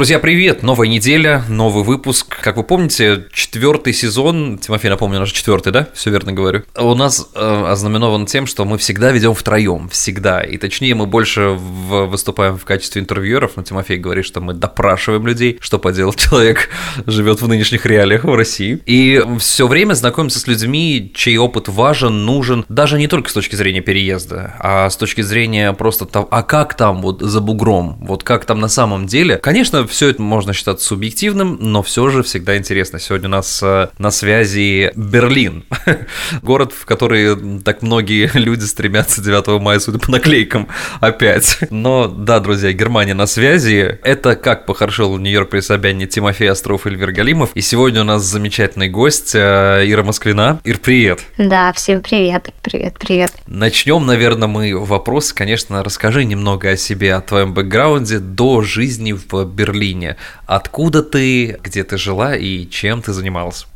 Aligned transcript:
Друзья, 0.00 0.18
привет! 0.18 0.62
Новая 0.62 0.88
неделя, 0.88 1.44
новый 1.46 1.84
выпуск. 1.84 2.34
Как 2.40 2.56
вы 2.56 2.62
помните, 2.62 3.26
четвертый 3.34 3.92
сезон, 3.92 4.56
Тимофей, 4.56 4.88
напомню, 4.88 5.18
наш 5.18 5.30
четвертый, 5.30 5.74
да? 5.74 5.88
Все 5.92 6.08
верно 6.08 6.32
говорю. 6.32 6.62
У 6.74 6.94
нас 6.94 7.28
э, 7.34 7.64
ознаменован 7.66 8.24
тем, 8.24 8.46
что 8.46 8.64
мы 8.64 8.78
всегда 8.78 9.10
ведем 9.10 9.34
втроем, 9.34 9.90
всегда. 9.90 10.40
И 10.40 10.56
точнее, 10.56 10.94
мы 10.94 11.04
больше 11.04 11.50
в, 11.50 12.06
выступаем 12.06 12.56
в 12.56 12.64
качестве 12.64 13.02
интервьюеров, 13.02 13.56
но 13.56 13.62
Тимофей 13.62 13.98
говорит, 13.98 14.24
что 14.24 14.40
мы 14.40 14.54
допрашиваем 14.54 15.26
людей, 15.26 15.58
что 15.60 15.78
поделать 15.78 16.16
человек 16.16 16.70
живет 17.06 17.42
в 17.42 17.48
нынешних 17.48 17.84
реалиях 17.84 18.24
в 18.24 18.34
России. 18.34 18.80
И 18.86 19.22
все 19.38 19.66
время 19.66 19.92
знакомимся 19.92 20.38
с 20.38 20.46
людьми, 20.46 21.12
чей 21.14 21.36
опыт 21.36 21.68
важен, 21.68 22.24
нужен, 22.24 22.64
даже 22.70 22.96
не 22.96 23.06
только 23.06 23.28
с 23.28 23.34
точки 23.34 23.54
зрения 23.54 23.82
переезда, 23.82 24.54
а 24.60 24.88
с 24.88 24.96
точки 24.96 25.20
зрения 25.20 25.74
просто 25.74 26.06
того, 26.06 26.26
а 26.30 26.42
как 26.42 26.72
там 26.72 27.02
вот 27.02 27.20
за 27.20 27.42
бугром, 27.42 27.98
вот 28.00 28.22
как 28.22 28.46
там 28.46 28.60
на 28.60 28.68
самом 28.68 29.04
деле. 29.06 29.36
Конечно, 29.36 29.89
все 29.90 30.08
это 30.08 30.22
можно 30.22 30.52
считать 30.52 30.80
субъективным, 30.80 31.58
но 31.60 31.82
все 31.82 32.08
же 32.08 32.22
всегда 32.22 32.56
интересно. 32.56 32.98
Сегодня 32.98 33.28
у 33.28 33.32
нас 33.32 33.60
э, 33.62 33.88
на 33.98 34.10
связи 34.10 34.92
Берлин, 34.94 35.64
город, 36.42 36.72
в 36.72 36.86
который 36.86 37.60
так 37.60 37.82
многие 37.82 38.30
люди 38.34 38.64
стремятся 38.64 39.22
9 39.22 39.60
мая, 39.60 39.78
судя 39.80 39.98
по 39.98 40.10
наклейкам, 40.10 40.68
опять. 41.00 41.58
Но 41.70 42.06
да, 42.06 42.40
друзья, 42.40 42.72
Германия 42.72 43.14
на 43.14 43.26
связи. 43.26 43.98
Это 44.02 44.36
как 44.36 44.66
похорошел 44.66 45.18
Нью-Йорк 45.18 45.50
при 45.50 45.60
Собяне 45.60 46.06
Тимофей 46.06 46.50
Остров 46.50 46.86
и 46.86 46.90
Эльвир 46.90 47.12
Галимов. 47.12 47.50
И 47.54 47.60
сегодня 47.60 48.02
у 48.02 48.04
нас 48.04 48.22
замечательный 48.22 48.88
гость 48.88 49.34
э, 49.34 49.84
Ира 49.86 50.04
Москвина. 50.04 50.60
Ир, 50.64 50.78
привет. 50.78 51.20
Да, 51.36 51.72
всем 51.72 52.00
привет. 52.00 52.50
Привет, 52.62 52.96
привет. 52.98 53.32
Начнем, 53.46 54.06
наверное, 54.06 54.48
мы 54.48 54.78
вопрос. 54.78 55.32
Конечно, 55.32 55.82
расскажи 55.82 56.24
немного 56.24 56.70
о 56.70 56.76
себе, 56.76 57.14
о 57.14 57.20
твоем 57.20 57.54
бэкграунде 57.54 58.20
до 58.20 58.62
жизни 58.62 59.12
в 59.12 59.44
Берлине. 59.44 59.79
Откуда 60.46 61.02
ты, 61.02 61.58
где 61.62 61.84
ты 61.84 61.98
жила 61.98 62.36
и 62.36 62.68
чем 62.68 63.02
ты 63.02 63.12
занималась? 63.12 63.66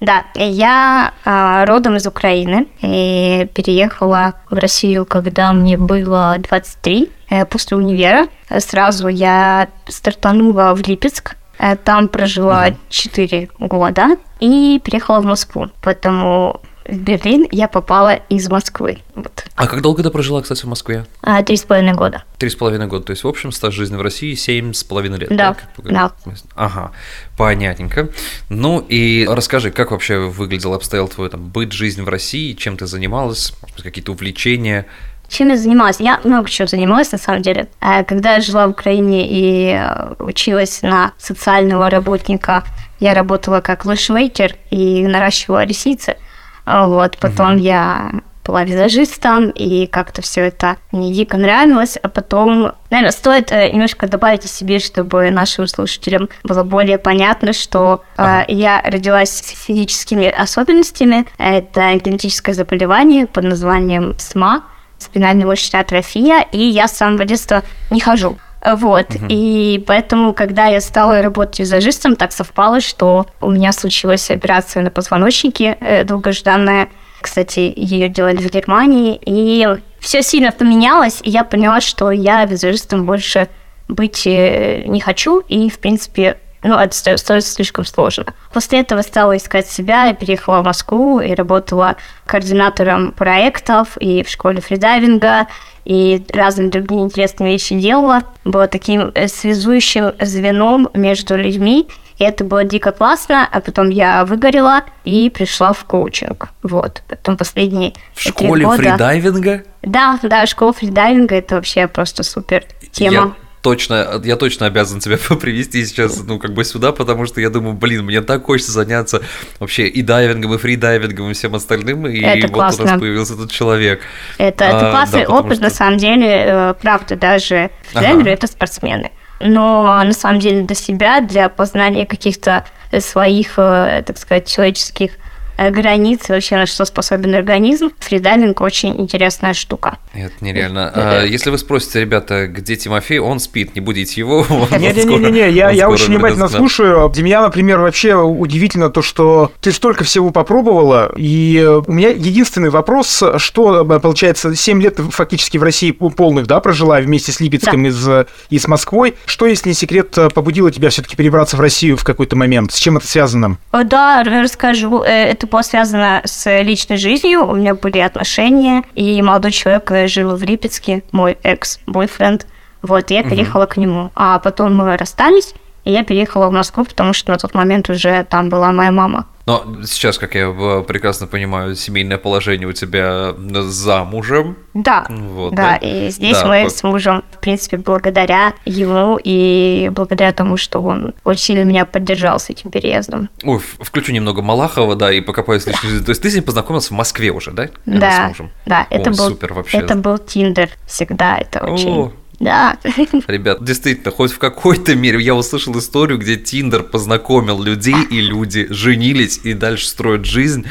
Да, 0.00 0.26
я 0.34 1.12
э, 1.24 1.64
родом 1.64 1.96
из 1.96 2.06
Украины 2.06 2.68
и 2.80 3.48
переехала 3.52 4.34
в 4.48 4.54
Россию, 4.54 5.04
когда 5.04 5.52
мне 5.52 5.76
было 5.76 6.36
23. 6.38 7.10
Э, 7.30 7.44
после 7.44 7.76
универа 7.76 8.28
сразу 8.58 9.08
я 9.08 9.68
стартанула 9.88 10.74
в 10.74 10.86
Липецк. 10.86 11.36
Э, 11.58 11.74
там 11.74 12.06
прожила 12.08 12.68
4 12.88 13.48
года 13.58 14.16
и 14.38 14.80
переехала 14.84 15.20
в 15.20 15.24
Москву. 15.24 15.66
Поэтому 15.82 16.60
в 16.86 16.96
Берлин 16.96 17.46
я 17.50 17.66
попала 17.66 18.14
из 18.28 18.48
Москвы. 18.48 18.98
Вот. 19.16 19.37
А 19.58 19.66
как 19.66 19.82
долго 19.82 20.02
ты 20.02 20.10
прожила, 20.10 20.40
кстати, 20.40 20.62
в 20.62 20.68
Москве? 20.68 21.04
А, 21.20 21.42
три 21.42 21.56
с 21.56 21.64
половиной 21.64 21.94
года. 21.94 22.22
Три 22.38 22.48
с 22.48 22.54
половиной 22.54 22.86
года, 22.86 23.06
то 23.06 23.10
есть 23.10 23.24
в 23.24 23.28
общем 23.28 23.50
стаж 23.50 23.74
жизни 23.74 23.96
в 23.96 24.02
России 24.02 24.34
семь 24.34 24.72
с 24.72 24.84
половиной 24.84 25.18
лет. 25.18 25.36
Да, 25.36 25.56
да. 25.78 26.12
Ага, 26.54 26.92
понятненько. 27.36 28.08
Ну 28.48 28.78
и 28.88 29.26
расскажи, 29.28 29.72
как 29.72 29.90
вообще 29.90 30.18
выглядел, 30.18 30.74
обстоял 30.74 31.08
твой 31.08 31.28
там 31.28 31.48
быт, 31.48 31.72
жизнь 31.72 32.02
в 32.02 32.08
России, 32.08 32.52
чем 32.52 32.76
ты 32.76 32.86
занималась, 32.86 33.52
какие-то 33.82 34.12
увлечения, 34.12 34.86
чем 35.28 35.48
я 35.48 35.58
занималась? 35.58 36.00
Я 36.00 36.20
много 36.24 36.48
чего 36.48 36.66
занималась, 36.66 37.12
на 37.12 37.18
самом 37.18 37.42
деле. 37.42 37.68
А 37.80 38.02
когда 38.02 38.36
я 38.36 38.40
жила 38.40 38.66
в 38.66 38.70
Украине 38.70 39.28
и 39.28 39.74
э, 39.74 40.14
училась 40.20 40.80
на 40.80 41.12
социального 41.18 41.90
работника, 41.90 42.64
я 42.98 43.12
работала 43.12 43.60
как 43.60 43.84
лэшвейкер 43.84 44.56
и 44.70 45.06
наращивала 45.06 45.64
ресницы– 45.64 46.16
вот, 46.68 47.16
потом 47.18 47.54
угу. 47.54 47.62
я 47.62 48.12
была 48.48 48.64
визажистом, 48.64 49.50
и 49.50 49.86
как-то 49.86 50.22
все 50.22 50.46
это 50.46 50.78
мне 50.90 51.12
дико 51.12 51.36
нравилось. 51.36 51.98
А 52.02 52.08
потом, 52.08 52.72
наверное, 52.90 53.12
стоит 53.12 53.52
э, 53.52 53.70
немножко 53.70 54.08
добавить 54.08 54.46
о 54.46 54.48
себе, 54.48 54.78
чтобы 54.78 55.30
нашим 55.30 55.66
слушателям 55.66 56.30
было 56.42 56.64
более 56.64 56.96
понятно, 56.96 57.52
что 57.52 58.02
э, 58.16 58.22
ага. 58.22 58.44
э, 58.48 58.54
я 58.54 58.82
родилась 58.82 59.30
с 59.30 59.66
физическими 59.66 60.26
особенностями. 60.26 61.26
Это 61.36 61.94
генетическое 62.02 62.54
заболевание 62.54 63.26
под 63.26 63.44
названием 63.44 64.16
СМА, 64.18 64.64
спинальная 64.96 65.46
мышечная 65.46 65.82
атрофия, 65.82 66.46
и 66.50 66.58
я 66.58 66.88
с 66.88 66.96
самого 66.96 67.26
детства 67.26 67.62
не 67.90 68.00
хожу. 68.00 68.38
Вот, 68.64 69.14
угу. 69.14 69.26
и 69.28 69.84
поэтому, 69.86 70.32
когда 70.32 70.66
я 70.66 70.80
стала 70.80 71.22
работать 71.22 71.60
визажистом, 71.60 72.16
так 72.16 72.32
совпало, 72.32 72.80
что 72.80 73.26
у 73.40 73.50
меня 73.50 73.72
случилась 73.72 74.30
операция 74.30 74.82
на 74.82 74.90
позвоночнике 74.90 75.76
э, 75.80 76.02
долгожданная. 76.04 76.88
Кстати, 77.20 77.72
ее 77.74 78.08
делали 78.08 78.36
в 78.36 78.50
Германии, 78.50 79.20
и 79.24 79.66
все 79.98 80.22
сильно 80.22 80.52
поменялось, 80.52 81.20
и 81.22 81.30
я 81.30 81.44
поняла, 81.44 81.80
что 81.80 82.10
я 82.10 82.44
визажистом 82.44 83.06
больше 83.06 83.48
быть 83.88 84.26
э, 84.26 84.84
не 84.86 85.00
хочу, 85.00 85.40
и, 85.40 85.70
в 85.70 85.78
принципе, 85.78 86.38
ну, 86.62 86.76
это 86.76 87.16
стоит 87.16 87.44
слишком 87.44 87.84
сложно. 87.84 88.26
После 88.52 88.80
этого 88.80 89.02
стала 89.02 89.36
искать 89.36 89.68
себя, 89.68 90.06
я 90.06 90.14
переехала 90.14 90.60
в 90.60 90.64
Москву 90.64 91.20
и 91.20 91.34
работала 91.34 91.96
координатором 92.26 93.12
проектов 93.12 93.96
и 93.98 94.22
в 94.22 94.28
школе 94.28 94.60
фридайвинга, 94.60 95.46
и 95.88 96.22
разные 96.34 96.68
другие 96.68 97.00
интересные 97.00 97.52
вещи 97.52 97.78
делала. 97.80 98.22
Была 98.44 98.66
таким 98.66 99.10
э, 99.14 99.26
связующим 99.26 100.12
звеном 100.20 100.90
между 100.92 101.34
людьми, 101.34 101.88
и 102.18 102.24
это 102.24 102.44
было 102.44 102.62
дико 102.62 102.92
классно, 102.92 103.48
а 103.50 103.60
потом 103.60 103.88
я 103.88 104.26
выгорела 104.26 104.82
и 105.04 105.30
пришла 105.30 105.72
в 105.72 105.84
коучинг. 105.84 106.50
Вот. 106.62 107.02
Потом 107.08 107.38
последние 107.38 107.94
В 108.12 108.20
школе 108.20 108.66
года... 108.66 108.82
фридайвинга? 108.82 109.62
Да, 109.80 110.18
да, 110.22 110.44
школа 110.44 110.74
фридайвинга– 110.74 111.34
это 111.36 111.54
вообще 111.54 111.88
просто 111.88 112.22
супер 112.22 112.64
тема. 112.92 113.12
Я 113.12 113.47
точно, 113.62 114.20
я 114.24 114.36
точно 114.36 114.66
обязан 114.66 115.00
тебя 115.00 115.16
привести 115.40 115.84
сейчас, 115.84 116.22
ну, 116.24 116.38
как 116.38 116.52
бы 116.52 116.64
сюда, 116.64 116.92
потому 116.92 117.26
что 117.26 117.40
я 117.40 117.50
думаю, 117.50 117.74
блин, 117.74 118.04
мне 118.04 118.20
так 118.20 118.44
хочется 118.44 118.72
заняться 118.72 119.22
вообще 119.58 119.86
и 119.86 120.02
дайвингом, 120.02 120.54
и 120.54 120.58
фридайвингом, 120.58 121.30
и 121.30 121.34
всем 121.34 121.54
остальным, 121.54 122.06
и 122.06 122.20
это 122.20 122.48
вот 122.48 122.54
классно. 122.54 122.84
у 122.84 122.86
нас 122.86 123.00
появился 123.00 123.34
этот 123.34 123.50
человек. 123.50 124.00
Это, 124.38 124.66
а, 124.66 124.68
это 124.68 124.90
классный 124.90 125.26
да, 125.26 125.32
опыт, 125.32 125.54
что... 125.54 125.64
на 125.64 125.70
самом 125.70 125.98
деле, 125.98 126.44
э, 126.46 126.74
правда, 126.80 127.16
даже 127.16 127.70
фридайверы 127.90 128.22
ага.– 128.22 128.30
это 128.32 128.46
спортсмены. 128.46 129.10
Но 129.40 130.02
на 130.02 130.12
самом 130.12 130.40
деле 130.40 130.62
для 130.62 130.74
себя, 130.74 131.20
для 131.20 131.48
познания 131.48 132.06
каких-то 132.06 132.64
своих, 132.98 133.54
э, 133.56 134.02
так 134.04 134.18
сказать, 134.18 134.48
человеческих 134.48 135.12
Э, 135.58 135.70
границы, 135.70 136.34
вообще 136.34 136.56
на 136.56 136.66
что 136.66 136.84
способен 136.84 137.34
организм. 137.34 137.90
Фридайвинг 137.98 138.60
очень 138.60 139.00
интересная 139.00 139.54
штука. 139.54 139.98
Это 140.14 140.32
нереально. 140.40 140.92
А, 140.94 141.24
если 141.24 141.50
вы 141.50 141.58
спросите, 141.58 142.00
ребята, 142.00 142.46
где 142.46 142.76
Тимофей, 142.76 143.18
он 143.18 143.40
спит, 143.40 143.74
не 143.74 143.80
будите 143.80 144.20
его. 144.20 144.46
Не-не-не, 144.70 145.50
я, 145.50 145.70
я 145.70 145.90
очень 145.90 146.14
внимательно 146.14 146.48
слушаю. 146.48 147.08
Для 147.08 147.24
меня, 147.24 147.42
например, 147.42 147.80
вообще 147.80 148.14
удивительно 148.14 148.88
то, 148.88 149.02
что 149.02 149.50
ты 149.60 149.72
столько 149.72 150.04
всего 150.04 150.30
попробовала, 150.30 151.12
и 151.16 151.66
у 151.86 151.92
меня 151.92 152.10
единственный 152.10 152.70
вопрос, 152.70 153.24
что, 153.38 153.84
получается, 153.84 154.54
7 154.54 154.80
лет 154.80 155.00
фактически 155.10 155.58
в 155.58 155.64
России 155.64 155.90
полных, 155.90 156.46
да, 156.46 156.60
прожила 156.60 157.00
вместе 157.00 157.32
с 157.32 157.40
Липецком 157.40 157.82
да. 157.82 157.88
из, 157.88 158.08
и 158.50 158.58
с 158.60 158.68
Москвой. 158.68 159.16
Что, 159.26 159.46
если 159.46 159.70
не 159.70 159.74
секрет, 159.74 160.16
побудило 160.34 160.70
тебя 160.70 160.90
все-таки 160.90 161.16
перебраться 161.16 161.56
в 161.56 161.60
Россию 161.60 161.96
в 161.96 162.04
какой-то 162.04 162.36
момент? 162.36 162.70
С 162.70 162.78
чем 162.78 162.96
это 162.96 163.08
связано? 163.08 163.58
Да, 163.72 164.22
расскажу. 164.22 165.02
Э, 165.02 165.30
это 165.30 165.47
было 165.48 165.62
связано 165.62 166.22
с 166.24 166.62
личной 166.62 166.96
жизнью. 166.96 167.46
У 167.46 167.54
меня 167.54 167.74
были 167.74 167.98
отношения, 167.98 168.84
и 168.94 169.20
молодой 169.22 169.50
человек 169.52 169.90
жил 170.08 170.36
в 170.36 170.42
Липецке, 170.42 171.02
мой 171.12 171.38
экс-бойфренд. 171.42 172.46
Вот, 172.82 173.10
я 173.10 173.22
переехала 173.22 173.64
угу. 173.64 173.72
к 173.72 173.76
нему. 173.76 174.10
А 174.14 174.38
потом 174.38 174.76
мы 174.76 174.96
расстались, 174.96 175.54
и 175.88 175.92
я 175.92 176.04
переехала 176.04 176.48
в 176.48 176.52
Москву, 176.52 176.84
потому 176.84 177.14
что 177.14 177.32
на 177.32 177.38
тот 177.38 177.54
момент 177.54 177.88
уже 177.88 178.26
там 178.28 178.50
была 178.50 178.72
моя 178.72 178.92
мама. 178.92 179.26
Но 179.46 179.64
сейчас, 179.86 180.18
как 180.18 180.34
я 180.34 180.50
прекрасно 180.86 181.26
понимаю, 181.26 181.74
семейное 181.74 182.18
положение 182.18 182.68
у 182.68 182.74
тебя 182.74 183.34
замужем. 183.38 184.58
Да, 184.74 185.06
вот, 185.08 185.54
да, 185.54 185.62
да, 185.62 185.76
и 185.76 186.10
здесь 186.10 186.38
да, 186.42 186.46
мы 186.46 186.64
вот. 186.64 186.72
с 186.76 186.82
мужем, 186.82 187.24
в 187.32 187.38
принципе, 187.38 187.78
благодаря 187.78 188.52
ему 188.66 189.18
и 189.24 189.90
благодаря 189.94 190.34
тому, 190.34 190.58
что 190.58 190.80
он 190.82 191.14
очень 191.24 191.42
сильно 191.42 191.64
меня 191.64 191.86
поддержал 191.86 192.38
с 192.38 192.50
этим 192.50 192.70
переездом. 192.70 193.30
Ой, 193.42 193.58
включу 193.58 194.12
немного 194.12 194.42
Малахова, 194.42 194.94
да, 194.94 195.10
и 195.10 195.22
покопаюсь 195.22 195.66
личной 195.66 195.88
жизни. 195.88 196.04
То 196.04 196.10
есть 196.10 196.20
ты 196.20 196.30
с 196.30 196.34
ним 196.34 196.44
познакомился 196.44 196.88
в 196.88 196.98
Москве 196.98 197.30
уже, 197.30 197.52
да? 197.52 197.70
Да, 197.86 198.26
с 198.26 198.28
мужем? 198.28 198.50
да, 198.66 198.86
это 198.90 199.08
О, 199.08 199.14
был, 199.14 199.28
супер 199.30 199.54
вообще. 199.54 199.78
Это 199.78 199.94
был 199.94 200.18
Тиндер 200.18 200.68
всегда, 200.86 201.38
это 201.38 201.64
очень... 201.64 202.12
Да. 202.40 202.78
Ребят, 203.26 203.64
действительно, 203.64 204.10
хоть 204.10 204.32
в 204.32 204.38
какой-то 204.38 204.94
мере 204.94 205.20
я 205.20 205.34
услышал 205.34 205.76
историю, 205.78 206.18
где 206.18 206.36
Тиндер 206.36 206.84
познакомил 206.84 207.62
людей, 207.62 207.96
и 208.10 208.20
люди 208.20 208.66
женились 208.70 209.40
и 209.42 209.54
дальше 209.54 209.86
строят 209.86 210.24
жизнь. 210.24 210.66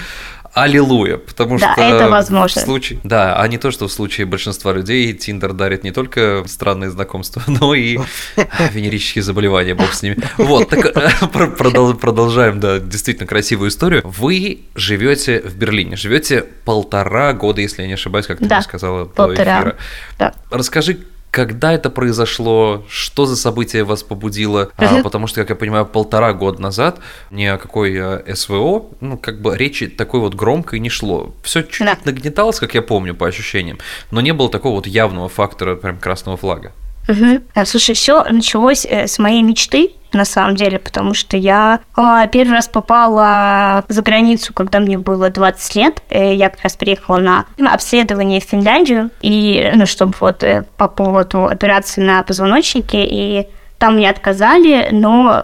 Аллилуйя, 0.53 1.17
потому 1.17 1.59
да, 1.59 1.73
что 1.73 1.81
это 1.83 2.09
возможно. 2.09 2.59
в 2.59 2.65
случае, 2.65 2.99
да, 3.03 3.39
а 3.39 3.47
не 3.47 3.59
то, 3.59 3.69
что 3.69 3.87
в 3.87 3.91
случае 3.91 4.25
большинства 4.25 4.73
людей 4.73 5.13
Тиндер 5.13 5.53
дарит 5.53 5.83
не 5.83 5.91
только 5.91 6.43
странные 6.47 6.89
знакомства, 6.89 7.43
но 7.47 7.75
и 7.75 7.99
венерические 8.71 9.21
заболевания, 9.21 9.75
бог 9.75 9.93
с 9.93 10.01
ними. 10.01 10.17
Вот, 10.37 10.69
так 10.69 10.83
э, 10.83 11.93
продолжаем, 11.93 12.59
да, 12.59 12.79
действительно 12.79 13.27
красивую 13.27 13.69
историю. 13.69 14.01
Вы 14.03 14.61
живете 14.73 15.41
в 15.41 15.55
Берлине, 15.55 15.95
живете 15.95 16.43
полтора 16.65 17.33
года, 17.33 17.61
если 17.61 17.83
я 17.83 17.87
не 17.87 17.93
ошибаюсь, 17.93 18.25
как 18.25 18.39
ты 18.39 18.45
да, 18.47 18.55
мне 18.55 18.63
сказала 18.63 19.05
полтора. 19.05 19.35
до 19.35 19.43
эфира. 19.43 19.75
Да. 20.17 20.33
Расскажи, 20.49 20.97
когда 21.37 21.71
это 21.71 21.91
произошло, 21.91 22.83
что 22.89 23.27
за 23.27 23.35
событие 23.35 23.83
вас 23.83 24.01
побудило, 24.01 24.71
а, 24.75 25.03
потому 25.03 25.27
что, 25.27 25.41
как 25.41 25.51
я 25.51 25.55
понимаю, 25.55 25.85
полтора 25.85 26.33
года 26.33 26.59
назад 26.59 26.97
ни 27.29 27.45
о 27.45 27.59
какой 27.59 27.93
э, 27.95 28.33
СВО, 28.33 28.87
ну, 29.01 29.19
как 29.19 29.39
бы 29.39 29.55
речи 29.55 29.85
такой 29.85 30.19
вот 30.19 30.33
громкой 30.33 30.79
не 30.79 30.89
шло. 30.89 31.35
Все 31.43 31.61
чуть-чуть 31.61 31.85
да. 31.85 31.97
нагнеталось, 32.05 32.59
как 32.59 32.73
я 32.73 32.81
помню, 32.81 33.13
по 33.13 33.27
ощущениям, 33.27 33.77
но 34.09 34.19
не 34.19 34.33
было 34.33 34.49
такого 34.49 34.77
вот 34.77 34.87
явного 34.87 35.29
фактора 35.29 35.75
прям 35.75 35.99
красного 35.99 36.37
флага. 36.37 36.71
Угу. 37.07 37.65
Слушай, 37.65 37.93
все 37.93 38.23
началось 38.23 38.87
э, 38.89 39.05
с 39.05 39.19
моей 39.19 39.43
мечты, 39.43 39.91
на 40.13 40.25
самом 40.25 40.55
деле, 40.55 40.79
потому 40.79 41.13
что 41.13 41.37
я 41.37 41.79
а, 41.95 42.27
первый 42.27 42.53
раз 42.53 42.67
попала 42.67 43.83
за 43.87 44.01
границу, 44.01 44.53
когда 44.53 44.79
мне 44.79 44.97
было 44.97 45.29
20 45.29 45.75
лет. 45.75 46.01
Э, 46.09 46.33
я 46.33 46.49
как 46.49 46.63
раз 46.63 46.75
приехала 46.75 47.17
на 47.17 47.45
обследование 47.71 48.39
в 48.39 48.43
Финляндию, 48.43 49.09
и, 49.21 49.71
ну, 49.75 49.85
чтобы 49.85 50.13
вот 50.19 50.43
э, 50.43 50.65
по 50.77 50.87
поводу 50.87 51.45
операции 51.45 52.01
на 52.01 52.23
позвоночнике, 52.23 53.05
и 53.05 53.47
там 53.77 53.97
мне 53.97 54.09
отказали, 54.09 54.89
но 54.91 55.43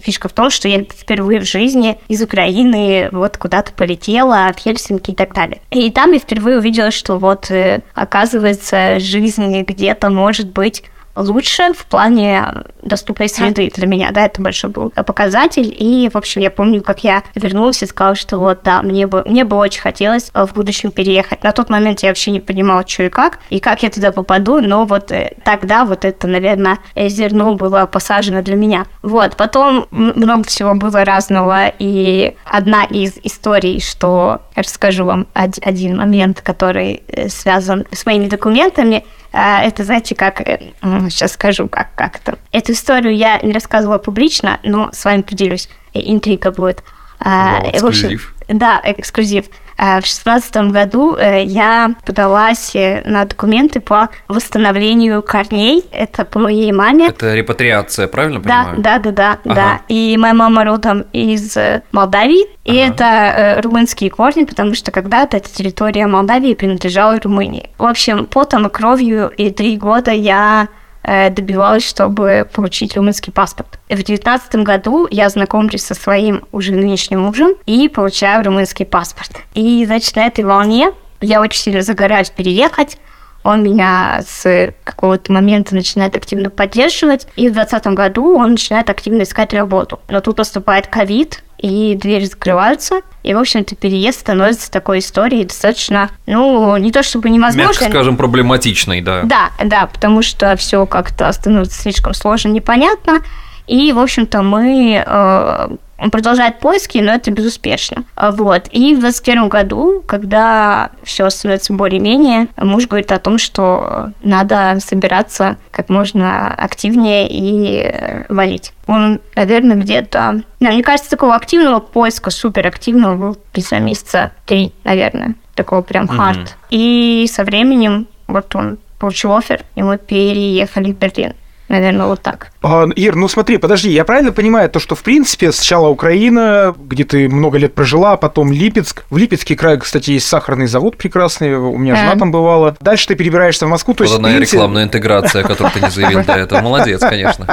фишка 0.00 0.30
в 0.30 0.32
том, 0.32 0.48
что 0.48 0.66
я 0.66 0.82
впервые 0.82 1.40
в 1.40 1.44
жизни 1.44 1.98
из 2.08 2.22
Украины 2.22 3.10
вот 3.12 3.36
куда-то 3.36 3.72
полетела, 3.72 4.50
в 4.56 4.58
Хельсинки 4.58 5.10
и 5.10 5.14
так 5.14 5.34
далее. 5.34 5.60
И 5.70 5.90
там 5.90 6.12
я 6.12 6.18
впервые 6.18 6.56
увидела, 6.56 6.90
что 6.90 7.18
вот 7.18 7.50
оказывается 7.92 8.98
жизнь 8.98 9.60
где-то 9.60 10.08
может 10.08 10.52
быть 10.52 10.84
лучше 11.16 11.72
в 11.72 11.86
плане 11.86 12.64
доступной 12.82 13.28
среды 13.28 13.70
для 13.74 13.86
меня, 13.86 14.10
да, 14.12 14.26
это 14.26 14.40
большой 14.40 14.70
был 14.70 14.90
показатель, 14.90 15.74
и, 15.76 16.08
в 16.12 16.16
общем, 16.16 16.40
я 16.40 16.50
помню, 16.50 16.82
как 16.82 17.04
я 17.04 17.22
вернулась 17.34 17.82
и 17.82 17.86
сказала, 17.86 18.14
что 18.14 18.38
вот, 18.38 18.60
да, 18.62 18.82
мне 18.82 19.06
бы, 19.06 19.22
мне 19.26 19.44
бы 19.44 19.56
очень 19.56 19.80
хотелось 19.80 20.30
в 20.32 20.52
будущем 20.54 20.90
переехать. 20.90 21.42
На 21.42 21.52
тот 21.52 21.70
момент 21.70 22.00
я 22.00 22.10
вообще 22.10 22.30
не 22.30 22.40
понимала, 22.40 22.86
что 22.86 23.04
и 23.04 23.08
как, 23.08 23.40
и 23.50 23.60
как 23.60 23.82
я 23.82 23.90
туда 23.90 24.12
попаду, 24.12 24.60
но 24.60 24.84
вот 24.84 25.10
э, 25.10 25.34
тогда 25.44 25.84
вот 25.84 26.04
это, 26.04 26.26
наверное, 26.26 26.78
зерно 26.96 27.54
было 27.54 27.86
посажено 27.86 28.42
для 28.42 28.56
меня. 28.56 28.86
Вот, 29.02 29.36
потом 29.36 29.86
много 29.90 30.44
всего 30.44 30.74
было 30.74 31.04
разного, 31.04 31.72
и 31.78 32.36
одна 32.44 32.84
из 32.84 33.14
историй, 33.22 33.80
что 33.80 34.40
расскажу 34.62 35.04
вам 35.04 35.26
один 35.34 35.96
момент, 35.96 36.40
который 36.40 37.02
э, 37.08 37.28
связан 37.28 37.86
с 37.92 38.06
моими 38.06 38.28
документами, 38.28 39.04
а, 39.32 39.62
это, 39.62 39.84
знаете, 39.84 40.14
как... 40.14 40.38
Сейчас 40.40 41.32
скажу, 41.32 41.68
как, 41.68 41.94
как 41.94 42.16
это. 42.16 42.38
Эту 42.52 42.72
историю 42.72 43.14
я 43.14 43.38
не 43.40 43.52
рассказывала 43.52 43.98
публично, 43.98 44.58
но 44.62 44.90
с 44.92 45.04
вами 45.04 45.22
поделюсь. 45.22 45.68
Интрига 45.92 46.52
будет. 46.52 46.82
А, 47.20 47.60
Вау, 47.60 47.70
эксклюзив. 47.70 48.34
общем, 48.40 48.58
да, 48.58 48.80
эксклюзив. 48.82 49.46
А, 49.78 50.00
в 50.00 50.06
шестнадцатом 50.06 50.70
году 50.70 51.16
э, 51.16 51.44
я 51.44 51.94
подалась 52.04 52.74
э, 52.74 53.02
на 53.04 53.24
документы 53.26 53.80
по 53.80 54.08
восстановлению 54.26 55.22
корней. 55.22 55.84
Это 55.92 56.24
по 56.24 56.38
моей 56.38 56.72
маме. 56.72 57.08
Это 57.08 57.34
репатриация, 57.34 58.08
правильно 58.08 58.40
да, 58.40 58.64
понимаю? 58.64 58.82
Да, 58.82 58.98
да, 58.98 59.10
да, 59.10 59.38
ага. 59.44 59.54
да. 59.54 59.80
И 59.88 60.16
моя 60.16 60.32
мама 60.32 60.64
родом 60.64 61.04
из 61.12 61.56
э, 61.56 61.82
Молдавии. 61.92 62.46
И 62.64 62.80
ага. 62.80 62.94
это 62.94 63.62
румынские 63.62 64.10
корни, 64.10 64.44
потому 64.44 64.74
что 64.74 64.90
когда-то 64.90 65.36
эта 65.36 65.50
территория 65.50 66.06
Молдавии 66.06 66.54
принадлежала 66.54 67.20
Румынии. 67.20 67.70
В 67.76 67.84
общем, 67.84 68.26
потом 68.26 68.66
и 68.66 68.70
кровью 68.70 69.28
и 69.28 69.50
три 69.50 69.76
года 69.76 70.10
я 70.10 70.68
Э, 70.68 70.85
добивалась, 71.06 71.86
чтобы 71.86 72.48
получить 72.52 72.96
румынский 72.96 73.32
паспорт. 73.32 73.78
В 73.88 74.02
девятнадцатом 74.02 74.64
году 74.64 75.06
я 75.10 75.28
знакомлюсь 75.28 75.84
со 75.84 75.94
своим 75.94 76.44
уже 76.50 76.72
нынешним 76.72 77.20
мужем 77.20 77.54
и 77.64 77.88
получаю 77.88 78.44
румынский 78.44 78.84
паспорт. 78.84 79.30
И, 79.54 79.84
значит, 79.86 80.16
на 80.16 80.26
этой 80.26 80.44
волне 80.44 80.92
я 81.20 81.40
очень 81.40 81.60
сильно 81.60 81.82
загораюсь 81.82 82.30
переехать, 82.30 82.98
он 83.46 83.62
меня 83.62 84.22
с 84.26 84.74
какого-то 84.82 85.32
момента 85.32 85.72
начинает 85.72 86.16
активно 86.16 86.50
поддерживать, 86.50 87.28
и 87.36 87.48
в 87.48 87.52
2020 87.52 87.86
году 87.94 88.36
он 88.36 88.50
начинает 88.50 88.90
активно 88.90 89.22
искать 89.22 89.54
работу. 89.54 90.00
Но 90.08 90.20
тут 90.20 90.38
наступает 90.38 90.88
ковид, 90.88 91.44
и 91.58 91.94
двери 91.94 92.24
закрываются, 92.24 93.00
и, 93.22 93.34
в 93.34 93.38
общем-то, 93.38 93.74
переезд 93.76 94.20
становится 94.20 94.70
такой 94.70 94.98
историей 95.00 95.44
достаточно, 95.44 96.10
ну, 96.26 96.76
не 96.76 96.92
то 96.92 97.02
чтобы 97.02 97.30
невозможно. 97.30 97.70
Мягко 97.70 97.84
скажем, 97.90 98.16
проблематичной, 98.16 99.00
да. 99.00 99.22
Да, 99.24 99.50
да, 99.64 99.86
потому 99.86 100.22
что 100.22 100.56
все 100.56 100.86
как-то 100.86 101.30
становится 101.32 101.80
слишком 101.80 102.14
сложно, 102.14 102.48
непонятно, 102.50 103.22
и, 103.66 103.92
в 103.92 103.98
общем-то, 103.98 104.42
мы 104.42 105.02
э, 105.04 105.68
он 105.98 106.10
продолжает 106.10 106.58
поиски, 106.60 106.98
но 106.98 107.12
это 107.12 107.30
безуспешно. 107.30 108.04
Вот. 108.16 108.68
И 108.70 108.94
в 108.94 109.00
2021 109.00 109.48
году, 109.48 110.02
когда 110.06 110.90
все 111.02 111.28
становится 111.30 111.72
более-менее, 111.72 112.48
муж 112.56 112.86
говорит 112.86 113.12
о 113.12 113.18
том, 113.18 113.38
что 113.38 114.10
надо 114.22 114.78
собираться 114.80 115.56
как 115.70 115.88
можно 115.88 116.52
активнее 116.54 117.28
и 117.28 117.80
э, 117.82 118.24
валить. 118.28 118.72
Он, 118.86 119.20
наверное, 119.34 119.76
где-то... 119.76 120.42
Да, 120.60 120.70
мне 120.70 120.82
кажется, 120.82 121.10
такого 121.10 121.34
активного 121.34 121.80
поиска, 121.80 122.30
суперактивного 122.30 123.16
был, 123.16 123.38
знаю, 123.56 123.82
месяца 123.82 124.32
три, 124.44 124.72
наверное. 124.84 125.34
Такого 125.54 125.80
прям 125.80 126.06
хард. 126.06 126.38
Mm-hmm. 126.38 126.66
И 126.70 127.26
со 127.32 127.44
временем 127.44 128.06
вот 128.26 128.54
он 128.54 128.78
получил 128.98 129.34
офер, 129.34 129.62
и 129.74 129.82
мы 129.82 129.98
переехали 129.98 130.92
в 130.92 130.98
Берлин. 130.98 131.34
Наверное, 131.68 132.06
вот 132.06 132.22
так. 132.22 132.52
А, 132.62 132.86
Ир, 132.94 133.16
ну 133.16 133.28
смотри, 133.28 133.58
подожди, 133.58 133.90
я 133.90 134.04
правильно 134.04 134.32
понимаю 134.32 134.70
то, 134.70 134.78
что 134.78 134.94
в 134.94 135.02
принципе 135.02 135.50
сначала 135.50 135.88
Украина, 135.88 136.74
где 136.78 137.04
ты 137.04 137.28
много 137.28 137.58
лет 137.58 137.74
прожила, 137.74 138.16
потом 138.16 138.52
Липецк. 138.52 139.04
В 139.10 139.16
Липецке 139.16 139.56
крае, 139.56 139.78
кстати, 139.78 140.12
есть 140.12 140.28
сахарный 140.28 140.66
завод 140.66 140.96
прекрасный, 140.96 141.56
у 141.56 141.76
меня 141.76 141.96
жена 141.96 142.16
там 142.16 142.30
бывала. 142.30 142.76
Дальше 142.80 143.08
ты 143.08 143.14
перебираешься 143.16 143.66
в 143.66 143.68
Москву. 143.68 143.94
То 143.94 144.04
есть, 144.04 144.16
принципе... 144.16 144.56
рекламная 144.56 144.84
интеграция, 144.84 145.42
которую 145.42 145.72
ты 145.72 145.80
не 145.80 145.90
заявил 145.90 146.24
до 146.24 146.34
этого. 146.34 146.60
Молодец, 146.60 147.00
конечно. 147.00 147.46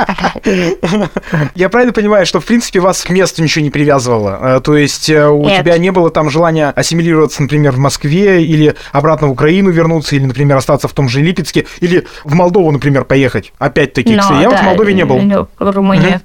Я 1.55 1.69
правильно 1.69 1.93
понимаю, 1.93 2.25
что 2.25 2.39
в 2.39 2.45
принципе 2.45 2.79
вас 2.79 3.03
к 3.03 3.09
месту 3.09 3.41
ничего 3.41 3.63
не 3.63 3.71
привязывало? 3.71 4.37
А, 4.41 4.59
то 4.59 4.77
есть 4.77 5.09
э, 5.09 5.27
у 5.27 5.49
тебя 5.49 5.77
не 5.77 5.91
было 5.91 6.11
там 6.11 6.29
желания 6.29 6.69
ассимилироваться, 6.69 7.41
например, 7.41 7.71
в 7.73 7.79
Москве 7.79 8.43
или 8.43 8.75
обратно 8.91 9.27
в 9.27 9.31
Украину 9.31 9.71
вернуться, 9.71 10.15
или, 10.15 10.25
например, 10.25 10.57
остаться 10.57 10.87
в 10.87 10.93
том 10.93 11.09
же 11.09 11.21
Липецке, 11.21 11.65
или 11.79 12.05
в 12.23 12.33
Молдову, 12.35 12.71
например, 12.71 13.05
поехать? 13.05 13.53
Опять-таки 13.57 14.02
таких 14.03 14.29
Но, 14.29 14.41
Я 14.41 14.49
да, 14.49 14.55
вот 14.55 14.59
в 14.59 14.63
Молдове 14.63 14.93
не 14.93 15.05
был. 15.05 15.19
Ну, 15.19 15.47
в 15.59 15.69
Румынии. 15.71 16.19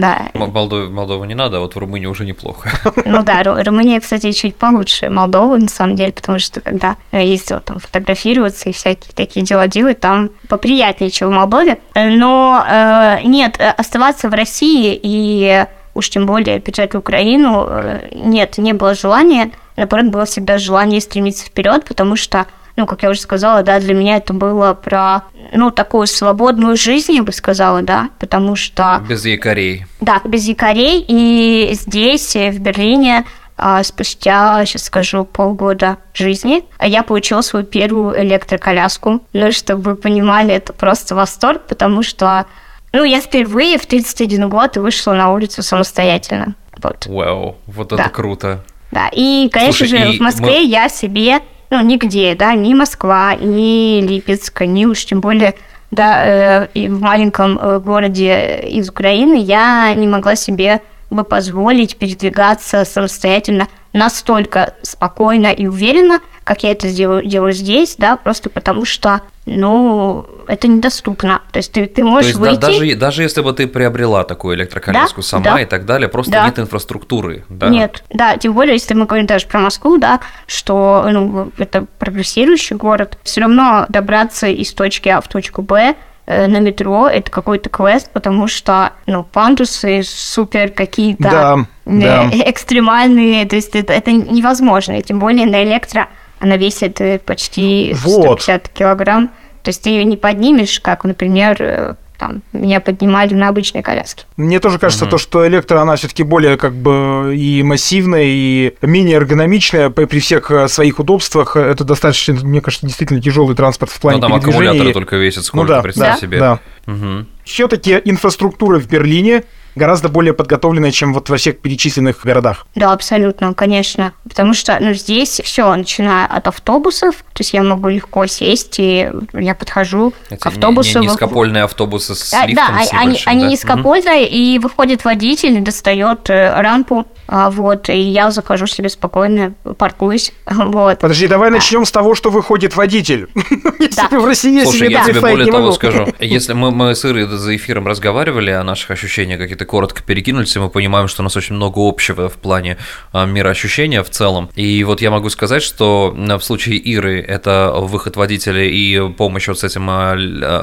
Да. 0.00 0.28
Молдову 0.34 1.24
не 1.24 1.34
надо, 1.34 1.58
а 1.58 1.60
вот 1.60 1.74
в 1.74 1.78
Румынии 1.78 2.06
уже 2.06 2.24
неплохо. 2.24 2.70
Ну 3.06 3.22
да, 3.22 3.42
Румыния, 3.42 4.00
кстати, 4.00 4.32
чуть 4.32 4.56
получше 4.56 5.10
Молдовы, 5.10 5.58
на 5.58 5.68
самом 5.68 5.94
деле, 5.94 6.12
потому 6.12 6.38
что 6.38 6.60
когда 6.60 6.96
ездил 7.12 7.60
там 7.60 7.78
фотографироваться 7.78 8.68
и 8.68 8.72
всякие 8.72 9.12
такие 9.14 9.44
дела 9.44 9.68
делать, 9.68 10.00
там 10.00 10.30
поприятнее, 10.48 11.10
чем 11.10 11.28
в 11.28 11.32
Молдове. 11.32 11.78
Но 11.94 12.64
э, 12.66 13.20
нет, 13.24 13.60
оставаться 13.76 14.28
в 14.28 14.34
России 14.34 14.98
и 15.00 15.66
уж 15.94 16.10
тем 16.10 16.26
более 16.26 16.58
бежать 16.58 16.94
в 16.94 16.98
Украину, 16.98 17.66
э, 17.68 18.08
нет, 18.12 18.58
не 18.58 18.72
было 18.72 18.94
желания. 18.94 19.50
Наоборот, 19.76 20.06
было 20.06 20.24
всегда 20.24 20.58
желание 20.58 21.00
стремиться 21.00 21.46
вперед, 21.46 21.84
потому 21.84 22.16
что 22.16 22.46
ну, 22.76 22.86
как 22.86 23.02
я 23.02 23.10
уже 23.10 23.20
сказала, 23.20 23.62
да, 23.62 23.78
для 23.78 23.94
меня 23.94 24.16
это 24.16 24.32
было 24.32 24.74
про, 24.74 25.22
ну, 25.52 25.70
такую 25.70 26.06
свободную 26.06 26.76
жизнь, 26.76 27.12
я 27.12 27.22
бы 27.22 27.32
сказала, 27.32 27.82
да, 27.82 28.10
потому 28.18 28.56
что... 28.56 29.02
Без 29.08 29.24
якорей. 29.24 29.86
Да, 30.00 30.20
без 30.24 30.46
якорей, 30.46 31.04
и 31.06 31.70
здесь, 31.74 32.34
в 32.34 32.58
Берлине, 32.58 33.24
а, 33.56 33.82
спустя, 33.84 34.64
сейчас 34.66 34.84
скажу, 34.84 35.24
полгода 35.24 35.98
жизни, 36.12 36.64
я 36.80 37.04
получила 37.04 37.40
свою 37.42 37.64
первую 37.64 38.20
электроколяску. 38.20 39.20
Ну, 39.32 39.52
чтобы 39.52 39.92
вы 39.92 39.96
понимали, 39.96 40.52
это 40.52 40.72
просто 40.72 41.14
восторг, 41.14 41.62
потому 41.68 42.02
что, 42.02 42.46
ну, 42.92 43.04
я 43.04 43.20
впервые 43.20 43.78
в 43.78 43.86
31 43.86 44.48
год 44.48 44.76
вышла 44.76 45.12
на 45.12 45.32
улицу 45.32 45.62
самостоятельно. 45.62 46.56
Вот. 46.82 47.06
Вау, 47.06 47.56
вот 47.66 47.92
это 47.92 48.02
да. 48.02 48.08
круто. 48.08 48.64
Да, 48.90 49.08
и, 49.12 49.48
конечно 49.52 49.86
Слушай, 49.86 49.88
же, 49.88 50.12
и 50.12 50.18
в 50.18 50.20
Москве 50.20 50.60
мы... 50.60 50.64
я 50.64 50.88
себе 50.88 51.40
ну, 51.74 51.80
нигде, 51.84 52.34
да, 52.34 52.54
ни 52.54 52.72
Москва, 52.72 53.34
ни 53.34 54.00
Липецк, 54.00 54.60
ни 54.60 54.84
уж 54.84 55.04
тем 55.04 55.20
более 55.20 55.54
да, 55.90 56.68
э, 56.72 56.88
в 56.88 57.00
маленьком 57.00 57.58
э, 57.58 57.78
городе 57.80 58.60
из 58.68 58.88
Украины 58.88 59.34
я 59.40 59.92
не 59.94 60.06
могла 60.06 60.36
себе 60.36 60.82
бы 61.10 61.24
позволить 61.24 61.96
передвигаться 61.96 62.84
самостоятельно 62.84 63.68
настолько 63.92 64.74
спокойно 64.82 65.48
и 65.48 65.66
уверенно, 65.66 66.20
как 66.44 66.62
я 66.62 66.72
это 66.72 66.90
делаю, 66.90 67.24
делаю 67.24 67.52
здесь, 67.52 67.96
да, 67.98 68.16
просто 68.16 68.50
потому 68.50 68.84
что, 68.84 69.20
ну, 69.46 70.26
это 70.46 70.68
недоступно. 70.68 71.42
То 71.52 71.58
есть 71.58 71.72
ты, 71.72 71.86
ты 71.86 72.02
можешь 72.02 72.32
То 72.32 72.38
есть, 72.38 72.40
выйти... 72.40 72.60
Да, 72.60 72.66
даже, 72.66 72.94
даже 72.94 73.22
если 73.22 73.42
бы 73.42 73.52
ты 73.52 73.66
приобрела 73.66 74.24
такую 74.24 74.56
электроколяску 74.56 75.20
да, 75.20 75.26
сама 75.26 75.44
да, 75.44 75.60
и 75.60 75.64
так 75.66 75.84
далее, 75.84 76.08
просто 76.08 76.32
да. 76.32 76.46
нет 76.46 76.58
инфраструктуры, 76.58 77.44
да? 77.48 77.68
Нет, 77.68 78.04
да, 78.10 78.36
тем 78.36 78.54
более, 78.54 78.74
если 78.74 78.94
мы 78.94 79.06
говорим 79.06 79.26
даже 79.26 79.46
про 79.46 79.60
Москву, 79.60 79.98
да, 79.98 80.20
что, 80.46 81.06
ну, 81.10 81.52
это 81.58 81.86
прогрессирующий 81.98 82.76
город, 82.76 83.18
все 83.22 83.42
равно 83.42 83.86
добраться 83.88 84.46
из 84.46 84.72
точки 84.72 85.08
А 85.08 85.20
в 85.20 85.28
точку 85.28 85.62
Б 85.62 85.94
Э, 86.26 86.46
на 86.46 86.58
метро 86.58 87.06
это 87.06 87.30
какой-то 87.30 87.68
квест, 87.68 88.10
потому 88.12 88.48
что, 88.48 88.92
ну, 89.06 89.24
пандусы 89.24 90.02
супер 90.02 90.70
какие-то 90.70 91.22
да, 91.22 91.58
да. 91.84 92.30
экстремальные, 92.50 93.44
то 93.44 93.56
есть 93.56 93.76
это, 93.76 93.92
это 93.92 94.10
невозможно, 94.10 94.98
и 94.98 95.02
тем 95.02 95.18
более 95.18 95.44
на 95.44 95.62
электро 95.62 96.08
она 96.44 96.58
весит 96.58 97.00
э, 97.00 97.18
почти 97.18 97.94
150 97.94 98.62
вот. 98.62 98.68
килограмм. 98.72 99.30
То 99.62 99.70
есть 99.70 99.82
ты 99.82 99.90
ее 99.90 100.04
не 100.04 100.18
поднимешь, 100.18 100.78
как, 100.78 101.04
например, 101.04 101.56
э, 101.58 101.94
там, 102.18 102.42
меня 102.52 102.80
поднимали 102.80 103.32
на 103.32 103.48
обычной 103.48 103.82
коляске. 103.82 104.24
Мне 104.36 104.60
тоже 104.60 104.78
кажется, 104.78 105.06
угу. 105.06 105.12
то, 105.12 105.18
что 105.18 105.46
электро, 105.48 105.80
она 105.80 105.96
все-таки 105.96 106.22
более 106.22 106.58
как 106.58 106.74
бы 106.74 107.34
и 107.34 107.62
массивная, 107.62 108.24
и 108.26 108.74
менее 108.82 109.16
эргономичная 109.16 109.88
при 109.88 110.20
всех 110.20 110.50
э, 110.50 110.68
своих 110.68 110.98
удобствах. 110.98 111.56
Это 111.56 111.82
достаточно, 111.82 112.34
мне 112.34 112.60
кажется, 112.60 112.86
действительно 112.86 113.22
тяжелый 113.22 113.56
транспорт 113.56 113.90
в 113.90 113.98
плане 113.98 114.18
Но 114.18 114.28
там 114.28 114.34
аккумуляторы 114.34 114.92
только 114.92 115.16
весят 115.16 115.44
сколько, 115.44 115.66
ну, 115.66 115.72
да, 115.76 115.82
представь 115.82 116.14
да, 116.14 116.20
себе. 116.20 116.38
Да. 116.38 116.60
Угу. 116.86 117.26
Все-таки 117.44 118.02
инфраструктура 118.04 118.78
в 118.78 118.86
Берлине 118.86 119.44
гораздо 119.74 120.08
более 120.08 120.34
подготовленная, 120.34 120.90
чем 120.90 121.14
вот 121.14 121.28
во 121.28 121.36
всех 121.36 121.58
перечисленных 121.58 122.24
городах. 122.24 122.66
Да, 122.74 122.92
абсолютно, 122.92 123.54
конечно. 123.54 124.12
Потому 124.28 124.54
что 124.54 124.76
ну, 124.80 124.94
здесь 124.94 125.40
все, 125.44 125.74
начиная 125.74 126.26
от 126.26 126.46
автобусов, 126.46 127.16
то 127.16 127.40
есть 127.40 127.52
я 127.52 127.62
могу 127.62 127.88
легко 127.88 128.26
сесть, 128.26 128.76
и 128.78 129.10
я 129.32 129.54
подхожу 129.54 130.12
Это 130.30 130.36
к 130.36 130.46
автобусу. 130.46 130.98
Не, 130.98 131.06
не 131.06 131.12
низкопольные 131.12 131.64
автобусы 131.64 132.14
с 132.14 132.30
да, 132.30 132.46
лифтом 132.46 132.66
Да, 132.66 132.98
они, 132.98 133.12
большим, 133.12 133.32
они 133.32 133.42
да? 133.42 133.50
низкопольные, 133.50 134.26
угу. 134.26 134.34
и 134.34 134.58
выходит 134.58 135.04
водитель, 135.04 135.60
достает 135.60 136.30
э, 136.30 136.60
рампу, 136.60 137.06
а, 137.26 137.50
вот, 137.50 137.88
и 137.88 137.98
я 137.98 138.30
захожу 138.30 138.66
себе 138.66 138.88
спокойно, 138.88 139.54
паркуюсь, 139.78 140.32
вот. 140.46 140.98
Подожди, 140.98 141.26
давай 141.26 141.50
начнем 141.50 141.84
с 141.84 141.90
того, 141.90 142.14
что 142.14 142.30
выходит 142.30 142.76
водитель. 142.76 143.28
Если 143.78 144.16
в 144.16 144.24
России 144.24 144.62
Слушай, 144.62 144.90
я 144.90 145.04
тебе 145.04 145.20
более 145.20 145.50
того 145.50 145.72
скажу, 145.72 146.08
если 146.20 146.52
мы, 146.52 146.70
мы 146.70 146.94
с 146.94 147.04
Ирой 147.04 147.26
за 147.26 147.56
эфиром 147.56 147.86
разговаривали 147.86 148.50
о 148.50 148.62
наших 148.62 148.90
ощущениях, 148.90 149.40
какие-то 149.64 149.70
коротко 149.70 150.02
перекинулись, 150.02 150.56
и 150.56 150.58
мы 150.58 150.70
понимаем, 150.70 151.08
что 151.08 151.22
у 151.22 151.24
нас 151.24 151.36
очень 151.36 151.56
много 151.56 151.80
общего 151.80 152.28
в 152.28 152.34
плане 152.34 152.76
а, 153.12 153.26
мироощущения 153.26 154.02
в 154.02 154.10
целом. 154.10 154.50
И 154.54 154.84
вот 154.84 155.00
я 155.00 155.10
могу 155.10 155.30
сказать, 155.30 155.62
что 155.62 156.14
в 156.14 156.40
случае 156.40 156.76
Иры 156.76 157.20
это 157.20 157.72
выход 157.76 158.16
водителя 158.16 158.62
и 158.62 159.12
помощь 159.12 159.48
вот 159.48 159.58
с 159.58 159.64
этим 159.64 159.88
а, 159.90 160.14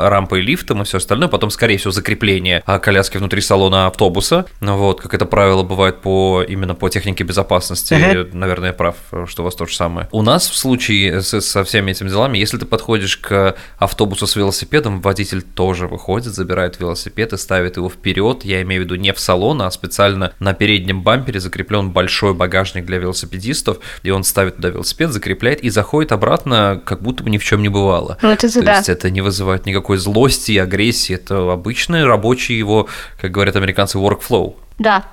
рампой, 0.09 0.41
лифтом 0.41 0.81
и 0.81 0.85
все 0.85 0.97
остальное, 0.97 1.27
потом, 1.27 1.49
скорее 1.49 1.77
всего, 1.77 1.91
закрепление 1.91 2.63
коляски 2.81 3.17
внутри 3.17 3.41
салона 3.41 3.87
автобуса, 3.87 4.45
вот, 4.61 5.01
как 5.01 5.13
это 5.13 5.25
правило 5.25 5.63
бывает 5.63 6.01
по 6.01 6.43
именно 6.47 6.75
по 6.75 6.89
технике 6.89 7.23
безопасности, 7.23 7.93
uh-huh. 7.93 8.29
наверное, 8.33 8.69
я 8.69 8.73
прав, 8.73 8.95
что 9.27 9.41
у 9.41 9.45
вас 9.45 9.55
то 9.55 9.65
же 9.65 9.75
самое. 9.75 10.07
У 10.11 10.21
нас 10.21 10.49
в 10.49 10.55
случае 10.55 11.21
с, 11.21 11.41
со 11.41 11.63
всеми 11.63 11.91
этими 11.91 12.09
делами, 12.09 12.37
если 12.37 12.57
ты 12.57 12.65
подходишь 12.65 13.17
к 13.17 13.55
автобусу 13.77 14.27
с 14.27 14.35
велосипедом, 14.35 15.01
водитель 15.01 15.41
тоже 15.41 15.87
выходит, 15.87 16.33
забирает 16.33 16.79
велосипед 16.79 17.33
и 17.33 17.37
ставит 17.37 17.77
его 17.77 17.89
вперед. 17.89 18.43
Я 18.43 18.61
имею 18.61 18.81
в 18.81 18.85
виду 18.85 18.90
не 18.95 19.13
в 19.13 19.19
салон, 19.19 19.61
а 19.61 19.71
специально 19.71 20.33
на 20.39 20.53
переднем 20.53 21.01
бампере 21.01 21.39
закреплен 21.39 21.91
большой 21.91 22.33
багажник 22.33 22.85
для 22.85 22.97
велосипедистов, 22.97 23.77
и 24.03 24.09
он 24.09 24.23
ставит 24.23 24.57
туда 24.57 24.69
велосипед, 24.69 25.11
закрепляет 25.11 25.61
и 25.61 25.69
заходит 25.69 26.11
обратно, 26.11 26.81
как 26.83 27.01
будто 27.01 27.23
бы 27.23 27.29
ни 27.29 27.37
в 27.37 27.43
чем 27.43 27.61
не 27.61 27.69
бывало. 27.69 28.17
Ну, 28.21 28.29
это 28.29 28.51
То 28.51 28.61
да. 28.61 28.77
есть 28.77 28.89
это 28.89 29.09
не 29.09 29.21
вызывает 29.21 29.65
никакой 29.65 29.97
злости 29.97 30.51
и 30.53 30.57
агрессии, 30.57 31.15
это 31.15 31.51
обычный 31.51 32.05
рабочий 32.05 32.57
его, 32.57 32.87
как 33.19 33.31
говорят 33.31 33.55
американцы, 33.55 33.97
workflow. 33.97 34.55
Да, 34.79 35.05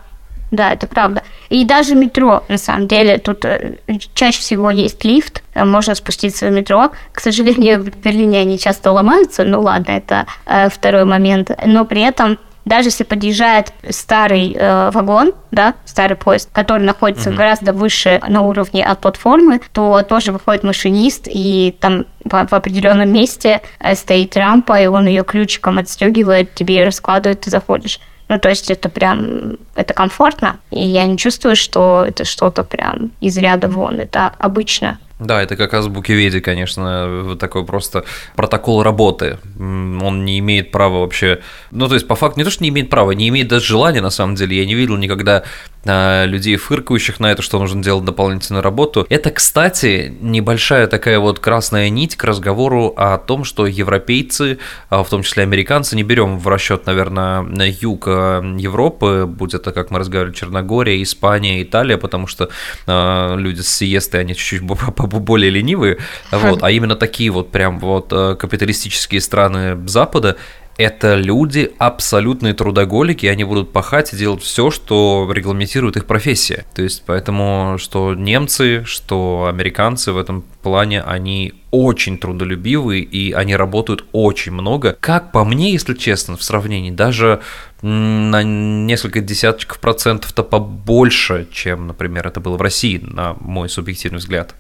да, 0.51 0.73
это 0.73 0.87
правда. 0.87 1.23
И 1.51 1.65
даже 1.65 1.95
метро, 1.95 2.43
на 2.49 2.57
самом 2.57 2.89
деле, 2.89 3.19
тут 3.19 3.45
э, 3.45 3.77
чаще 4.15 4.41
всего 4.41 4.71
есть 4.71 5.05
лифт, 5.05 5.43
э, 5.55 5.65
можно 5.65 5.95
спуститься 5.95 6.47
в 6.47 6.53
метро. 6.53 6.91
К 7.13 7.21
сожалению, 7.21 7.83
в 7.83 7.97
Берлине 7.99 8.41
они 8.41 8.59
часто 8.59 8.93
ломаются, 8.93 9.45
ну 9.45 9.61
ладно, 9.61 9.93
это 9.93 10.27
э, 10.47 10.71
второй 10.71 11.05
момент. 11.05 11.51
Но 11.67 11.85
при 11.85 12.01
этом 12.01 12.39
даже 12.69 12.89
если 12.89 13.05
подъезжает 13.05 13.73
старый 13.89 14.55
э, 14.55 14.91
вагон, 14.91 15.33
да, 15.51 15.75
старый 15.85 16.17
поезд, 16.17 16.51
который 16.53 16.83
находится 16.83 17.31
mm-hmm. 17.31 17.35
гораздо 17.35 17.73
выше 17.73 18.21
на 18.29 18.43
уровне 18.43 18.85
от 18.85 19.01
платформы, 19.01 19.61
то 19.73 20.03
тоже 20.03 20.33
выходит 20.33 20.65
машинист, 20.65 21.29
и 21.29 21.75
там 21.81 22.05
в, 22.25 22.35
определенном 22.35 23.11
месте 23.11 23.63
э, 23.81 23.95
стоит 23.95 24.37
рампа, 24.37 24.81
и 24.81 24.87
он 24.87 25.07
ее 25.07 25.25
ключиком 25.25 25.79
отстегивает, 25.79 26.55
тебе 26.55 26.85
раскладывает, 26.85 27.41
ты 27.41 27.51
заходишь. 27.51 28.01
Ну, 28.29 28.39
то 28.39 28.51
есть 28.51 28.71
это 28.71 28.91
прям, 28.91 29.57
это 29.75 29.95
комфортно, 29.95 30.59
и 30.71 30.87
я 30.87 31.07
не 31.07 31.17
чувствую, 31.17 31.57
что 31.57 32.05
это 32.07 32.27
что-то 32.27 32.63
прям 32.63 33.13
из 33.21 33.39
ряда 33.39 33.69
вон, 33.69 33.99
это 34.01 34.33
обычно. 34.39 34.99
Да, 35.19 35.43
это 35.43 35.57
как 35.57 35.75
азбукиведи, 35.75 36.39
конечно, 36.41 37.37
такой 37.41 37.65
просто 37.65 38.05
протокол 38.37 38.85
работы. 38.85 39.39
Он 39.59 40.25
не 40.25 40.39
имеет 40.39 40.71
права 40.71 41.01
вообще... 41.01 41.41
Ну, 41.73 41.89
то 41.89 41.95
есть, 41.95 42.07
по 42.07 42.15
факту, 42.15 42.39
не 42.39 42.45
то, 42.45 42.51
что 42.51 42.63
не 42.63 42.69
имеет 42.69 42.89
права, 42.89 43.11
не 43.13 43.29
имеет 43.29 43.49
даже 43.49 43.67
желания, 43.67 44.01
на 44.01 44.11
самом 44.11 44.37
деле. 44.37 44.57
Я 44.57 44.65
не 44.65 44.75
видел 44.75 44.97
никогда 44.97 45.43
а, 45.85 46.25
людей, 46.25 46.57
фыркающих 46.57 47.19
на 47.19 47.33
это, 47.33 47.43
что 47.43 47.59
нужно 47.59 47.83
делать 47.83 48.05
дополнительную 48.05 48.63
работу. 48.63 49.07
Это, 49.09 49.31
кстати, 49.31 50.15
небольшая 50.21 50.87
такая 50.87 51.19
вот 51.19 51.41
красная 51.41 51.89
нить 51.89 52.15
к 52.15 52.23
разговору 52.25 52.95
о 52.97 53.19
том, 53.19 53.43
что 53.43 53.67
европейцы, 53.67 54.59
а 54.89 55.03
в 55.03 55.09
том 55.09 55.23
числе 55.23 55.43
американцы, 55.43 55.97
не 55.97 56.05
берем 56.05 56.39
в 56.39 56.47
расчет, 56.47 56.87
наверное, 56.87 57.45
юг 57.81 58.05
а, 58.07 58.41
Европы, 58.57 59.27
будь 59.27 59.55
это, 59.55 59.73
как 59.73 59.91
мы 59.91 59.99
разговаривали, 59.99 60.35
Черногория, 60.35 61.03
Испания, 61.03 61.63
Италия, 61.63 61.97
потому 61.97 62.27
что 62.27 62.51
люди 62.87 63.61
с 63.61 63.69
сиесты, 63.69 64.19
они 64.19 64.35
чуть-чуть 64.35 64.63
более 65.09 65.51
ленивые, 65.51 65.99
вот, 66.31 66.63
а 66.63 66.71
именно 66.71 66.97
такие 66.97 67.31
вот 67.31 67.51
прям 67.51 67.79
вот 67.81 68.13
э, 68.13 68.37
капиталистические 68.37 69.21
страны 69.21 69.77
Запада, 69.89 70.37
это 70.79 71.17
люди 71.17 71.73
абсолютные 71.79 72.55
трудоголики, 72.55 73.27
и 73.27 73.29
они 73.29 73.43
будут 73.43 73.73
пахать 73.73 74.13
и 74.13 74.17
делать 74.17 74.43
все, 74.43 74.71
что 74.71 75.29
регламентирует 75.31 75.97
их 75.97 76.07
профессия. 76.07 76.65
То 76.73 76.83
есть, 76.83 77.03
поэтому, 77.05 77.77
что 77.79 78.15
немцы, 78.15 78.85
что 78.85 79.49
американцы 79.51 80.13
в 80.13 80.17
этом 80.17 80.45
плане, 80.63 81.03
они 81.03 81.55
очень 81.73 82.17
трудолюбивые, 82.17 83.03
и 83.03 83.33
они 83.33 83.57
работают 83.57 84.07
очень 84.13 84.53
много. 84.53 84.97
Как 85.01 85.33
по 85.33 85.45
мне, 85.45 85.73
если 85.73 85.95
честно, 85.95 86.37
в 86.37 86.45
сравнении, 86.45 86.93
даже 86.93 87.41
на 87.83 88.43
несколько 88.43 89.21
десятков 89.21 89.79
процентов-то 89.79 90.43
побольше, 90.43 91.47
чем, 91.53 91.87
например, 91.87 92.27
это 92.27 92.41
было 92.41 92.57
в 92.57 92.63
России, 92.63 92.99
на 93.03 93.35
мой 93.41 93.69
субъективный 93.69 94.19
взгляд. 94.19 94.55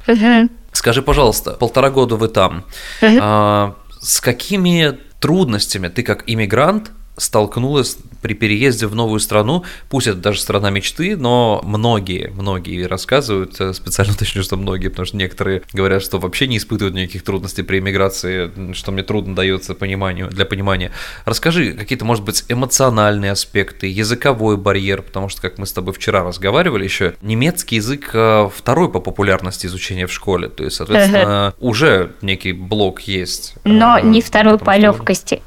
Скажи, 0.72 1.02
пожалуйста, 1.02 1.52
полтора 1.52 1.90
года 1.90 2.16
вы 2.16 2.28
там. 2.28 2.64
А, 3.20 3.74
с 4.00 4.20
какими 4.20 4.98
трудностями 5.20 5.88
ты 5.88 6.02
как 6.02 6.24
иммигрант 6.28 6.92
столкнулась 7.16 7.98
при 8.22 8.34
переезде 8.34 8.86
в 8.86 8.94
новую 8.94 9.20
страну, 9.20 9.64
пусть 9.88 10.06
это 10.06 10.18
даже 10.18 10.40
страна 10.40 10.70
мечты, 10.70 11.16
но 11.16 11.60
многие, 11.64 12.30
многие 12.34 12.86
рассказывают, 12.86 13.60
э, 13.60 13.72
специально 13.72 14.12
уточню, 14.12 14.42
что 14.42 14.56
многие, 14.56 14.88
потому 14.88 15.06
что 15.06 15.16
некоторые 15.16 15.62
говорят, 15.72 16.02
что 16.02 16.18
вообще 16.18 16.46
не 16.46 16.56
испытывают 16.58 16.94
никаких 16.94 17.22
трудностей 17.22 17.62
при 17.62 17.78
иммиграции, 17.78 18.72
что 18.74 18.92
мне 18.92 19.02
трудно 19.02 19.34
дается 19.34 19.74
пониманию, 19.74 20.28
для 20.30 20.44
понимания. 20.44 20.92
Расскажи 21.24 21.72
какие-то, 21.72 22.04
может 22.04 22.24
быть, 22.24 22.44
эмоциональные 22.48 23.32
аспекты, 23.32 23.86
языковой 23.86 24.56
барьер, 24.56 25.02
потому 25.02 25.28
что, 25.28 25.42
как 25.42 25.58
мы 25.58 25.66
с 25.66 25.72
тобой 25.72 25.94
вчера 25.94 26.22
разговаривали 26.22 26.84
еще, 26.84 27.14
немецкий 27.22 27.76
язык 27.76 28.10
э, 28.12 28.48
второй 28.54 28.90
по 28.90 29.00
популярности 29.00 29.66
изучения 29.66 30.06
в 30.06 30.12
школе, 30.12 30.48
то 30.48 30.64
есть, 30.64 30.76
соответственно, 30.76 31.54
уже 31.60 32.12
некий 32.22 32.52
блок 32.52 33.02
есть. 33.02 33.54
Но 33.64 33.98
э, 33.98 34.02
не 34.02 34.22
второй 34.22 34.58
по 34.58 34.76
легкости. 34.76 35.42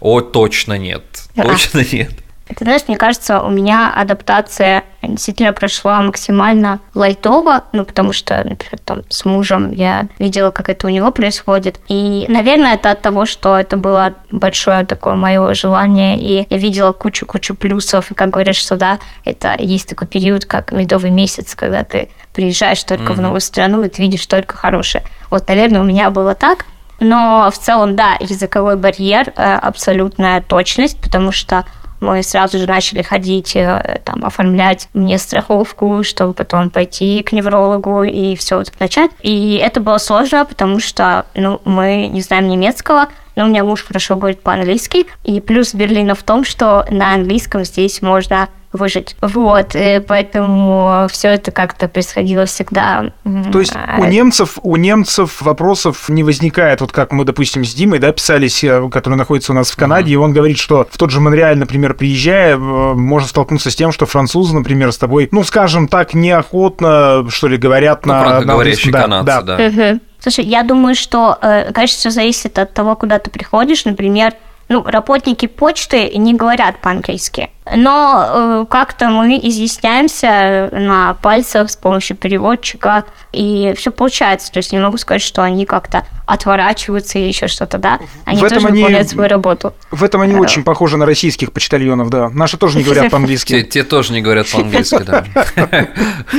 О, 0.00 0.20
точно 0.20 0.78
нет, 0.78 1.23
точно 1.34 1.84
нет. 1.92 2.10
Ты 2.46 2.64
знаешь, 2.64 2.82
мне 2.88 2.96
кажется, 2.98 3.40
у 3.40 3.48
меня 3.48 3.90
адаптация 3.94 4.84
действительно 5.02 5.52
прошла 5.52 6.02
максимально 6.02 6.80
лайтово, 6.94 7.64
ну, 7.72 7.84
потому 7.84 8.12
что, 8.12 8.36
например, 8.36 8.78
там, 8.84 9.02
с 9.08 9.24
мужем 9.24 9.72
я 9.72 10.08
видела, 10.18 10.50
как 10.50 10.68
это 10.68 10.86
у 10.86 10.90
него 10.90 11.10
происходит. 11.10 11.80
И, 11.88 12.26
наверное, 12.28 12.74
это 12.74 12.90
от 12.90 13.00
того, 13.00 13.24
что 13.24 13.58
это 13.58 13.76
было 13.78 14.14
большое 14.30 14.84
такое 14.84 15.14
мое 15.14 15.54
желание, 15.54 16.18
и 16.18 16.46
я 16.48 16.58
видела 16.58 16.92
кучу-кучу 16.92 17.54
плюсов, 17.54 18.10
и, 18.10 18.14
как 18.14 18.30
говоришь, 18.30 18.56
что, 18.56 18.76
да, 18.76 18.98
это 19.24 19.56
есть 19.58 19.88
такой 19.88 20.06
период, 20.06 20.44
как 20.44 20.70
медовый 20.70 21.10
месяц, 21.10 21.54
когда 21.54 21.82
ты 21.82 22.10
приезжаешь 22.34 22.82
только 22.84 23.12
mm-hmm. 23.12 23.16
в 23.16 23.20
новую 23.20 23.40
страну, 23.40 23.82
и 23.82 23.88
ты 23.88 24.02
видишь 24.02 24.26
только 24.26 24.56
хорошее. 24.56 25.04
Вот, 25.30 25.48
наверное, 25.48 25.80
у 25.80 25.84
меня 25.84 26.10
было 26.10 26.34
так, 26.34 26.66
но 27.00 27.50
в 27.52 27.58
целом, 27.58 27.96
да, 27.96 28.16
языковой 28.20 28.76
барьер, 28.76 29.32
э, 29.36 29.54
абсолютная 29.56 30.40
точность, 30.40 31.00
потому 31.00 31.32
что 31.32 31.64
мы 32.00 32.22
сразу 32.22 32.58
же 32.58 32.66
начали 32.66 33.02
ходить, 33.02 33.56
э, 33.56 34.00
там, 34.04 34.24
оформлять 34.24 34.88
мне 34.94 35.18
страховку, 35.18 36.02
чтобы 36.04 36.34
потом 36.34 36.70
пойти 36.70 37.22
к 37.22 37.32
неврологу 37.32 38.02
и 38.02 38.36
все 38.36 38.60
это 38.60 38.72
начать. 38.78 39.10
И 39.22 39.56
это 39.56 39.80
было 39.80 39.98
сложно, 39.98 40.44
потому 40.44 40.80
что 40.80 41.26
ну, 41.34 41.60
мы 41.64 42.08
не 42.08 42.20
знаем 42.20 42.48
немецкого, 42.48 43.08
но 43.36 43.44
у 43.44 43.48
меня 43.48 43.64
муж 43.64 43.84
хорошо 43.84 44.16
говорит 44.16 44.42
по-английски. 44.42 45.06
И 45.24 45.40
плюс 45.40 45.74
Берлина 45.74 46.14
в 46.14 46.22
том, 46.22 46.44
что 46.44 46.86
на 46.90 47.14
английском 47.14 47.64
здесь 47.64 48.02
можно 48.02 48.48
выжить. 48.74 49.16
Вот, 49.20 49.74
и 49.74 50.02
поэтому 50.06 51.06
все 51.10 51.28
это 51.28 51.50
как-то 51.50 51.88
происходило 51.88 52.46
всегда. 52.46 53.12
То 53.52 53.60
есть 53.60 53.74
у 53.74 54.02
а, 54.02 54.08
немцев, 54.08 54.58
у 54.62 54.76
немцев 54.76 55.40
вопросов 55.42 56.08
не 56.08 56.22
возникает, 56.22 56.80
вот 56.80 56.92
как 56.92 57.12
мы, 57.12 57.24
допустим, 57.24 57.64
с 57.64 57.74
Димой, 57.74 57.98
да, 57.98 58.12
писались, 58.12 58.62
э, 58.64 58.88
который 58.90 59.14
находится 59.14 59.52
у 59.52 59.54
нас 59.54 59.70
в 59.70 59.76
Канаде, 59.76 60.10
mm-hmm. 60.10 60.14
и 60.14 60.16
он 60.16 60.32
говорит, 60.32 60.58
что 60.58 60.86
в 60.90 60.98
тот 60.98 61.10
же 61.10 61.20
Монреаль, 61.20 61.58
например, 61.58 61.94
приезжая, 61.94 62.54
э, 62.54 62.58
можно 62.58 63.28
столкнуться 63.28 63.70
с 63.70 63.76
тем, 63.76 63.92
что 63.92 64.06
французы, 64.06 64.54
например, 64.54 64.92
с 64.92 64.98
тобой, 64.98 65.28
ну, 65.30 65.44
скажем 65.44 65.88
так, 65.88 66.14
неохотно, 66.14 67.26
что 67.28 67.48
ли, 67.48 67.56
говорят 67.56 68.06
ну, 68.06 68.12
на... 68.12 68.40
на 68.40 68.44
говорящие 68.44 68.92
да, 68.92 69.02
канадцы, 69.02 69.24
да. 69.24 69.42
да. 69.42 69.58
Uh-huh. 69.58 70.00
Слушай, 70.24 70.46
я 70.46 70.62
думаю, 70.62 70.94
что, 70.94 71.36
э, 71.42 71.70
конечно, 71.72 71.98
все 71.98 72.10
зависит 72.10 72.58
от 72.58 72.72
того, 72.72 72.96
куда 72.96 73.18
ты 73.18 73.30
приходишь. 73.30 73.84
Например, 73.84 74.32
ну, 74.68 74.82
работники 74.84 75.46
почты 75.46 76.10
не 76.16 76.34
говорят 76.34 76.78
по-английски. 76.80 77.50
Но 77.74 78.26
э, 78.28 78.66
как-то 78.68 79.08
мы 79.08 79.38
изъясняемся 79.42 80.68
на 80.72 81.14
пальцах 81.14 81.70
с 81.70 81.76
помощью 81.76 82.14
переводчика, 82.16 83.04
и 83.32 83.72
все 83.76 83.90
получается. 83.90 84.52
То 84.52 84.58
есть 84.58 84.72
не 84.72 84.78
могу 84.78 84.98
сказать, 84.98 85.22
что 85.22 85.42
они 85.42 85.64
как-то 85.64 86.04
отворачиваются 86.26 87.18
или 87.18 87.28
еще 87.28 87.48
что-то, 87.48 87.78
да. 87.78 88.00
Они 88.26 88.38
в 88.38 88.44
этом 88.44 88.56
тоже 88.56 88.68
они, 88.68 88.80
выполняют 88.80 89.08
свою 89.08 89.30
работу. 89.30 89.72
В 89.90 90.04
этом 90.04 90.20
они 90.20 90.34
очень 90.34 90.62
похожи 90.62 90.98
на 90.98 91.06
российских 91.06 91.52
почтальонов, 91.52 92.10
да. 92.10 92.28
Наши 92.28 92.58
тоже 92.58 92.76
не 92.78 92.84
говорят 92.84 93.10
по-английски. 93.10 93.62
Те 93.62 93.82
тоже 93.82 94.12
не 94.12 94.20
говорят 94.20 94.50
по-английски, 94.50 95.02
да. 95.02 95.24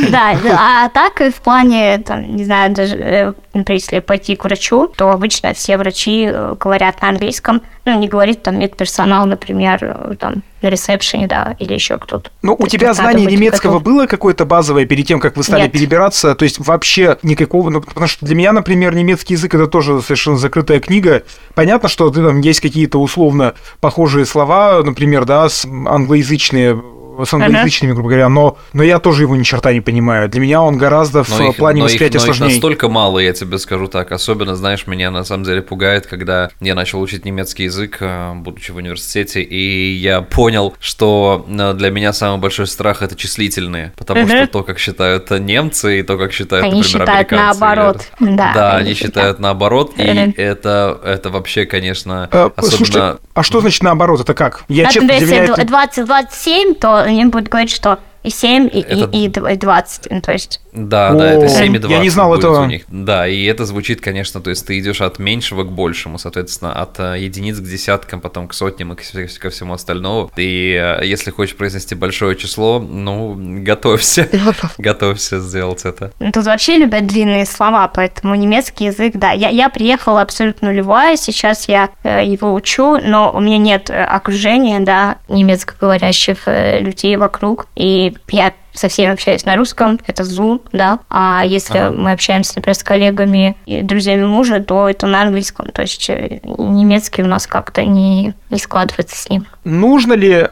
Да, 0.09 0.35
а 0.51 0.89
так 0.89 1.19
в 1.19 1.41
плане, 1.41 1.97
там, 1.99 2.35
не 2.35 2.45
знаю, 2.45 2.73
даже, 2.73 2.95
э, 2.95 3.33
например, 3.53 3.81
если 3.81 3.99
пойти 3.99 4.35
к 4.35 4.43
врачу, 4.43 4.87
то 4.87 5.09
обычно 5.09 5.53
все 5.53 5.77
врачи 5.77 6.29
э, 6.31 6.55
говорят 6.59 7.01
на 7.01 7.09
английском, 7.09 7.61
ну, 7.85 7.99
не 7.99 8.07
говорит 8.07 8.41
там 8.41 8.59
медперсонал, 8.59 9.25
например, 9.27 10.17
там, 10.19 10.43
на 10.61 10.69
ресепшене, 10.69 11.27
да, 11.27 11.55
или 11.59 11.73
еще 11.73 11.97
кто-то. 11.97 12.31
Ну, 12.41 12.55
у 12.57 12.67
тебя 12.67 12.93
знание 12.93 13.27
немецкого 13.27 13.73
готов. 13.73 13.83
было 13.83 14.07
какое-то 14.07 14.45
базовое 14.45 14.85
перед 14.85 15.05
тем, 15.05 15.19
как 15.19 15.37
вы 15.37 15.43
стали 15.43 15.63
Нет. 15.63 15.71
перебираться? 15.71 16.33
То 16.33 16.43
есть 16.43 16.57
вообще 16.59 17.17
никакого, 17.21 17.69
ну, 17.69 17.81
потому 17.81 18.07
что 18.07 18.25
для 18.25 18.35
меня, 18.35 18.51
например, 18.51 18.95
немецкий 18.95 19.35
язык 19.35 19.53
это 19.53 19.67
тоже 19.67 20.01
совершенно 20.01 20.37
закрытая 20.37 20.79
книга. 20.79 21.23
Понятно, 21.53 21.87
что 21.87 22.09
там 22.09 22.41
есть 22.41 22.59
какие-то 22.59 22.99
условно 22.99 23.53
похожие 23.79 24.25
слова, 24.25 24.81
например, 24.83 25.25
да, 25.25 25.47
англоязычные 25.85 26.81
с 27.23 27.33
англоязычными, 27.33 27.93
грубо 27.93 28.09
говоря, 28.09 28.29
но, 28.29 28.57
но 28.73 28.83
я 28.83 28.99
тоже 28.99 29.23
его 29.23 29.35
ни 29.35 29.43
черта 29.43 29.73
не 29.73 29.81
понимаю. 29.81 30.29
Для 30.29 30.41
меня 30.41 30.61
он 30.61 30.77
гораздо 30.77 31.23
в 31.23 31.39
их, 31.39 31.55
плане 31.55 31.83
восприятия 31.83 32.17
их, 32.17 32.23
сложнее. 32.23 32.47
Их 32.49 32.55
настолько 32.55 32.89
мало, 32.89 33.19
я 33.19 33.33
тебе 33.33 33.57
скажу 33.57 33.87
так. 33.87 34.11
Особенно, 34.11 34.55
знаешь, 34.55 34.87
меня 34.87 35.11
на 35.11 35.23
самом 35.23 35.43
деле 35.43 35.61
пугает, 35.61 36.07
когда 36.07 36.49
я 36.59 36.75
начал 36.75 37.01
учить 37.01 37.25
немецкий 37.25 37.63
язык, 37.63 37.97
э, 37.99 38.33
будучи 38.35 38.71
в 38.71 38.77
университете, 38.77 39.41
и 39.41 39.93
я 39.93 40.21
понял, 40.21 40.73
что 40.79 41.45
э, 41.47 41.73
для 41.73 41.89
меня 41.89 42.13
самый 42.13 42.39
большой 42.39 42.67
страх 42.67 43.01
это 43.01 43.15
числительные, 43.15 43.93
потому 43.97 44.21
угу. 44.21 44.29
что 44.29 44.47
то, 44.47 44.63
как 44.63 44.79
считают 44.79 45.29
немцы, 45.31 45.99
и 45.99 46.03
то, 46.03 46.17
как 46.17 46.33
считают, 46.33 46.65
они 46.65 46.81
например, 46.81 47.01
считают 47.01 47.31
американцы. 47.31 47.59
наоборот. 47.59 48.07
Или... 48.19 48.35
Да, 48.35 48.51
да, 48.53 48.75
они 48.77 48.93
считают 48.93 49.39
наоборот, 49.39 49.93
и 49.97 50.01
это, 50.01 50.99
это 51.03 51.29
вообще, 51.29 51.65
конечно, 51.65 52.29
а, 52.31 52.51
особенно... 52.55 52.77
Слушайте, 52.77 53.17
а 53.33 53.43
что 53.43 53.61
значит 53.61 53.83
наоборот? 53.83 54.21
Это 54.21 54.33
как? 54.33 54.63
Я, 54.67 54.89
честно, 54.89 55.11
если 55.11 55.37
это... 55.37 55.61
20-27, 55.61 56.75
то 56.75 57.04
они 57.05 57.25
будут 57.25 57.49
говорить, 57.49 57.71
что 57.71 57.99
и 58.23 58.29
7, 58.29 58.69
и, 58.71 58.79
это... 58.81 59.09
и, 59.11 59.25
и 59.25 59.57
20, 59.57 60.07
ну, 60.11 60.21
то 60.21 60.31
есть... 60.31 60.61
Да, 60.75 61.09
О, 61.09 61.13
да, 61.15 61.31
это 61.31 61.47
7 61.47 61.75
и 61.75 61.79
20 61.79 61.97
Я 61.97 62.03
не 62.03 62.09
знал 62.09 62.35
этого. 62.35 62.63
У 62.63 62.65
них. 62.65 62.83
Да, 62.89 63.27
и 63.27 63.43
это 63.45 63.65
звучит, 63.65 64.01
конечно, 64.01 64.41
то 64.41 64.49
есть 64.49 64.67
ты 64.67 64.77
идешь 64.77 65.01
от 65.01 65.19
меньшего 65.19 65.63
к 65.63 65.71
большему, 65.71 66.17
соответственно, 66.17 66.73
от 66.73 66.99
э, 66.99 67.15
единиц 67.19 67.59
к 67.59 67.63
десяткам, 67.63 68.19
потом 68.19 68.47
к 68.47 68.53
сотням 68.53 68.93
и 68.93 68.95
ко 68.95 69.49
всему 69.49 69.73
остальному. 69.73 70.29
И 70.35 70.77
э, 70.79 71.05
если 71.05 71.31
хочешь 71.31 71.55
произнести 71.55 71.95
большое 71.95 72.35
число, 72.35 72.79
ну, 72.79 73.35
готовься, 73.37 74.27
готовься 74.77 75.39
сделать 75.39 75.85
это. 75.85 76.11
Тут 76.33 76.45
вообще 76.45 76.77
любят 76.77 77.07
длинные 77.07 77.45
слова, 77.45 77.87
поэтому 77.87 78.35
немецкий 78.35 78.85
язык, 78.85 79.13
да. 79.15 79.31
Я, 79.31 79.49
я 79.49 79.69
приехала 79.69 80.21
абсолютно 80.21 80.69
нулевая, 80.69 81.15
сейчас 81.15 81.69
я 81.69 81.89
э, 82.03 82.25
его 82.25 82.53
учу, 82.53 82.97
но 82.97 83.31
у 83.31 83.39
меня 83.39 83.57
нет 83.57 83.89
окружения, 83.89 84.79
да, 84.81 85.17
немецкоговорящих 85.29 86.47
людей 86.81 87.15
вокруг, 87.15 87.67
и 87.75 88.15
я 88.29 88.53
со 88.75 88.87
всеми 88.87 89.11
общаюсь 89.11 89.45
на 89.45 89.55
русском, 89.55 89.99
это 90.05 90.23
Zoom, 90.23 90.61
да. 90.71 90.99
А 91.09 91.43
если 91.45 91.77
ага. 91.77 91.95
мы 91.95 92.11
общаемся, 92.11 92.53
например, 92.55 92.75
с 92.75 92.83
коллегами 92.83 93.55
и 93.65 93.81
друзьями 93.81 94.25
мужа, 94.25 94.59
то 94.59 94.89
это 94.89 95.07
на 95.07 95.23
английском. 95.23 95.71
То 95.71 95.81
есть 95.81 96.09
э, 96.09 96.39
немецкий 96.43 97.23
у 97.23 97.27
нас 97.27 97.47
как-то 97.47 97.83
не, 97.83 98.33
не 98.49 98.59
складывается 98.59 99.15
с 99.15 99.29
ним. 99.29 99.45
Нужно 99.63 100.13
ли 100.13 100.47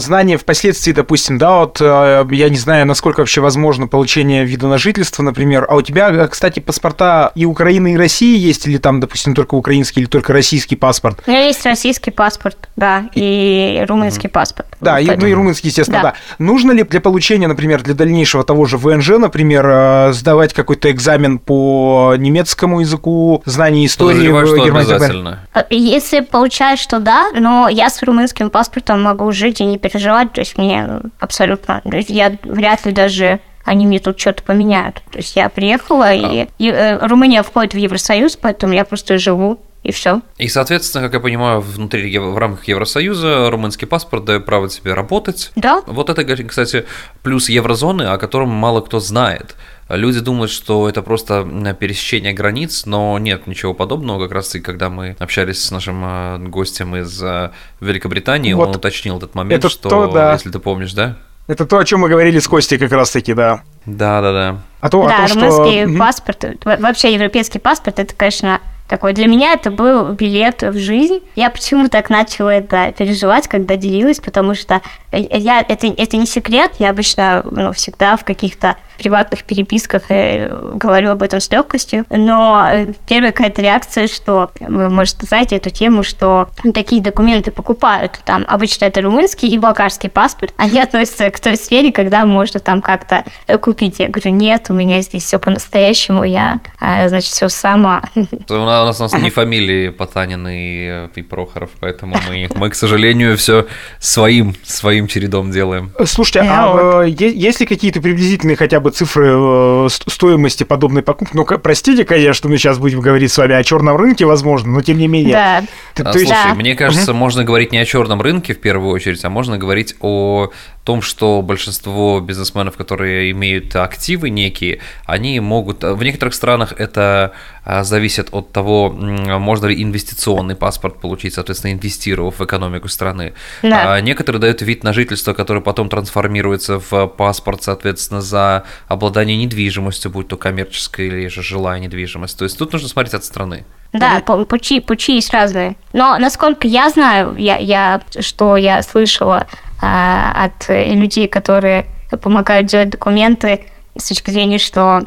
знание 0.00 0.36
впоследствии, 0.36 0.92
допустим, 0.92 1.38
да, 1.38 1.58
вот 1.60 1.80
э, 1.80 2.26
я 2.30 2.48
не 2.48 2.56
знаю, 2.56 2.86
насколько 2.86 3.20
вообще 3.20 3.40
возможно 3.40 3.86
получение 3.86 4.44
вида 4.44 4.66
на 4.66 4.78
жительство, 4.78 5.22
например, 5.22 5.66
а 5.68 5.76
у 5.76 5.82
тебя, 5.82 6.10
э, 6.10 6.28
кстати, 6.28 6.60
паспорта 6.60 7.30
и 7.34 7.44
Украины, 7.44 7.94
и 7.94 7.96
России 7.96 8.36
есть, 8.36 8.66
или 8.66 8.78
там, 8.78 9.00
допустим, 9.00 9.34
только 9.34 9.54
украинский, 9.54 10.02
или 10.02 10.08
только 10.08 10.32
российский 10.32 10.76
паспорт? 10.76 11.22
У 11.26 11.30
меня 11.30 11.46
есть 11.46 11.64
российский 11.64 12.10
паспорт, 12.10 12.68
да, 12.76 13.08
и, 13.14 13.80
и 13.80 13.84
румынский 13.86 14.28
паспорт. 14.28 14.68
Да, 14.80 14.98
и, 14.98 15.06
ну 15.06 15.26
и 15.26 15.32
румынский, 15.32 15.68
естественно, 15.68 16.02
да. 16.02 16.10
да. 16.10 16.44
Нужно 16.44 16.72
ли 16.72 16.82
для 16.82 17.00
получения, 17.00 17.48
например, 17.58 17.82
для 17.82 17.94
дальнейшего 17.94 18.44
того 18.44 18.66
же 18.66 18.78
ВНЖ, 18.78 19.18
например, 19.18 19.66
э, 19.68 20.12
сдавать 20.12 20.52
какой-то 20.52 20.92
экзамен 20.92 21.40
по 21.40 22.14
немецкому 22.16 22.78
языку, 22.78 23.42
знание 23.46 23.84
истории 23.86 24.28
в 24.28 24.64
Германии? 24.64 24.92
Обязательно. 24.92 25.40
Э, 25.54 25.62
если 25.68 26.20
получаешь, 26.20 26.78
что 26.78 27.00
да, 27.00 27.32
но 27.34 27.68
я 27.68 27.90
с 27.90 28.00
румынским 28.00 28.50
паспортом 28.50 29.02
могу 29.02 29.32
жить 29.32 29.60
и 29.60 29.64
не 29.64 29.76
переживать, 29.76 30.32
то 30.32 30.40
есть 30.40 30.56
мне 30.56 31.00
абсолютно, 31.18 31.82
я 32.06 32.36
вряд 32.44 32.86
ли 32.86 32.92
даже 32.92 33.40
они 33.64 33.86
мне 33.86 33.98
тут 33.98 34.20
что-то 34.20 34.44
поменяют. 34.44 35.02
То 35.10 35.18
есть 35.18 35.34
я 35.34 35.48
приехала, 35.48 36.06
а. 36.06 36.14
и, 36.14 36.46
и 36.58 36.70
э, 36.70 37.04
Румыния 37.04 37.42
входит 37.42 37.74
в 37.74 37.76
Евросоюз, 37.76 38.36
поэтому 38.36 38.72
я 38.72 38.84
просто 38.84 39.18
живу 39.18 39.58
и 39.82 39.92
все. 39.92 40.20
И, 40.38 40.48
соответственно, 40.48 41.04
как 41.04 41.14
я 41.14 41.20
понимаю, 41.20 41.60
внутри 41.60 42.16
в 42.18 42.36
рамках 42.36 42.66
Евросоюза 42.66 43.50
румынский 43.50 43.86
паспорт 43.86 44.24
дает 44.24 44.44
право 44.44 44.68
тебе 44.68 44.94
работать. 44.94 45.52
Да. 45.56 45.82
Вот 45.86 46.10
это, 46.10 46.24
кстати, 46.44 46.84
плюс 47.22 47.48
еврозоны, 47.48 48.02
о 48.02 48.18
котором 48.18 48.50
мало 48.50 48.80
кто 48.80 49.00
знает. 49.00 49.56
Люди 49.88 50.20
думают, 50.20 50.50
что 50.50 50.88
это 50.88 51.00
просто 51.00 51.48
пересечение 51.80 52.34
границ, 52.34 52.84
но 52.84 53.18
нет 53.18 53.46
ничего 53.46 53.72
подобного. 53.72 54.24
Как 54.24 54.32
раз 54.32 54.54
и 54.54 54.60
когда 54.60 54.90
мы 54.90 55.16
общались 55.18 55.64
с 55.64 55.70
нашим 55.70 56.04
э, 56.04 56.38
гостем 56.48 56.94
из 56.94 57.22
э, 57.22 57.52
Великобритании, 57.80 58.52
вот 58.52 58.68
он 58.68 58.76
уточнил 58.76 59.16
этот 59.16 59.34
момент, 59.34 59.64
это 59.64 59.70
что, 59.70 59.88
то, 59.88 60.06
да. 60.08 60.34
если 60.34 60.50
ты 60.50 60.58
помнишь, 60.58 60.92
да? 60.92 61.16
Это 61.46 61.64
то, 61.64 61.78
о 61.78 61.84
чем 61.86 62.00
мы 62.00 62.10
говорили 62.10 62.38
с 62.38 62.46
Костей 62.46 62.76
как 62.76 62.92
раз-таки, 62.92 63.32
да. 63.32 63.62
Да, 63.86 64.20
да, 64.20 64.32
да. 64.32 64.62
А 64.80 64.90
то, 64.90 65.08
да, 65.08 65.24
о 65.24 65.28
том, 65.28 65.42
румынский 65.42 65.86
что... 65.86 65.98
паспорт, 65.98 66.44
вообще 66.64 67.14
европейский 67.14 67.58
паспорт, 67.58 67.98
это, 67.98 68.14
конечно, 68.14 68.60
такой. 68.88 69.12
Для 69.12 69.26
меня 69.26 69.52
это 69.52 69.70
был 69.70 70.12
билет 70.12 70.62
в 70.62 70.78
жизнь. 70.78 71.20
Я 71.36 71.50
почему 71.50 71.88
так 71.88 72.10
начала 72.10 72.54
это 72.54 72.92
переживать, 72.96 73.46
когда 73.46 73.76
делилась, 73.76 74.18
потому 74.18 74.54
что 74.54 74.80
я, 75.12 75.60
это, 75.60 75.86
это 75.86 76.16
не 76.16 76.26
секрет, 76.26 76.72
я 76.78 76.90
обычно 76.90 77.44
ну, 77.50 77.72
всегда 77.72 78.16
в 78.16 78.24
каких-то 78.24 78.76
приватных 78.98 79.44
переписках 79.44 80.10
э, 80.10 80.54
говорю 80.74 81.10
об 81.10 81.22
этом 81.22 81.40
с 81.40 81.50
легкостью, 81.50 82.04
но 82.10 82.68
э, 82.70 82.92
первая 83.08 83.32
какая-то 83.32 83.62
реакция, 83.62 84.08
что 84.08 84.50
вы, 84.60 84.90
может, 84.90 85.16
знаете 85.22 85.56
эту 85.56 85.70
тему, 85.70 86.02
что 86.02 86.50
такие 86.74 87.00
документы 87.00 87.50
покупают, 87.50 88.20
там 88.24 88.44
обычно 88.46 88.86
это 88.86 89.00
румынский 89.00 89.48
и 89.48 89.58
болгарский 89.58 90.10
паспорт, 90.10 90.52
они 90.56 90.78
относятся 90.82 91.30
к 91.30 91.40
той 91.40 91.56
сфере, 91.56 91.92
когда 91.92 92.26
можно 92.26 92.60
там 92.60 92.82
как-то 92.82 93.24
купить. 93.60 94.00
Я 94.00 94.08
говорю, 94.08 94.32
нет, 94.32 94.66
у 94.68 94.74
меня 94.74 95.00
здесь 95.00 95.24
все 95.24 95.38
по-настоящему, 95.38 96.24
я, 96.24 96.60
а, 96.80 97.08
значит, 97.08 97.30
все 97.30 97.48
сама. 97.48 98.02
У 98.14 98.54
нас, 98.54 99.00
у 99.00 99.02
нас 99.04 99.12
не 99.14 99.30
фамилии 99.30 99.90
Потанин 99.90 100.46
и, 100.48 101.08
и 101.14 101.22
Прохоров, 101.22 101.70
поэтому 101.80 102.16
мы, 102.28 102.48
мы, 102.54 102.70
к 102.70 102.74
сожалению, 102.74 103.36
все 103.36 103.66
своим, 104.00 104.54
своим 104.64 105.06
чередом 105.06 105.50
делаем. 105.50 105.92
Слушайте, 106.04 106.40
а 106.42 107.04
есть 107.04 107.60
ли 107.60 107.66
какие-то 107.66 108.00
приблизительные 108.00 108.56
хотя 108.56 108.80
бы 108.80 108.87
бы 108.88 108.94
цифры 108.94 109.28
э, 109.30 109.88
стоимости 109.90 110.64
подобной 110.64 111.02
покупки. 111.02 111.36
Ну, 111.36 111.44
простите, 111.44 112.04
конечно, 112.04 112.34
что 112.34 112.48
мы 112.48 112.58
сейчас 112.58 112.78
будем 112.78 113.00
говорить 113.00 113.30
с 113.30 113.38
вами 113.38 113.54
о 113.54 113.62
черном 113.62 113.96
рынке, 113.96 114.24
возможно, 114.24 114.72
но 114.72 114.82
тем 114.82 114.98
не 114.98 115.08
менее. 115.08 115.32
Да. 115.32 115.62
Ты, 115.94 116.02
а, 116.02 116.12
слушай, 116.12 116.28
да. 116.28 116.54
мне 116.54 116.74
кажется, 116.74 117.12
угу. 117.12 117.18
можно 117.18 117.44
говорить 117.44 117.72
не 117.72 117.78
о 117.78 117.84
черном 117.84 118.20
рынке 118.20 118.54
в 118.54 118.60
первую 118.60 118.92
очередь, 118.92 119.24
а 119.24 119.30
можно 119.30 119.58
говорить 119.58 119.94
о 120.00 120.50
том, 120.88 121.02
что 121.02 121.42
большинство 121.42 122.18
бизнесменов, 122.18 122.78
которые 122.78 123.30
имеют 123.32 123.76
активы 123.76 124.30
некие, 124.30 124.80
они 125.04 125.38
могут... 125.38 125.82
В 125.82 126.02
некоторых 126.02 126.32
странах 126.32 126.72
это 126.78 127.32
а, 127.62 127.84
зависит 127.84 128.28
от 128.32 128.52
того, 128.52 128.88
можно 128.88 129.66
ли 129.66 129.82
инвестиционный 129.82 130.56
паспорт 130.56 130.98
получить, 130.98 131.34
соответственно, 131.34 131.74
инвестировав 131.74 132.38
в 132.38 132.44
экономику 132.46 132.88
страны. 132.88 133.34
Да. 133.62 133.96
А 133.96 134.00
некоторые 134.00 134.40
дают 134.40 134.62
вид 134.62 134.82
на 134.82 134.94
жительство, 134.94 135.34
который 135.34 135.62
потом 135.62 135.90
трансформируется 135.90 136.80
в 136.80 137.06
паспорт, 137.08 137.62
соответственно, 137.64 138.22
за 138.22 138.64
обладание 138.86 139.36
недвижимостью, 139.36 140.10
будь 140.10 140.28
то 140.28 140.38
коммерческая 140.38 141.08
или 141.08 141.28
же 141.28 141.42
жилая 141.42 141.80
недвижимость. 141.80 142.38
То 142.38 142.44
есть 142.44 142.56
тут 142.56 142.72
нужно 142.72 142.88
смотреть 142.88 143.12
от 143.12 143.24
страны. 143.24 143.66
Да, 143.92 144.20
mm 144.20 144.46
пути, 144.46 144.80
пути 144.80 145.16
есть 145.16 145.34
разные. 145.34 145.76
Но 145.92 146.16
насколько 146.18 146.66
я 146.66 146.88
знаю, 146.88 147.34
я, 147.36 147.58
я, 147.58 148.00
что 148.20 148.56
я 148.56 148.82
слышала 148.82 149.46
а, 149.80 150.44
от 150.44 150.68
людей, 150.68 151.28
которые 151.28 151.86
помогают 152.22 152.66
делать 152.66 152.90
документы 152.90 153.66
с 153.96 154.08
точки 154.08 154.30
зрения, 154.30 154.58
что 154.58 155.02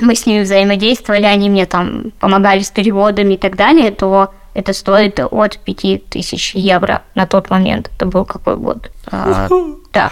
мы 0.00 0.14
с 0.14 0.26
ними 0.26 0.42
взаимодействовали, 0.42 1.24
они 1.24 1.48
мне 1.48 1.66
там 1.66 2.12
помогали 2.18 2.60
с 2.60 2.70
переводами 2.70 3.34
и 3.34 3.36
так 3.36 3.56
далее, 3.56 3.90
то 3.90 4.32
это 4.54 4.72
стоит 4.72 5.20
от 5.20 5.58
5000 5.58 6.54
евро 6.54 7.02
на 7.14 7.26
тот 7.26 7.50
момент. 7.50 7.90
Это 7.96 8.06
был 8.06 8.24
какой 8.24 8.56
год? 8.56 8.90
А, 9.10 9.48
да. 9.92 10.10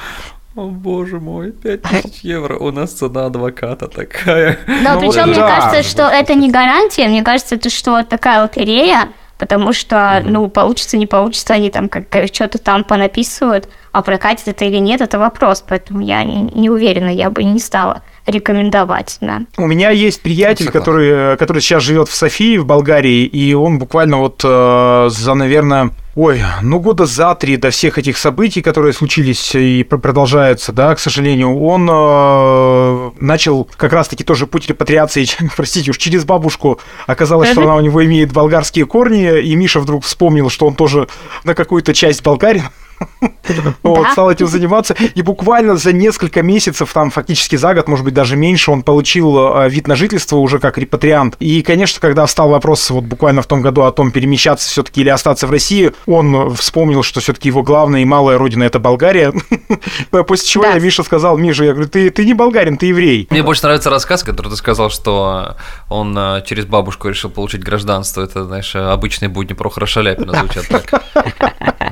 О 0.57 0.67
боже 0.67 1.21
мой, 1.21 1.53
5000 1.53 2.21
евро, 2.23 2.59
у 2.59 2.71
нас 2.73 2.93
цена 2.93 3.27
адвоката 3.27 3.87
такая. 3.87 4.59
Да, 4.67 4.95
ну, 4.95 5.01
причем 5.01 5.29
мне 5.29 5.39
кажется, 5.39 5.83
что 5.83 6.09
это 6.09 6.35
не 6.35 6.51
гарантия, 6.51 7.09
мне 7.09 7.23
кажется, 7.23 7.55
это 7.55 7.71
что 7.71 8.03
такая 8.03 8.43
лотерея, 8.43 9.09
потому 9.41 9.73
что, 9.73 10.23
ну, 10.25 10.49
получится, 10.49 10.99
не 10.99 11.07
получится, 11.07 11.55
они 11.55 11.71
там 11.71 11.89
как 11.89 12.05
что-то 12.33 12.59
там 12.59 12.85
понаписывают, 12.85 13.71
а 13.91 14.03
прокатит 14.03 14.47
это 14.49 14.67
или 14.67 14.77
нет, 14.77 15.01
это 15.01 15.19
вопрос, 15.19 15.65
поэтому 15.67 16.01
я 16.03 16.23
не, 16.23 16.43
не 16.43 16.69
уверена, 16.69 17.09
я 17.09 17.31
бы 17.31 17.43
не 17.43 17.59
стала 17.59 18.03
рекомендовать, 18.27 19.17
да. 19.23 19.41
У 19.57 19.67
меня 19.67 19.91
есть 19.91 20.21
приятель, 20.21 20.71
который, 20.71 21.39
который 21.39 21.63
сейчас 21.63 21.83
живет 21.83 22.09
в 22.11 22.15
Софии, 22.15 22.59
в 22.59 22.67
Болгарии, 22.67 23.25
и 23.25 23.55
он 23.55 23.79
буквально 23.79 24.19
вот 24.19 24.43
э, 24.45 25.09
за, 25.11 25.35
наверное, 25.35 25.91
Ой, 26.17 26.43
ну 26.63 26.81
года 26.81 27.07
за 27.07 27.35
три 27.37 27.57
до 27.57 27.71
всех 27.71 27.97
этих 27.97 28.19
событий, 28.19 28.63
которые 28.63 28.93
случились 28.93 29.55
и 29.55 29.85
продолжаются, 29.85 30.73
да, 30.73 30.93
к 30.97 30.99
сожалению, 30.99 31.57
он 31.61 31.89
э, 31.89 33.11
начал 33.21 33.69
как 33.77 33.93
раз-таки 33.93 34.25
тоже 34.25 34.49
путь 34.49 34.69
репатриации, 34.69 35.27
простите 35.57 35.93
уж, 35.93 35.99
через 35.99 36.25
бабушку. 36.25 36.81
Оказалось, 37.07 37.51
что 37.51 37.63
она 37.63 37.77
у 37.77 37.81
него 37.81 38.05
имеет 38.05 38.33
болгарские 38.33 38.87
корни, 38.87 39.41
и 39.41 39.55
Миша 39.55 39.79
вдруг 39.79 40.05
вспомнил, 40.05 40.51
что 40.51 40.67
он 40.67 40.75
тоже 40.75 41.07
на 41.45 41.55
какую-то 41.55 41.95
часть 41.95 42.25
болгарин. 42.25 42.65
Вот, 43.83 44.09
стал 44.13 44.31
этим 44.31 44.47
заниматься. 44.47 44.95
И 45.15 45.23
буквально 45.23 45.77
за 45.77 45.93
несколько 45.93 46.43
месяцев, 46.43 46.93
там 46.93 47.11
фактически 47.11 47.57
за 47.57 47.75
год, 47.75 47.89
может 47.89 48.05
быть, 48.05 48.15
даже 48.15 48.37
меньше, 48.37 48.71
он 48.71 48.83
получил 48.83 49.57
э, 49.57 49.69
вид 49.69 49.89
на 49.89 49.97
жительство 49.97 50.37
уже 50.37 50.59
как 50.59 50.79
репатриант. 50.79 51.37
И, 51.41 51.63
конечно, 51.63 52.01
когда 52.01 52.27
встал 52.27 52.51
вопрос 52.51 52.89
вот 52.91 53.05
буквально 53.05 53.43
в 53.43 53.47
том 53.47 53.63
году 53.63 53.83
о 53.83 53.93
том, 53.93 54.13
перемещаться 54.13 54.69
все-таки 54.69 55.01
или 55.01 55.09
остаться 55.09 55.47
в 55.47 55.51
России, 55.51 55.93
он 56.07 56.55
вспомнил, 56.55 57.03
что 57.03 57.21
все-таки 57.21 57.49
его 57.49 57.63
главная 57.63 58.03
и 58.03 58.05
малая 58.05 58.39
родина 58.39 58.65
это 58.65 58.79
Болгария. 58.79 59.33
После 60.11 60.47
чего 60.47 60.67
я 60.67 60.79
Миша 60.79 61.03
сказал, 61.03 61.37
Миша, 61.37 61.65
я 61.65 61.73
говорю, 61.73 61.89
ты, 61.89 62.11
ты 62.11 62.25
не 62.25 62.35
болгарин, 62.35 62.77
ты 62.77 62.87
еврей. 62.87 63.27
Мне 63.31 63.43
больше 63.43 63.63
нравится 63.65 63.91
рассказ, 63.91 64.23
который 64.23 64.49
ты 64.49 64.57
сказал, 64.57 64.91
что 64.91 65.57
он 65.89 66.17
э, 66.17 66.43
через 66.47 66.67
бабушку 66.67 67.09
решил 67.09 67.31
получить 67.31 67.63
гражданство. 67.63 68.23
Это, 68.23 68.45
знаешь, 68.45 68.75
обычные 68.77 69.29
будни 69.29 69.55
Прохора 69.55 69.87
Шаляпина 69.87 70.39
звучат 70.39 70.69
так. 70.69 71.03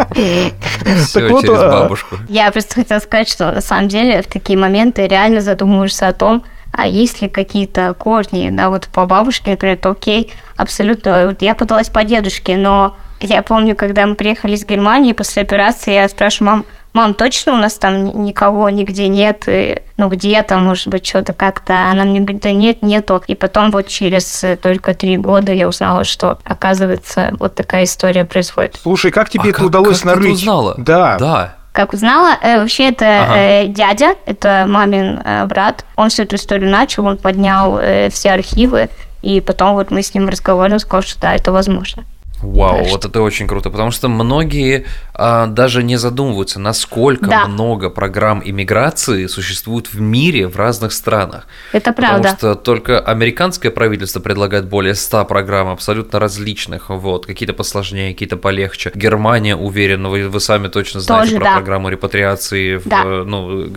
Все 0.97 1.29
вот, 1.29 1.43
через 1.43 1.59
а, 1.59 1.71
бабушку. 1.71 2.17
Я 2.29 2.51
просто 2.51 2.75
хотела 2.75 2.99
сказать, 2.99 3.29
что 3.29 3.53
на 3.53 3.61
самом 3.61 3.89
деле 3.89 4.23
в 4.23 4.27
такие 4.27 4.59
моменты 4.59 5.07
реально 5.07 5.41
задумываешься 5.41 6.09
о 6.09 6.13
том, 6.13 6.45
а 6.73 6.87
есть 6.87 7.23
ли 7.23 7.29
какие-то 7.29 7.95
корни, 7.95 8.51
да, 8.51 8.69
вот 8.71 8.89
по 8.89 9.07
бабушке, 9.07 9.53
например, 9.53 9.79
то 9.79 9.91
окей, 9.91 10.33
абсолютно. 10.57 11.27
Вот 11.29 11.43
я 11.43 11.55
пыталась 11.55 11.89
по 11.89 12.05
дедушке, 12.05 12.57
но 12.57 12.97
я 13.21 13.43
помню, 13.43 13.75
когда 13.75 14.07
мы 14.07 14.15
приехали 14.15 14.55
из 14.55 14.65
Германии 14.65 15.13
после 15.13 15.43
операции, 15.43 15.95
я 15.95 16.09
спрашиваю, 16.09 16.51
мам, 16.51 16.65
мам, 16.93 17.15
точно 17.15 17.55
у 17.55 17.57
нас 17.57 17.75
там 17.75 18.25
никого 18.25 18.71
нигде 18.71 19.09
нет? 19.09 19.45
И, 19.47 19.83
ну, 19.97 20.09
где-то, 20.09 20.59
может 20.59 20.89
быть, 20.89 21.07
что-то 21.07 21.33
как-то. 21.33 21.91
Она 21.91 22.05
мне 22.05 22.21
говорит, 22.21 22.43
да 22.43 22.53
нет, 22.53 22.83
нету. 22.83 23.23
И 23.27 23.35
потом 23.35 23.71
вот 23.71 23.89
через 23.89 24.45
э, 24.45 24.57
только 24.57 24.95
три 24.95 25.17
года 25.17 25.53
я 25.53 25.69
узнала, 25.69 26.05
что, 26.05 26.39
оказывается, 26.45 27.35
вот 27.39 27.55
такая 27.55 27.85
история 27.85 28.25
происходит. 28.25 28.79
Слушай, 28.83 29.11
как 29.11 29.31
тебе 29.31 29.45
а 29.45 29.49
это 29.49 29.59
как, 29.59 29.67
удалось 29.67 30.01
как 30.01 30.07
нарыть? 30.07 30.27
Ты 30.27 30.33
узнала? 30.33 30.75
Да. 30.79 31.17
Да. 31.19 31.55
Как 31.73 31.93
узнала, 31.93 32.37
э, 32.43 32.61
вообще 32.61 32.89
это 32.89 33.05
ага. 33.05 33.37
э, 33.37 33.67
дядя, 33.69 34.15
это 34.27 34.65
мамин 34.67 35.21
э, 35.25 35.47
брат. 35.47 35.85
Он 35.97 36.09
всю 36.09 36.23
эту 36.23 36.37
историю 36.37 36.71
начал, 36.71 37.07
он 37.07 37.19
поднял 37.19 37.79
э, 37.79 38.09
все 38.11 38.31
архивы, 38.31 38.89
и 39.23 39.41
потом 39.41 39.75
вот 39.75 39.91
мы 39.91 40.03
с 40.03 40.15
ним 40.15 40.29
разговаривали, 40.29 40.79
сказал, 40.79 41.03
что 41.03 41.21
да, 41.21 41.35
это 41.35 41.53
возможно. 41.53 42.05
Вау, 42.43 42.85
вот 42.85 43.05
это 43.05 43.21
очень 43.23 43.47
круто, 43.47 43.71
потому 43.71 43.91
что 43.91 44.09
многие 44.09 44.87
даже 45.19 45.83
не 45.83 45.97
задумываются, 45.97 46.61
насколько 46.61 47.27
да. 47.27 47.47
много 47.47 47.91
программ 47.91 48.41
иммиграции 48.45 49.27
существует 49.27 49.93
в 49.93 50.01
мире 50.01 50.47
в 50.47 50.57
разных 50.57 50.93
странах. 50.93 51.47
Это 51.73 51.93
правда. 51.93 52.35
Потому 52.35 52.37
что 52.37 52.55
только 52.55 53.01
американское 53.01 53.73
правительство 53.73 54.21
предлагает 54.21 54.67
более 54.67 54.95
100 54.95 55.25
программ 55.25 55.69
абсолютно 55.69 56.21
различных, 56.21 56.91
вот, 56.91 57.27
какие-то 57.27 57.53
посложнее, 57.53 58.13
какие-то 58.13 58.37
полегче. 58.37 58.93
Германия, 58.95 59.57
уверена, 59.57 60.09
вы, 60.09 60.29
вы 60.29 60.41
сами 60.41 60.69
точно 60.69 61.01
знаете 61.01 61.31
Тоже, 61.31 61.41
про 61.41 61.45
да. 61.45 61.55
программу 61.57 61.89
репатриации 61.89 62.77
в, 62.77 62.87
да. 62.87 63.05
ну, 63.05 63.69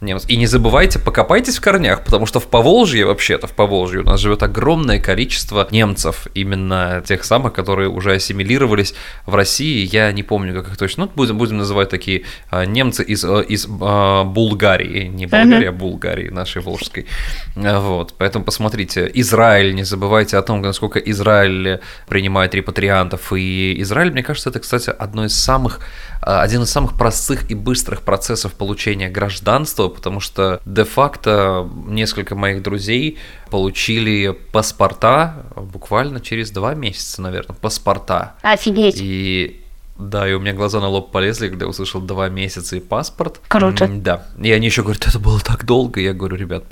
немцев. 0.00 0.28
И 0.28 0.36
не 0.36 0.46
забывайте, 0.46 0.98
покопайтесь 0.98 1.58
в 1.58 1.60
корнях, 1.60 2.04
потому 2.04 2.26
что 2.26 2.40
в 2.40 2.46
Поволжье, 2.48 3.06
вообще-то 3.06 3.46
в 3.46 3.52
Поволжье 3.52 4.00
у 4.00 4.04
нас 4.04 4.20
живет 4.20 4.42
огромное 4.42 5.00
количество 5.00 5.68
немцев, 5.70 6.26
именно 6.34 7.02
тех 7.06 7.24
самых, 7.24 7.52
которые 7.52 7.88
уже 7.88 8.14
ассимилировались 8.14 8.94
в 9.26 9.34
России. 9.34 9.86
Я 9.86 10.10
не 10.12 10.22
помню, 10.22 10.54
как 10.54 10.72
их 10.72 10.76
точно. 10.80 11.04
Ну, 11.04 11.12
будем, 11.14 11.38
будем 11.38 11.58
называть 11.58 11.90
такие 11.90 12.22
а, 12.50 12.64
немцы 12.64 13.04
из, 13.04 13.24
а, 13.24 13.40
из 13.40 13.68
а, 13.80 14.24
Булгарии. 14.24 15.08
Не 15.08 15.26
Болгарии, 15.26 15.68
а 15.68 15.72
Булгарии, 15.72 16.30
нашей 16.30 16.62
волжской. 16.62 17.06
Вот. 17.54 18.14
Поэтому 18.18 18.44
посмотрите. 18.44 19.10
Израиль, 19.14 19.74
не 19.74 19.84
забывайте 19.84 20.38
о 20.38 20.42
том, 20.42 20.62
насколько 20.62 20.98
Израиль 20.98 21.80
принимает 22.08 22.54
репатриантов. 22.54 23.32
И 23.32 23.80
Израиль, 23.82 24.10
мне 24.10 24.22
кажется, 24.22 24.50
это, 24.50 24.60
кстати, 24.60 24.90
одно 24.90 25.26
из 25.26 25.34
самых, 25.34 25.80
один 26.22 26.62
из 26.62 26.70
самых 26.70 26.96
простых 26.98 27.50
и 27.50 27.54
быстрых 27.54 28.02
процессов 28.02 28.52
получения 28.54 29.10
гражданства, 29.10 29.88
потому 29.88 30.20
что 30.20 30.60
де-факто 30.64 31.68
несколько 31.86 32.34
моих 32.34 32.62
друзей 32.62 33.18
получили 33.50 34.30
паспорта 34.52 35.46
буквально 35.56 36.20
через 36.20 36.50
два 36.50 36.74
месяца, 36.74 37.20
наверное, 37.22 37.56
паспорта. 37.56 38.34
Офигеть. 38.42 38.96
И 38.98 39.59
да, 40.00 40.28
и 40.28 40.32
у 40.32 40.40
меня 40.40 40.52
глаза 40.52 40.80
на 40.80 40.88
лоб 40.88 41.12
полезли, 41.12 41.48
когда 41.48 41.66
я 41.66 41.68
услышал 41.68 42.00
два 42.00 42.28
месяца 42.28 42.76
и 42.76 42.80
паспорт. 42.80 43.40
Круто. 43.48 43.88
Да. 43.88 44.24
И 44.40 44.50
они 44.50 44.66
еще 44.66 44.82
говорят, 44.82 45.06
это 45.06 45.18
было 45.18 45.40
так 45.40 45.64
долго. 45.64 46.00
Я 46.00 46.12
говорю, 46.12 46.36
ребят, 46.36 46.64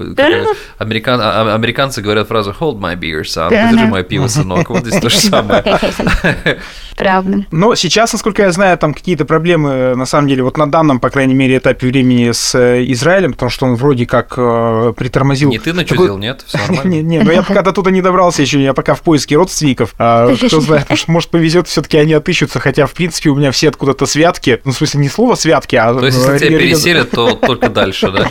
американ... 0.78 1.20
А, 1.22 1.54
американцы 1.54 2.02
говорят 2.02 2.28
фразу 2.28 2.54
hold 2.58 2.78
my 2.78 2.98
beer, 2.98 3.22
son, 3.22 3.50
подержи 3.50 3.86
мое 3.86 4.02
пиво, 4.02 4.28
сынок. 4.28 4.70
Вот 4.70 4.86
здесь 4.86 5.00
то 5.00 5.10
же 5.10 5.18
самое. 5.18 5.62
Правда. 6.98 7.46
Но 7.52 7.76
сейчас, 7.76 8.12
насколько 8.12 8.42
я 8.42 8.50
знаю, 8.50 8.76
там 8.76 8.92
какие-то 8.92 9.24
проблемы, 9.24 9.94
на 9.94 10.04
самом 10.04 10.26
деле, 10.26 10.42
вот 10.42 10.56
на 10.56 10.68
данном, 10.68 10.98
по 10.98 11.10
крайней 11.10 11.34
мере, 11.34 11.58
этапе 11.58 11.86
времени 11.86 12.32
с 12.32 12.56
э, 12.56 12.84
Израилем, 12.88 13.34
потому 13.34 13.50
что 13.50 13.66
он 13.66 13.76
вроде 13.76 14.04
как 14.04 14.34
э, 14.36 14.92
притормозил. 14.96 15.48
Не 15.48 15.60
ты 15.60 15.72
начудил, 15.72 16.18
нет? 16.18 16.42
Все 16.44 16.58
нормально. 16.58 16.88
Не, 16.88 17.02
не, 17.02 17.20
но 17.20 17.30
я 17.30 17.42
пока 17.48 17.62
до 17.62 17.72
туда 17.72 17.90
не 17.90 18.02
добрался 18.02 18.42
еще, 18.42 18.60
я 18.60 18.74
пока 18.74 18.94
в 18.94 19.02
поиске 19.02 19.36
родственников. 19.36 19.94
А, 19.98 20.34
кто 20.34 20.60
знает, 20.60 20.88
может, 21.06 21.30
повезет, 21.30 21.68
все-таки 21.68 21.98
они 21.98 22.14
отыщутся, 22.14 22.58
хотя, 22.58 22.86
в 22.86 22.92
принципе, 22.92 23.17
принципе, 23.20 23.30
у 23.30 23.34
меня 23.34 23.50
все 23.50 23.68
откуда-то 23.68 24.06
святки. 24.06 24.60
Ну, 24.64 24.72
в 24.72 24.76
смысле, 24.76 25.00
не 25.00 25.08
слово 25.08 25.34
святки, 25.34 25.76
а... 25.76 25.94
То 25.94 26.06
есть, 26.06 26.18
если 26.18 26.38
тебя 26.38 26.58
переселят, 26.58 27.10
то 27.10 27.34
только 27.34 27.68
дальше, 27.68 28.10
да? 28.10 28.30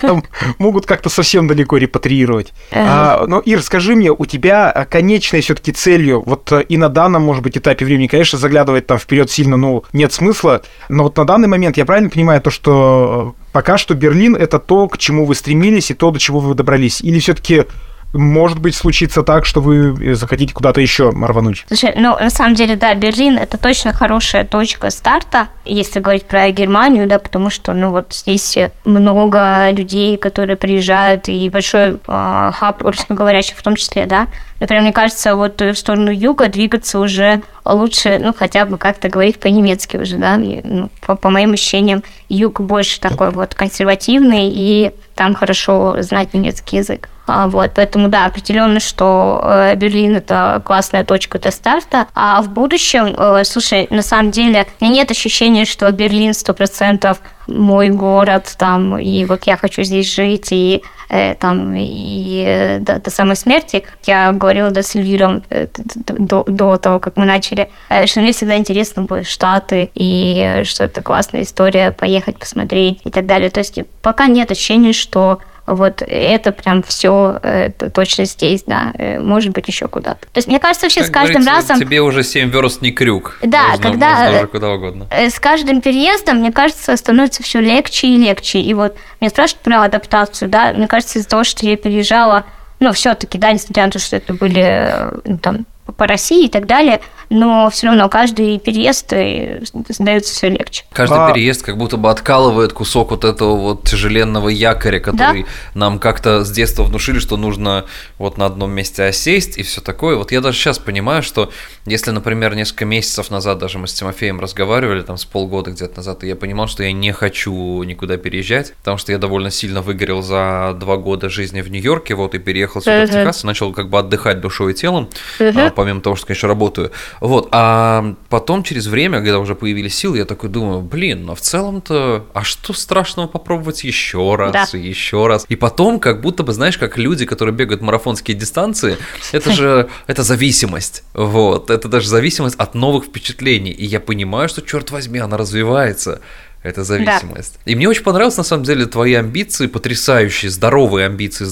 Могут 0.58 0.86
как-то 0.86 1.08
совсем 1.08 1.46
далеко 1.46 1.76
репатриировать. 1.76 2.52
А, 2.72 3.24
но, 3.26 3.40
Ир, 3.40 3.62
скажи 3.62 3.94
мне, 3.94 4.10
у 4.12 4.26
тебя 4.26 4.86
конечной 4.90 5.40
все-таки 5.40 5.72
целью, 5.72 6.22
вот 6.24 6.50
э, 6.52 6.62
и 6.62 6.76
на 6.76 6.88
данном, 6.88 7.22
может 7.22 7.42
быть, 7.42 7.56
этапе 7.58 7.84
времени, 7.84 8.06
конечно, 8.06 8.38
заглядывать 8.38 8.86
там 8.86 8.98
вперед 8.98 9.30
сильно, 9.30 9.56
ну, 9.56 9.84
нет 9.92 10.12
смысла, 10.12 10.62
но 10.88 11.04
вот 11.04 11.16
на 11.16 11.24
данный 11.24 11.48
момент 11.48 11.76
я 11.76 11.84
правильно 11.84 12.10
понимаю 12.10 12.40
то, 12.40 12.50
что 12.50 13.34
пока 13.52 13.78
что 13.78 13.94
Берлин 13.94 14.36
это 14.36 14.58
то, 14.58 14.88
к 14.88 14.98
чему 14.98 15.26
вы 15.26 15.34
стремились 15.34 15.90
и 15.90 15.94
то, 15.94 16.10
до 16.10 16.18
чего 16.18 16.40
вы 16.40 16.54
добрались? 16.54 17.00
Или 17.00 17.18
все-таки 17.18 17.64
может 18.14 18.58
быть, 18.58 18.74
случится 18.74 19.22
так, 19.22 19.44
что 19.44 19.60
вы 19.60 20.14
захотите 20.14 20.54
куда-то 20.54 20.80
еще 20.80 21.10
рвануть. 21.10 21.64
Слушай, 21.68 21.92
ну, 21.96 22.16
на 22.18 22.30
самом 22.30 22.54
деле, 22.54 22.76
да, 22.76 22.94
Берлин– 22.94 23.36
это 23.38 23.58
точно 23.58 23.92
хорошая 23.92 24.44
точка 24.44 24.90
старта, 24.90 25.48
если 25.64 26.00
говорить 26.00 26.24
про 26.24 26.50
Германию, 26.50 27.06
да, 27.06 27.18
потому 27.18 27.50
что, 27.50 27.72
ну, 27.72 27.90
вот 27.90 28.12
здесь 28.12 28.56
много 28.84 29.70
людей, 29.70 30.16
которые 30.16 30.56
приезжают, 30.56 31.28
и 31.28 31.50
большой 31.50 31.94
э, 32.06 32.50
хаб 32.54 32.82
русскоговорящих 32.82 33.56
в 33.56 33.62
том 33.62 33.76
числе, 33.76 34.06
да. 34.06 34.28
Например, 34.60 34.82
мне 34.82 34.92
кажется, 34.92 35.36
вот 35.36 35.60
в 35.60 35.74
сторону 35.74 36.10
юга 36.10 36.48
двигаться 36.48 36.98
уже 36.98 37.42
лучше, 37.64 38.18
ну, 38.18 38.32
хотя 38.32 38.64
бы 38.64 38.78
как-то 38.78 39.08
говорить 39.08 39.40
по-немецки 39.40 39.96
уже, 39.96 40.16
да, 40.16 40.36
и, 40.36 40.60
ну, 40.62 40.90
по, 41.00 41.16
по 41.16 41.30
моим 41.30 41.52
ощущениям, 41.52 42.02
юг 42.28 42.60
больше 42.60 43.00
такой 43.00 43.30
вот 43.30 43.54
консервативный, 43.54 44.50
и 44.52 44.92
там 45.14 45.34
хорошо 45.34 45.96
знать 46.02 46.34
немецкий 46.34 46.76
язык. 46.78 47.08
А, 47.26 47.48
вот, 47.48 47.72
поэтому 47.74 48.08
да, 48.08 48.26
определенно, 48.26 48.80
что 48.80 49.40
э, 49.42 49.74
Берлин 49.76 50.16
это 50.16 50.60
классная 50.64 51.04
точка 51.04 51.38
для 51.38 51.50
старта. 51.52 52.06
А 52.14 52.42
в 52.42 52.50
будущем, 52.50 53.14
э, 53.16 53.44
слушай, 53.44 53.86
на 53.90 54.02
самом 54.02 54.30
деле, 54.30 54.66
у 54.80 54.84
меня 54.84 54.96
нет 54.96 55.10
ощущения, 55.10 55.64
что 55.64 55.90
Берлин 55.90 56.34
сто 56.34 56.52
процентов 56.52 57.20
мой 57.46 57.90
город, 57.90 58.54
там, 58.58 58.98
и 58.98 59.24
вот 59.24 59.44
я 59.44 59.56
хочу 59.56 59.82
здесь 59.82 60.12
жить, 60.14 60.48
и 60.50 60.82
э, 61.08 61.34
там, 61.34 61.74
и 61.76 62.44
э, 62.46 62.78
до, 62.80 63.00
до 63.00 63.10
самой 63.10 63.36
смерти, 63.36 63.80
как 63.80 63.98
я 64.06 64.32
говорила 64.32 64.70
да, 64.70 64.82
с 64.82 64.94
Эльвиром 64.94 65.42
э, 65.50 65.66
до, 65.94 66.44
до 66.44 66.76
того, 66.76 66.98
как 67.00 67.16
мы 67.16 67.24
начали, 67.24 67.70
э, 67.88 68.06
что 68.06 68.20
мне 68.20 68.32
всегда 68.32 68.56
интересно 68.56 69.02
были 69.02 69.22
Штаты, 69.22 69.90
и 69.94 70.62
что 70.64 70.84
это 70.84 71.02
классная 71.02 71.42
история, 71.42 71.92
поехать 71.92 72.38
посмотреть 72.38 73.00
и 73.04 73.10
так 73.10 73.26
далее. 73.26 73.50
То 73.50 73.60
есть 73.60 73.78
пока 74.02 74.26
нет 74.26 74.50
ощущения, 74.50 74.92
что 74.92 75.40
вот 75.66 76.02
это 76.06 76.52
прям 76.52 76.82
все 76.82 77.38
это 77.42 77.90
точно 77.90 78.24
здесь, 78.26 78.64
да, 78.66 78.92
э, 78.98 79.18
может 79.18 79.52
быть 79.52 79.66
еще 79.66 79.88
куда-то. 79.88 80.20
То 80.20 80.38
есть 80.38 80.48
мне 80.48 80.58
кажется, 80.60 80.86
вообще 80.86 81.00
как 81.00 81.08
с 81.08 81.12
каждым 81.12 81.46
разом... 81.46 81.78
Тебе 81.78 82.02
уже 82.02 82.22
7 82.22 82.50
верст 82.50 82.82
не 82.82 82.92
крюк. 82.92 83.38
Да, 83.42 83.68
можно, 83.68 83.82
когда... 83.82 84.10
Можно 84.10 84.36
уже 84.38 84.46
куда 84.48 84.70
угодно. 84.72 85.06
Э, 85.10 85.30
с 85.30 85.40
каждым 85.40 85.80
переездом, 85.80 86.38
мне 86.38 86.52
кажется, 86.52 86.96
становится 86.96 87.42
все 87.42 87.60
легче 87.60 88.08
и 88.08 88.16
легче. 88.16 88.60
И 88.60 88.74
вот 88.74 88.96
меня 89.20 89.30
спрашивают 89.30 89.62
про 89.62 89.82
адаптацию, 89.82 90.48
да, 90.48 90.72
мне 90.72 90.86
кажется, 90.86 91.18
из-за 91.18 91.28
того, 91.28 91.44
что 91.44 91.66
я 91.66 91.76
переезжала, 91.76 92.44
ну, 92.80 92.92
все-таки, 92.92 93.38
да, 93.38 93.52
несмотря 93.52 93.86
на 93.86 93.90
то, 93.90 93.98
что 93.98 94.16
это 94.16 94.34
были 94.34 94.62
э, 94.62 95.10
ну, 95.24 95.38
там 95.38 95.66
по 95.96 96.06
России 96.06 96.46
и 96.46 96.48
так 96.48 96.66
далее, 96.66 97.00
но 97.30 97.70
все 97.70 97.88
равно 97.88 98.08
каждый 98.08 98.58
переезд 98.58 99.06
становится 99.06 100.34
все 100.34 100.48
легче. 100.48 100.84
Каждый 100.92 101.18
а... 101.18 101.32
переезд 101.32 101.62
как 101.62 101.76
будто 101.76 101.96
бы 101.96 102.10
откалывает 102.10 102.72
кусок 102.72 103.10
вот 103.10 103.24
этого 103.24 103.56
вот 103.56 103.84
тяжеленного 103.84 104.48
якоря, 104.48 105.00
который 105.00 105.42
да? 105.42 105.48
нам 105.74 105.98
как-то 105.98 106.44
с 106.44 106.50
детства 106.50 106.84
внушили, 106.84 107.18
что 107.18 107.36
нужно 107.36 107.84
вот 108.18 108.38
на 108.38 108.46
одном 108.46 108.70
месте 108.72 109.04
осесть 109.04 109.58
и 109.58 109.62
все 109.62 109.80
такое. 109.80 110.16
Вот 110.16 110.32
я 110.32 110.40
даже 110.40 110.58
сейчас 110.58 110.78
понимаю, 110.78 111.22
что 111.22 111.50
если, 111.86 112.10
например, 112.10 112.54
несколько 112.54 112.84
месяцев 112.84 113.30
назад 113.30 113.58
даже 113.58 113.78
мы 113.78 113.88
с 113.88 113.94
Тимофеем 113.94 114.40
разговаривали, 114.40 115.02
там 115.02 115.16
с 115.16 115.24
полгода 115.24 115.70
где-то 115.70 115.96
назад, 115.96 116.24
и 116.24 116.28
я 116.28 116.36
понимал, 116.36 116.68
что 116.68 116.82
я 116.82 116.92
не 116.92 117.12
хочу 117.12 117.82
никуда 117.82 118.16
переезжать, 118.16 118.74
потому 118.78 118.98
что 118.98 119.12
я 119.12 119.18
довольно 119.18 119.50
сильно 119.50 119.82
выгорел 119.82 120.22
за 120.22 120.76
два 120.78 120.96
года 120.96 121.28
жизни 121.28 121.60
в 121.60 121.70
Нью-Йорке, 121.70 122.14
вот 122.14 122.34
и 122.34 122.38
переехал 122.38 122.80
сюда 122.80 123.04
uh-huh. 123.04 123.06
в 123.06 123.10
Техас, 123.10 123.44
и 123.44 123.46
начал 123.46 123.72
как 123.72 123.90
бы 123.90 123.98
отдыхать 123.98 124.40
душой 124.40 124.72
и 124.72 124.74
телом, 124.74 125.08
uh-huh. 125.38 125.72
помимо 125.72 126.00
того, 126.00 126.16
что, 126.16 126.26
конечно, 126.26 126.48
работаю. 126.48 126.90
Вот, 127.24 127.48
а 127.52 128.16
потом 128.28 128.62
через 128.62 128.86
время, 128.86 129.20
когда 129.20 129.38
уже 129.38 129.54
появились 129.54 129.94
силы, 129.94 130.18
я 130.18 130.26
такой 130.26 130.50
думаю, 130.50 130.82
блин, 130.82 131.24
но 131.24 131.34
в 131.34 131.40
целом-то, 131.40 132.26
а 132.34 132.44
что 132.44 132.74
страшного 132.74 133.28
попробовать 133.28 133.82
еще 133.82 134.34
раз 134.34 134.52
да. 134.52 134.78
и 134.78 134.82
еще 134.82 135.26
раз? 135.26 135.46
И 135.48 135.56
потом, 135.56 136.00
как 136.00 136.20
будто 136.20 136.42
бы, 136.42 136.52
знаешь, 136.52 136.76
как 136.76 136.98
люди, 136.98 137.24
которые 137.24 137.54
бегают 137.54 137.80
марафонские 137.80 138.36
дистанции, 138.36 138.98
это 139.32 139.52
же, 139.52 139.88
это 140.06 140.22
зависимость, 140.22 141.02
вот, 141.14 141.70
это 141.70 141.88
даже 141.88 142.10
зависимость 142.10 142.56
от 142.56 142.74
новых 142.74 143.06
впечатлений, 143.06 143.70
и 143.70 143.86
я 143.86 144.00
понимаю, 144.00 144.50
что, 144.50 144.60
черт 144.60 144.90
возьми, 144.90 145.18
она 145.18 145.38
развивается, 145.38 146.20
это 146.64 146.82
зависимость. 146.82 147.58
Да. 147.64 147.72
И 147.72 147.74
мне 147.74 147.88
очень 147.88 148.02
понравилось, 148.02 148.38
на 148.38 148.42
самом 148.42 148.64
деле, 148.64 148.86
твои 148.86 149.12
амбиции, 149.12 149.66
потрясающие, 149.66 150.50
здоровые 150.50 151.06
амбиции, 151.06 151.46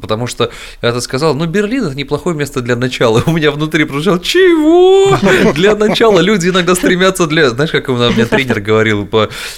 потому 0.00 0.26
что 0.26 0.50
я 0.82 0.88
это 0.88 1.00
сказал, 1.00 1.36
ну, 1.36 1.46
Берлин– 1.46 1.84
это 1.86 1.96
неплохое 1.96 2.34
место 2.34 2.60
для 2.60 2.74
начала. 2.74 3.22
У 3.26 3.30
меня 3.30 3.52
внутри 3.52 3.84
прозвучало, 3.84 4.18
чего? 4.18 5.16
Для 5.52 5.76
начала 5.76 6.18
люди 6.18 6.48
иногда 6.48 6.74
стремятся 6.74 7.26
для… 7.26 7.50
Знаешь, 7.50 7.70
как 7.70 7.88
у 7.88 7.92
меня 7.92 8.26
тренер 8.26 8.60
говорил, 8.60 9.08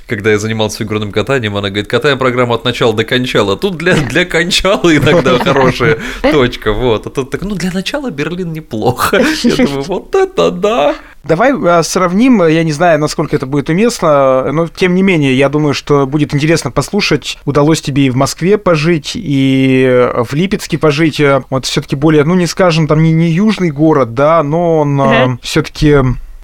когда 0.07 0.31
я 0.31 0.39
занимался 0.39 0.79
фигурным 0.79 1.13
катанием, 1.13 1.57
она 1.57 1.71
говорит, 1.71 1.89
катаем 1.89 2.19
программу 2.19 2.53
от 2.53 2.65
начала 2.65 2.93
до 2.93 3.05
кончала. 3.05 3.57
Тут 3.57 3.77
для, 3.77 3.97
для 3.97 4.27
кончала 4.27 4.95
иногда 4.95 5.39
хорошая 5.39 5.99
точка, 6.21 6.73
вот. 6.73 7.07
А 7.07 7.11
тут 7.11 7.31
так, 7.31 7.43
ну, 7.43 7.55
для 7.55 7.71
начала 7.73 8.11
Берлин 8.11 8.53
неплохо. 8.53 9.23
Я 9.43 9.57
думаю, 9.57 9.83
вот 9.83 10.15
это 10.15 10.51
да! 10.51 10.95
Давай 11.23 11.53
а, 11.53 11.83
сравним, 11.83 12.47
я 12.47 12.65
не 12.65 12.73
знаю, 12.73 12.99
насколько 12.99 13.37
это 13.37 13.47
будет 13.47 13.69
уместно, 13.69 14.51
но 14.53 14.69
тем 14.69 14.95
не 14.95 15.03
менее, 15.03 15.37
я 15.37 15.49
думаю, 15.49 15.75
что 15.75 16.07
будет 16.07 16.35
интересно 16.35 16.71
послушать. 16.71 17.39
Удалось 17.45 17.81
тебе 17.81 18.07
и 18.07 18.11
в 18.11 18.17
Москве 18.17 18.57
пожить, 18.59 19.13
и 19.15 20.09
в 20.15 20.33
Липецке 20.35 20.79
пожить. 20.79 21.21
Вот 21.51 21.67
все-таки 21.67 21.97
более, 21.97 22.25
ну 22.25 22.35
не 22.35 22.47
скажем, 22.47 22.87
там 22.87 23.03
не, 23.03 23.13
не 23.13 23.31
южный 23.31 23.71
город, 23.71 24.15
да, 24.15 24.43
но 24.43 24.79
он 24.81 25.01
mm-hmm. 25.01 25.39
все-таки 25.43 25.97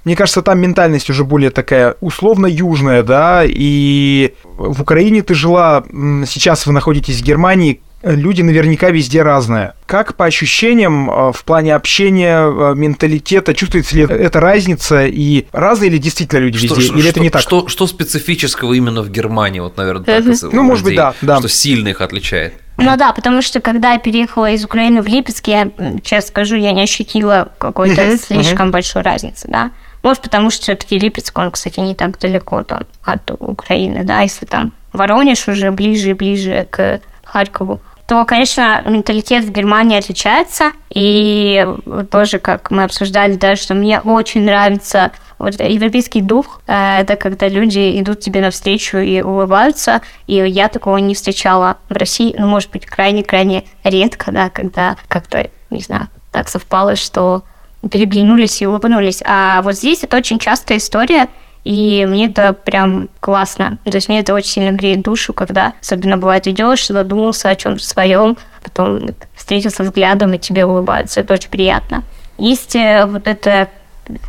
мне 0.07 0.15
кажется, 0.15 0.41
там 0.41 0.61
ментальность 0.61 1.09
уже 1.09 1.25
более 1.25 1.49
такая 1.49 1.97
условно 1.99 2.47
южная, 2.47 3.03
да, 3.03 3.43
и 3.45 4.35
в 4.45 4.81
Украине 4.81 5.21
ты 5.21 5.33
жила, 5.33 5.83
сейчас 6.25 6.65
вы 6.65 6.71
находитесь 6.71 7.19
в 7.19 7.25
Германии, 7.25 7.81
люди 8.03 8.41
наверняка 8.41 8.89
везде 8.89 9.23
разные. 9.23 9.73
Как 9.85 10.15
по 10.15 10.25
ощущениям 10.25 11.09
э, 11.09 11.31
в 11.31 11.43
плане 11.43 11.75
общения, 11.75 12.39
э, 12.39 12.75
менталитета, 12.75 13.53
чувствуется 13.53 13.95
ли 13.95 14.03
эта 14.03 14.39
разница 14.39 15.05
и 15.05 15.47
разные 15.51 15.89
ли 15.89 15.99
действительно 15.99 16.39
люди 16.39 16.57
что, 16.57 16.75
везде, 16.75 16.81
что, 16.81 16.93
или 16.93 17.01
что, 17.01 17.09
это 17.09 17.19
не 17.19 17.29
так? 17.29 17.41
Что, 17.41 17.67
что 17.67 17.87
специфического 17.87 18.73
именно 18.73 19.01
в 19.01 19.09
Германии, 19.09 19.59
вот, 19.59 19.77
наверное, 19.77 20.03
так, 20.03 20.23
Ну, 20.51 20.63
может 20.63 20.83
быть, 20.85 20.95
да, 20.95 21.13
да. 21.21 21.39
Что 21.39 21.49
сильно 21.49 21.89
их 21.89 22.01
отличает? 22.01 22.53
Ну 22.77 22.95
да, 22.95 23.11
потому 23.11 23.41
что 23.41 23.59
когда 23.59 23.93
я 23.93 23.99
переехала 23.99 24.51
из 24.51 24.63
Украины 24.63 25.01
в 25.01 25.07
Липецк, 25.07 25.47
я, 25.47 25.71
честно 26.03 26.27
скажу, 26.29 26.55
я 26.55 26.73
не 26.73 26.83
ощутила 26.83 27.49
какой-то 27.57 28.17
слишком 28.17 28.71
большой 28.71 29.01
разницы, 29.01 29.47
да. 29.47 29.71
Может, 30.03 30.21
потому 30.21 30.51
что 30.51 30.61
все-таки 30.61 30.99
Липецк, 30.99 31.37
он, 31.37 31.49
кстати, 31.49 31.79
не 31.79 31.95
так 31.95 32.19
далеко 32.19 32.63
там, 32.63 32.83
от 33.03 33.31
Украины, 33.39 34.03
да, 34.03 34.21
если 34.21 34.45
там 34.45 34.73
Воронеж 34.93 35.47
уже 35.47 35.71
ближе 35.71 36.11
и 36.11 36.13
ближе 36.13 36.67
к 36.69 37.01
Харькову 37.37 37.79
то, 38.07 38.23
конечно, 38.23 38.81
менталитет 38.85 39.43
в 39.43 39.51
Германии 39.51 39.97
отличается. 39.97 40.71
И 40.89 41.67
тоже, 42.09 42.39
как 42.39 42.71
мы 42.71 42.83
обсуждали, 42.83 43.35
да, 43.35 43.57
что 43.57 43.73
мне 43.73 43.99
очень 43.99 44.45
нравится 44.45 45.11
вот 45.37 45.59
европейский 45.59 46.21
дух. 46.21 46.61
Э, 46.67 47.01
это 47.01 47.17
когда 47.17 47.49
люди 47.49 47.99
идут 47.99 48.21
тебе 48.21 48.39
навстречу 48.39 48.97
и 48.97 49.21
улыбаются. 49.21 50.01
И 50.25 50.35
я 50.35 50.69
такого 50.69 50.97
не 50.97 51.15
встречала 51.15 51.79
в 51.89 51.93
России. 51.93 52.33
Ну, 52.39 52.47
может 52.47 52.71
быть, 52.71 52.85
крайне-крайне 52.85 53.65
редко, 53.83 54.31
да, 54.31 54.49
когда 54.49 54.95
как-то, 55.09 55.49
не 55.69 55.81
знаю, 55.81 56.07
так 56.31 56.47
совпало, 56.47 56.95
что 56.95 57.43
переглянулись 57.91 58.61
и 58.61 58.67
улыбнулись. 58.67 59.21
А 59.25 59.61
вот 59.61 59.75
здесь 59.75 60.05
это 60.05 60.15
очень 60.15 60.39
частая 60.39 60.77
история, 60.77 61.27
и 61.63 62.05
мне 62.05 62.27
это 62.27 62.53
прям 62.53 63.09
классно. 63.19 63.77
То 63.83 63.95
есть 63.95 64.09
мне 64.09 64.19
это 64.19 64.33
очень 64.33 64.51
сильно 64.51 64.75
греет 64.75 65.01
душу, 65.01 65.33
когда 65.33 65.73
особенно 65.81 66.17
бывает 66.17 66.47
идешь, 66.47 66.87
задумался 66.87 67.49
о 67.49 67.55
чем-то 67.55 67.83
своем, 67.83 68.37
потом 68.63 69.09
встретился 69.35 69.83
взглядом, 69.83 70.33
и 70.33 70.39
тебе 70.39 70.65
улыбаются. 70.65 71.19
Это 71.19 71.33
очень 71.33 71.49
приятно. 71.49 72.03
Есть 72.37 72.75
э, 72.75 73.05
вот 73.05 73.27
это 73.27 73.69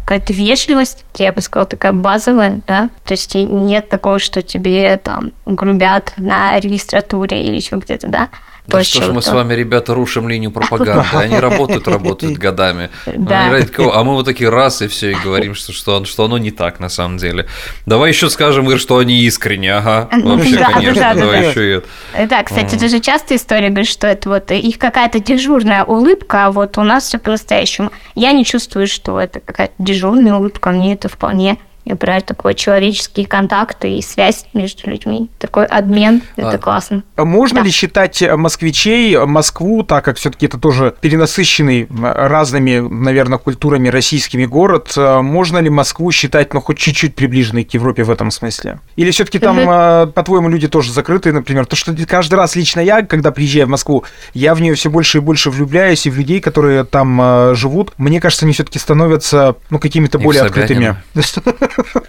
какая-то 0.00 0.32
вежливость, 0.32 1.04
я 1.16 1.32
бы 1.32 1.40
сказала, 1.40 1.68
такая 1.68 1.92
базовая, 1.92 2.60
да, 2.66 2.90
то 3.04 3.14
есть 3.14 3.34
нет 3.34 3.88
такого, 3.88 4.18
что 4.18 4.42
тебе 4.42 4.96
там 4.96 5.32
грубят 5.46 6.14
на 6.16 6.58
регистратуре 6.58 7.44
или 7.44 7.56
еще 7.56 7.76
где-то, 7.76 8.08
да, 8.08 8.28
да 8.68 8.84
что 8.84 9.02
ж 9.02 9.08
мы 9.08 9.22
с 9.22 9.28
вами, 9.28 9.54
ребята, 9.54 9.94
рушим 9.94 10.28
линию 10.28 10.50
пропаганды. 10.50 11.06
Они 11.12 11.38
работают, 11.40 11.88
работают 11.88 12.36
годами. 12.36 12.90
Да. 13.06 13.50
А 13.50 14.04
мы 14.04 14.12
вот 14.12 14.26
такие 14.26 14.50
раз 14.50 14.82
и 14.82 14.88
все, 14.88 15.12
и 15.12 15.14
говорим, 15.14 15.54
что, 15.54 15.72
что, 15.72 16.04
что 16.04 16.24
оно 16.24 16.38
не 16.38 16.50
так 16.50 16.78
на 16.78 16.88
самом 16.88 17.16
деле. 17.16 17.46
Давай 17.86 18.10
еще 18.10 18.28
скажем, 18.28 18.70
Ир, 18.70 18.78
что 18.78 18.98
они 18.98 19.20
искренне. 19.20 19.74
Ага, 19.74 20.08
вообще, 20.12 20.58
да, 20.58 20.72
конечно, 20.72 21.00
да, 21.00 21.14
давай 21.14 21.40
да, 21.42 21.48
еще 21.48 21.66
и 21.66 21.72
это. 21.76 22.28
Да, 22.28 22.42
кстати, 22.42 22.76
это 22.76 22.88
же 22.88 23.00
частая 23.00 23.38
история, 23.38 23.68
говорит, 23.68 23.88
что 23.88 24.06
это 24.06 24.28
вот 24.28 24.50
их 24.50 24.78
какая-то 24.78 25.20
дежурная 25.20 25.84
улыбка, 25.84 26.46
а 26.46 26.50
вот 26.50 26.76
у 26.78 26.82
нас 26.82 27.04
все 27.04 27.18
по-настоящему. 27.18 27.90
Я 28.14 28.32
не 28.32 28.44
чувствую, 28.44 28.86
что 28.86 29.18
это 29.20 29.40
какая-то 29.40 29.74
дежурная 29.78 30.34
улыбка, 30.34 30.70
мне 30.70 30.92
это 30.92 31.08
вполне 31.08 31.58
и 31.88 31.94
брать 31.94 32.26
такой 32.26 32.54
человеческие 32.54 33.26
контакты 33.26 33.96
и 33.96 34.02
связь 34.02 34.46
между 34.52 34.90
людьми. 34.90 35.30
Такой 35.38 35.64
обмен, 35.64 36.22
это 36.36 36.50
а, 36.50 36.58
классно. 36.58 37.02
Можно 37.16 37.60
да. 37.60 37.66
ли 37.66 37.70
считать 37.70 38.22
москвичей, 38.36 39.16
Москву, 39.24 39.82
так 39.82 40.04
как 40.04 40.16
все-таки 40.18 40.46
это 40.46 40.58
тоже 40.58 40.94
перенасыщенный 41.00 41.88
разными, 41.90 42.78
наверное, 42.78 43.38
культурами 43.38 43.88
российскими 43.88 44.44
город, 44.44 44.94
можно 44.96 45.58
ли 45.58 45.70
Москву 45.70 46.12
считать, 46.12 46.52
ну, 46.52 46.60
хоть 46.60 46.78
чуть-чуть 46.78 47.14
приближенной 47.14 47.64
к 47.64 47.74
Европе 47.74 48.04
в 48.04 48.10
этом 48.10 48.30
смысле? 48.30 48.80
Или 48.96 49.10
все-таки 49.10 49.38
там, 49.38 49.58
угу. 49.58 50.12
по-твоему, 50.12 50.48
люди 50.48 50.68
тоже 50.68 50.92
закрытые, 50.92 51.32
например? 51.32 51.66
То, 51.66 51.76
что 51.76 51.94
каждый 52.06 52.34
раз 52.34 52.56
лично 52.56 52.80
я, 52.80 53.02
когда 53.02 53.30
приезжаю 53.30 53.66
в 53.66 53.70
Москву, 53.70 54.04
я 54.34 54.54
в 54.54 54.60
нее 54.60 54.74
все 54.74 54.90
больше 54.90 55.18
и 55.18 55.20
больше 55.20 55.50
влюбляюсь, 55.50 56.06
и 56.06 56.10
в 56.10 56.16
людей, 56.16 56.40
которые 56.40 56.84
там 56.84 57.54
живут, 57.54 57.92
мне 57.96 58.20
кажется, 58.20 58.44
они 58.44 58.52
все-таки 58.52 58.78
становятся, 58.78 59.56
ну, 59.70 59.78
какими-то 59.78 60.18
более 60.18 60.42
открытыми. 60.42 60.96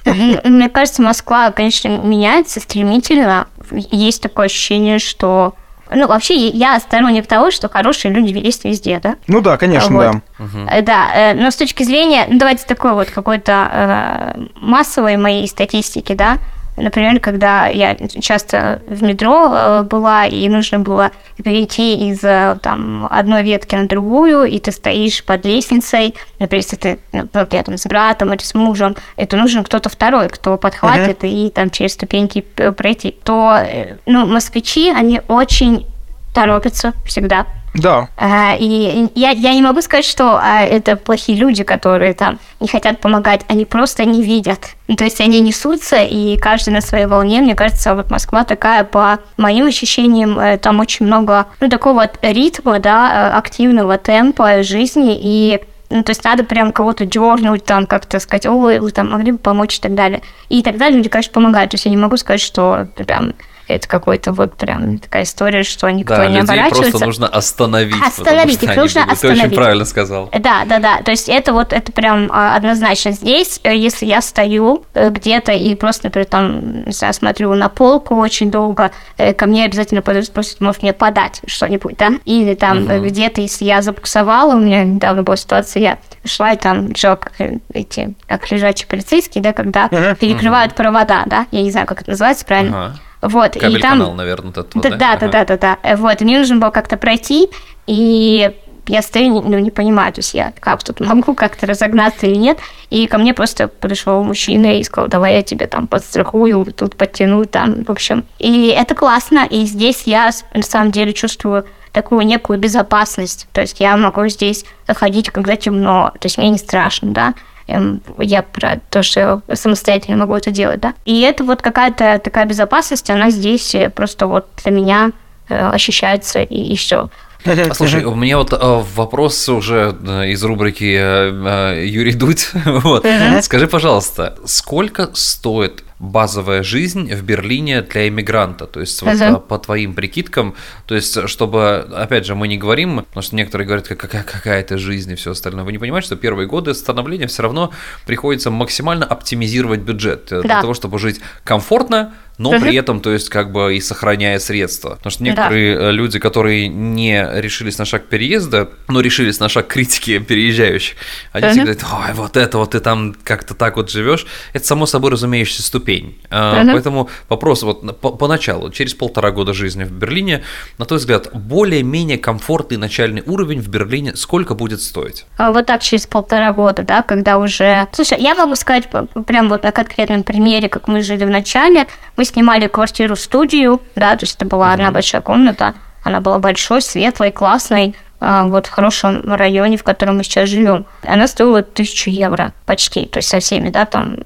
Мне 0.05 0.69
кажется, 0.69 1.01
Москва, 1.01 1.51
конечно, 1.51 1.87
меняется 1.87 2.59
стремительно. 2.59 3.47
Есть 3.71 4.21
такое 4.21 4.47
ощущение, 4.47 4.99
что 4.99 5.55
ну, 5.91 6.07
вообще, 6.07 6.49
я 6.49 6.79
сторонник 6.79 7.25
того, 7.25 7.49
что 7.49 7.67
хорошие 7.67 8.13
люди 8.13 8.37
есть 8.37 8.63
везде, 8.63 8.99
да? 9.01 9.15
Ну 9.27 9.41
да, 9.41 9.57
конечно, 9.57 9.95
вот. 9.95 10.11
да. 10.11 10.43
Угу. 10.43 10.83
Да, 10.83 11.09
э, 11.15 11.33
но 11.33 11.49
с 11.49 11.55
точки 11.55 11.83
зрения, 11.83 12.27
ну, 12.29 12.37
давайте 12.37 12.65
такой 12.65 12.93
вот 12.93 13.09
какой-то 13.09 13.69
э, 13.71 14.41
массовой 14.55 15.17
моей 15.17 15.47
статистики, 15.47 16.13
да, 16.13 16.37
Например, 16.79 17.19
когда 17.19 17.67
я 17.67 17.95
часто 17.95 18.81
в 18.87 19.03
метро 19.03 19.51
э, 19.51 19.83
была, 19.83 20.25
и 20.25 20.47
нужно 20.49 20.79
было 20.79 21.11
перейти 21.43 22.09
из 22.09 22.23
э, 22.23 22.57
там, 22.61 23.07
одной 23.09 23.43
ветки 23.43 23.75
на 23.75 23.87
другую, 23.87 24.45
и 24.45 24.59
ты 24.59 24.71
стоишь 24.71 25.23
под 25.23 25.45
лестницей, 25.45 26.15
например, 26.39 26.63
если 26.63 26.75
ты 26.75 26.99
например, 27.11 27.63
там, 27.63 27.77
с 27.77 27.85
братом 27.85 28.33
или 28.33 28.41
с 28.41 28.53
мужем, 28.53 28.95
это 29.15 29.37
нужен 29.37 29.63
кто-то 29.63 29.89
второй, 29.89 30.29
кто 30.29 30.57
подхватит 30.57 31.23
uh-huh. 31.23 31.47
и 31.47 31.49
там 31.49 31.69
через 31.69 31.93
ступеньки 31.93 32.41
пройти, 32.41 33.15
то 33.23 33.57
э, 33.61 33.97
ну, 34.05 34.25
москвичи, 34.25 34.89
они 34.91 35.21
очень 35.27 35.85
торопятся 36.33 36.93
всегда. 37.05 37.45
Да. 37.73 38.09
А, 38.17 38.55
и 38.57 39.09
я, 39.15 39.31
я 39.31 39.53
не 39.53 39.61
могу 39.61 39.81
сказать, 39.81 40.05
что 40.05 40.39
а, 40.41 40.61
это 40.61 40.95
плохие 40.95 41.37
люди, 41.37 41.63
которые 41.63 42.13
там 42.13 42.39
не 42.59 42.67
хотят 42.67 42.99
помогать, 42.99 43.41
они 43.47 43.65
просто 43.65 44.05
не 44.05 44.21
видят. 44.21 44.59
Ну, 44.87 44.95
то 44.95 45.03
есть 45.03 45.21
они 45.21 45.39
несутся, 45.39 45.97
и 45.97 46.37
каждый 46.37 46.71
на 46.71 46.81
своей 46.81 47.05
волне. 47.05 47.41
Мне 47.41 47.55
кажется, 47.55 47.95
вот 47.95 48.09
Москва 48.09 48.43
такая, 48.43 48.83
по 48.83 49.19
моим 49.37 49.67
ощущениям, 49.67 50.39
э, 50.39 50.57
там 50.57 50.79
очень 50.79 51.05
много, 51.05 51.45
ну, 51.59 51.69
такого 51.69 52.09
ритма, 52.21 52.79
да, 52.79 53.31
э, 53.31 53.37
активного 53.37 53.97
темпа 53.97 54.63
жизни, 54.63 55.17
и 55.21 55.61
ну, 55.91 56.03
то 56.03 56.11
есть 56.11 56.23
надо 56.23 56.43
прям 56.43 56.71
кого-то 56.71 57.05
дернуть, 57.05 57.65
там, 57.65 57.87
как-то 57.87 58.19
сказать, 58.19 58.45
о, 58.45 58.51
вы 58.59 58.91
там 58.91 59.09
могли 59.09 59.31
бы 59.31 59.37
помочь 59.39 59.77
и 59.77 59.81
так 59.81 59.95
далее. 59.95 60.21
И 60.47 60.61
тогда 60.61 60.89
люди, 60.89 61.09
конечно, 61.09 61.33
помогают. 61.33 61.71
То 61.71 61.75
есть 61.75 61.85
я 61.85 61.91
не 61.91 61.97
могу 61.97 62.15
сказать, 62.17 62.41
что 62.41 62.87
прям 62.95 63.33
это 63.69 63.87
какой-то 63.87 64.31
вот 64.33 64.55
прям 64.55 64.97
такая 64.97 65.23
история, 65.23 65.63
что 65.63 65.89
никто 65.89 66.15
да, 66.15 66.27
не 66.27 66.39
оборачивается. 66.39 66.89
просто 66.89 67.05
нужно 67.05 67.27
остановить. 67.27 68.01
Остановить, 68.01 68.63
их 68.63 68.75
нужно 68.75 69.01
будут. 69.01 69.13
остановить. 69.13 69.41
Ты 69.41 69.47
очень 69.47 69.55
правильно 69.55 69.85
сказал. 69.85 70.29
Да, 70.39 70.65
да, 70.65 70.79
да. 70.79 71.01
То 71.03 71.11
есть 71.11 71.29
это 71.29 71.53
вот, 71.53 71.71
это 71.71 71.91
прям 71.91 72.29
а, 72.31 72.55
однозначно 72.55 73.11
здесь, 73.11 73.59
э, 73.63 73.75
если 73.75 74.07
я 74.07 74.21
стою 74.21 74.85
э, 74.95 75.09
где-то 75.11 75.51
и 75.51 75.75
просто, 75.75 76.07
например, 76.07 76.25
там, 76.25 76.91
знаю, 76.91 77.13
смотрю 77.13 77.53
на 77.53 77.69
полку 77.69 78.15
очень 78.15 78.49
долго, 78.49 78.91
э, 79.17 79.33
ко 79.33 79.45
мне 79.45 79.65
обязательно 79.65 80.01
подойдут, 80.01 80.29
спросят, 80.29 80.61
может 80.61 80.81
мне 80.81 80.93
подать 80.93 81.41
что-нибудь, 81.45 81.95
да? 81.97 82.13
Или 82.25 82.55
там 82.55 82.85
угу. 82.85 83.05
где-то, 83.05 83.41
если 83.41 83.65
я 83.65 83.83
забуксовала, 83.83 84.55
у 84.55 84.59
меня 84.59 84.83
недавно 84.83 85.21
была 85.21 85.37
ситуация, 85.37 85.81
я 85.81 85.97
шла, 86.25 86.53
и 86.53 86.57
там 86.57 86.91
Джок, 86.91 87.31
эти, 87.73 88.15
как 88.27 88.49
лежачие 88.51 88.87
полицейские, 88.87 89.43
да, 89.43 89.53
когда 89.53 89.85
угу. 89.85 90.15
перекрывают 90.19 90.71
угу. 90.71 90.77
провода, 90.77 91.23
да? 91.27 91.45
Я 91.51 91.61
не 91.61 91.69
знаю, 91.69 91.85
как 91.85 92.01
это 92.01 92.09
называется 92.09 92.45
правильно. 92.45 92.85
Ага 92.85 92.99
вот, 93.21 93.53
Кабель 93.53 93.77
и 93.77 93.81
там... 93.81 93.99
канал, 93.99 94.13
наверное, 94.13 94.53
вот 94.55 94.57
этот 94.57 94.81
да, 94.81 94.89
да, 94.89 95.17
да, 95.17 95.27
да, 95.27 95.45
да, 95.45 95.57
да, 95.57 95.77
э, 95.83 95.95
Вот, 95.95 96.21
и 96.21 96.25
мне 96.25 96.39
нужно 96.39 96.57
было 96.57 96.69
как-то 96.69 96.97
пройти, 96.97 97.49
и 97.87 98.51
я 98.89 99.03
стою, 99.03 99.41
ну, 99.41 99.59
не 99.59 99.69
понимаю, 99.69 100.11
то 100.11 100.19
есть 100.19 100.33
я 100.33 100.51
как 100.59 100.83
тут 100.83 100.99
могу 100.99 101.35
как-то 101.35 101.67
разогнаться 101.67 102.25
или 102.25 102.35
нет. 102.35 102.57
И 102.89 103.05
ко 103.05 103.19
мне 103.19 103.35
просто 103.35 103.67
пришел 103.67 104.23
мужчина 104.23 104.79
и 104.79 104.83
сказал, 104.83 105.07
давай 105.07 105.35
я 105.35 105.43
тебе 105.43 105.67
там 105.67 105.85
подстрахую, 105.87 106.65
тут 106.73 106.95
подтяну, 106.95 107.45
там, 107.45 107.83
в 107.83 107.91
общем. 107.91 108.25
И 108.39 108.67
это 108.67 108.95
классно, 108.95 109.45
и 109.47 109.65
здесь 109.65 110.03
я 110.05 110.31
на 110.55 110.63
самом 110.63 110.91
деле 110.91 111.13
чувствую 111.13 111.65
такую 111.91 112.21
некую 112.25 112.57
безопасность. 112.57 113.47
То 113.51 113.61
есть 113.61 113.79
я 113.79 113.95
могу 113.95 114.27
здесь 114.27 114.65
ходить, 114.87 115.29
когда 115.29 115.55
темно, 115.55 116.11
то 116.19 116.25
есть 116.25 116.37
мне 116.37 116.49
не 116.49 116.57
страшно, 116.57 117.11
да. 117.11 117.33
Эм, 117.69 118.01
я 118.17 118.41
про 118.41 118.79
то, 118.89 119.03
что 119.03 119.41
самостоятельно 119.53 120.17
могу 120.17 120.35
это 120.35 120.51
делать, 120.51 120.79
да. 120.79 120.93
И 121.05 121.21
это 121.21 121.43
вот 121.43 121.61
какая-то 121.61 122.19
такая 122.19 122.45
безопасность, 122.45 123.09
она 123.09 123.29
здесь 123.29 123.75
просто 123.95 124.27
вот 124.27 124.47
для 124.63 124.71
меня 124.71 125.11
э, 125.49 125.69
ощущается 125.69 126.41
и, 126.41 126.73
и 126.73 126.75
все. 126.75 127.09
Слушай, 127.73 128.03
у 128.03 128.15
меня 128.15 128.37
вот 128.37 128.53
э, 128.53 128.57
вопрос 128.95 129.47
уже 129.49 129.95
э, 130.05 130.31
из 130.31 130.43
рубрики 130.43 131.85
Юрий 131.85 132.13
Дудь. 132.13 132.49
вот. 132.65 133.05
Скажи, 133.41 133.67
пожалуйста, 133.67 134.37
сколько 134.45 135.09
стоит 135.13 135.83
базовая 135.99 136.63
жизнь 136.63 137.13
в 137.13 137.23
Берлине 137.23 137.81
для 137.81 138.07
иммигранта. 138.07 138.65
То 138.65 138.79
есть, 138.79 139.01
вот, 139.01 139.13
uh-huh. 139.15 139.39
по 139.41 139.59
твоим 139.59 139.93
прикидкам, 139.93 140.55
то 140.85 140.95
есть, 140.95 141.27
чтобы, 141.27 141.87
опять 141.93 142.25
же, 142.25 142.35
мы 142.35 142.47
не 142.47 142.57
говорим, 142.57 143.03
потому 143.03 143.21
что 143.21 143.35
некоторые 143.35 143.67
говорят, 143.67 143.87
какая, 143.87 144.23
какая 144.23 144.61
это 144.61 144.77
жизнь 144.77 145.11
и 145.11 145.15
все 145.15 145.31
остальное. 145.31 145.65
Вы 145.65 145.73
не 145.73 145.77
понимаете, 145.77 146.07
что 146.07 146.15
первые 146.15 146.47
годы 146.47 146.73
становления 146.73 147.27
все 147.27 147.43
равно 147.43 147.71
приходится 148.05 148.49
максимально 148.49 149.05
оптимизировать 149.05 149.81
бюджет 149.81 150.31
э, 150.31 150.37
да. 150.37 150.41
для 150.41 150.61
того, 150.61 150.73
чтобы 150.73 150.99
жить 150.99 151.19
комфортно, 151.43 152.13
но 152.39 152.59
при 152.59 152.75
этом, 152.75 153.01
то 153.01 153.11
есть, 153.11 153.29
как 153.29 153.51
бы 153.51 153.75
и 153.75 153.81
сохраняя 153.81 154.39
средства. 154.39 154.95
Потому 154.95 155.11
что 155.11 155.23
некоторые 155.23 155.77
да. 155.77 155.89
Э, 155.89 155.91
люди, 155.91 156.17
которые 156.17 156.67
не 156.67 157.29
решились 157.35 157.77
на 157.77 157.85
шаг 157.85 158.05
переезда, 158.05 158.69
но 158.87 159.01
решились 159.01 159.39
на 159.39 159.49
шаг 159.49 159.67
критики 159.67 160.17
переезжающих, 160.19 160.95
они 161.33 161.45
uh-huh. 161.45 161.51
всегда 161.51 161.73
говорят, 161.73 161.85
ой, 162.07 162.13
вот 162.13 162.37
это 162.37 162.57
вот 162.57 162.71
ты 162.71 162.79
там 162.79 163.15
как-то 163.23 163.53
так 163.53 163.75
вот 163.75 163.91
живешь. 163.91 164.25
Это 164.53 164.65
само 164.65 164.85
собой 164.87 165.11
разумеющаяся 165.11 165.61
ступень 165.61 165.89
ступень. 165.89 166.17
Uh-huh. 166.29 166.71
Поэтому 166.71 167.09
вопрос 167.29 167.63
вот 167.63 167.99
по- 167.99 168.11
поначалу, 168.11 168.69
через 168.71 168.93
полтора 168.93 169.31
года 169.31 169.53
жизни 169.53 169.83
в 169.83 169.91
Берлине, 169.91 170.43
на 170.77 170.85
твой 170.85 170.99
взгляд, 170.99 171.29
более-менее 171.33 172.17
комфортный 172.17 172.77
начальный 172.77 173.23
уровень 173.25 173.61
в 173.61 173.67
Берлине 173.67 174.15
сколько 174.15 174.55
будет 174.55 174.81
стоить? 174.81 175.25
А 175.37 175.51
вот 175.51 175.65
так 175.65 175.81
через 175.81 176.05
полтора 176.07 176.53
года, 176.53 176.83
да, 176.83 177.01
когда 177.01 177.37
уже... 177.37 177.87
Слушай, 177.93 178.19
я 178.21 178.35
могу 178.35 178.55
сказать 178.55 178.89
прям 179.25 179.49
вот 179.49 179.63
на 179.63 179.71
конкретном 179.71 180.23
примере, 180.23 180.69
как 180.69 180.87
мы 180.87 181.01
жили 181.01 181.25
в 181.25 181.29
начале. 181.29 181.87
Мы 182.17 182.25
снимали 182.29 182.67
квартиру-студию, 182.67 183.81
да, 183.95 184.15
то 184.15 184.23
есть 184.23 184.35
это 184.35 184.45
была 184.45 184.73
одна 184.73 184.91
большая 184.91 185.21
комната, 185.21 185.73
она 186.03 186.21
была 186.21 186.39
большой, 186.39 186.81
светлой, 186.81 187.31
классной. 187.31 187.95
А, 188.21 188.45
вот 188.45 188.67
в 188.67 188.69
хорошем 188.69 189.21
районе, 189.33 189.77
в 189.77 189.83
котором 189.83 190.17
мы 190.17 190.23
сейчас 190.23 190.49
живем, 190.49 190.85
она 191.03 191.25
стоила 191.27 191.63
тысячу 191.63 192.09
евро 192.09 192.51
почти, 192.65 193.05
то 193.05 193.19
есть 193.19 193.29
со 193.29 193.39
всеми, 193.39 193.69
да, 193.69 193.85
там, 193.85 194.17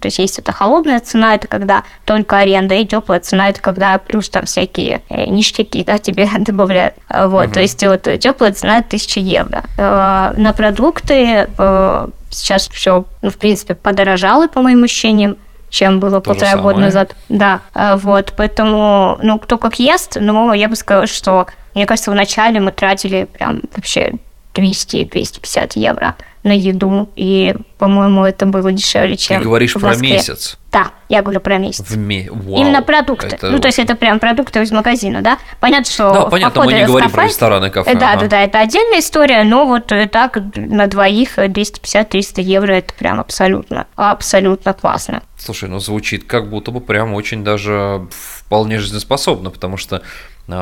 то 0.00 0.06
есть 0.06 0.18
есть 0.18 0.38
это 0.38 0.52
холодная 0.52 1.00
цена, 1.00 1.34
это 1.34 1.46
когда 1.46 1.84
только 2.06 2.38
аренда, 2.38 2.74
и 2.76 2.86
теплая 2.86 3.20
цена, 3.20 3.50
это 3.50 3.60
когда 3.60 3.98
плюс 3.98 4.30
там 4.30 4.46
всякие 4.46 5.02
э, 5.10 5.26
ништяки, 5.26 5.84
да, 5.84 5.98
тебе 5.98 6.28
добавляют. 6.38 6.94
А, 7.08 7.28
вот, 7.28 7.48
uh-huh. 7.48 7.52
то 7.52 7.60
есть 7.60 7.84
вот 7.84 8.08
теплая 8.20 8.52
цена 8.52 8.82
тысяча 8.82 9.20
евро. 9.20 9.64
Э, 9.76 10.32
на 10.36 10.54
продукты 10.54 11.46
э, 11.58 12.08
сейчас 12.30 12.68
все, 12.68 13.04
ну, 13.20 13.30
в 13.30 13.36
принципе, 13.36 13.74
подорожало, 13.74 14.48
по 14.48 14.62
моим 14.62 14.84
ощущениям, 14.84 15.36
чем 15.76 16.00
было 16.00 16.20
То 16.20 16.30
полтора 16.30 16.56
года 16.56 16.80
назад. 16.80 17.14
Да, 17.28 17.60
вот, 17.74 18.32
поэтому, 18.36 19.18
ну, 19.22 19.38
кто 19.38 19.58
как 19.58 19.78
ест, 19.78 20.16
но 20.18 20.54
я 20.54 20.68
бы 20.68 20.76
сказала, 20.76 21.06
что 21.06 21.46
мне 21.74 21.84
кажется, 21.84 22.10
вначале 22.10 22.58
мы 22.58 22.72
тратили 22.72 23.28
прям 23.30 23.60
вообще 23.74 24.14
200-250 24.56 25.72
евро 25.74 26.16
на 26.46 26.52
еду, 26.52 27.10
и, 27.16 27.56
по-моему, 27.76 28.24
это 28.24 28.46
было 28.46 28.70
дешевле, 28.70 29.16
чем 29.16 29.38
Ты 29.38 29.44
говоришь 29.44 29.74
в 29.74 29.80
про 29.80 29.96
месяц? 29.96 30.58
Да, 30.70 30.92
я 31.08 31.22
говорю 31.22 31.40
про 31.40 31.58
месяц. 31.58 31.84
В 31.88 31.96
ме... 31.96 32.28
Вау, 32.30 32.60
Именно 32.60 32.82
продукты. 32.82 33.26
Это... 33.28 33.50
Ну, 33.50 33.58
то 33.58 33.66
есть 33.66 33.80
это 33.80 33.96
прям 33.96 34.20
продукты 34.20 34.62
из 34.62 34.70
магазина, 34.70 35.22
да? 35.22 35.38
Понятно, 35.58 35.90
что... 35.90 36.12
Да, 36.12 36.26
понятно, 36.26 36.64
мы 36.64 36.72
не 36.72 36.86
говорим 36.86 37.08
кафе, 37.08 37.16
про 37.16 37.26
рестораны, 37.26 37.70
кафе. 37.70 37.94
Да, 37.94 38.12
ага. 38.12 38.20
да, 38.22 38.28
да, 38.28 38.42
это 38.42 38.60
отдельная 38.60 39.00
история, 39.00 39.42
но 39.42 39.66
вот 39.66 39.92
так 40.12 40.38
на 40.54 40.86
двоих 40.86 41.38
250-300 41.38 42.42
евро 42.42 42.72
это 42.74 42.94
прям 42.94 43.18
абсолютно, 43.18 43.86
абсолютно 43.96 44.72
классно. 44.72 45.22
Слушай, 45.38 45.68
ну 45.68 45.80
звучит 45.80 46.24
как 46.24 46.48
будто 46.48 46.70
бы 46.70 46.80
прям 46.80 47.14
очень 47.14 47.42
даже 47.42 48.06
вполне 48.10 48.78
жизнеспособно, 48.78 49.50
потому 49.50 49.76
что 49.76 50.02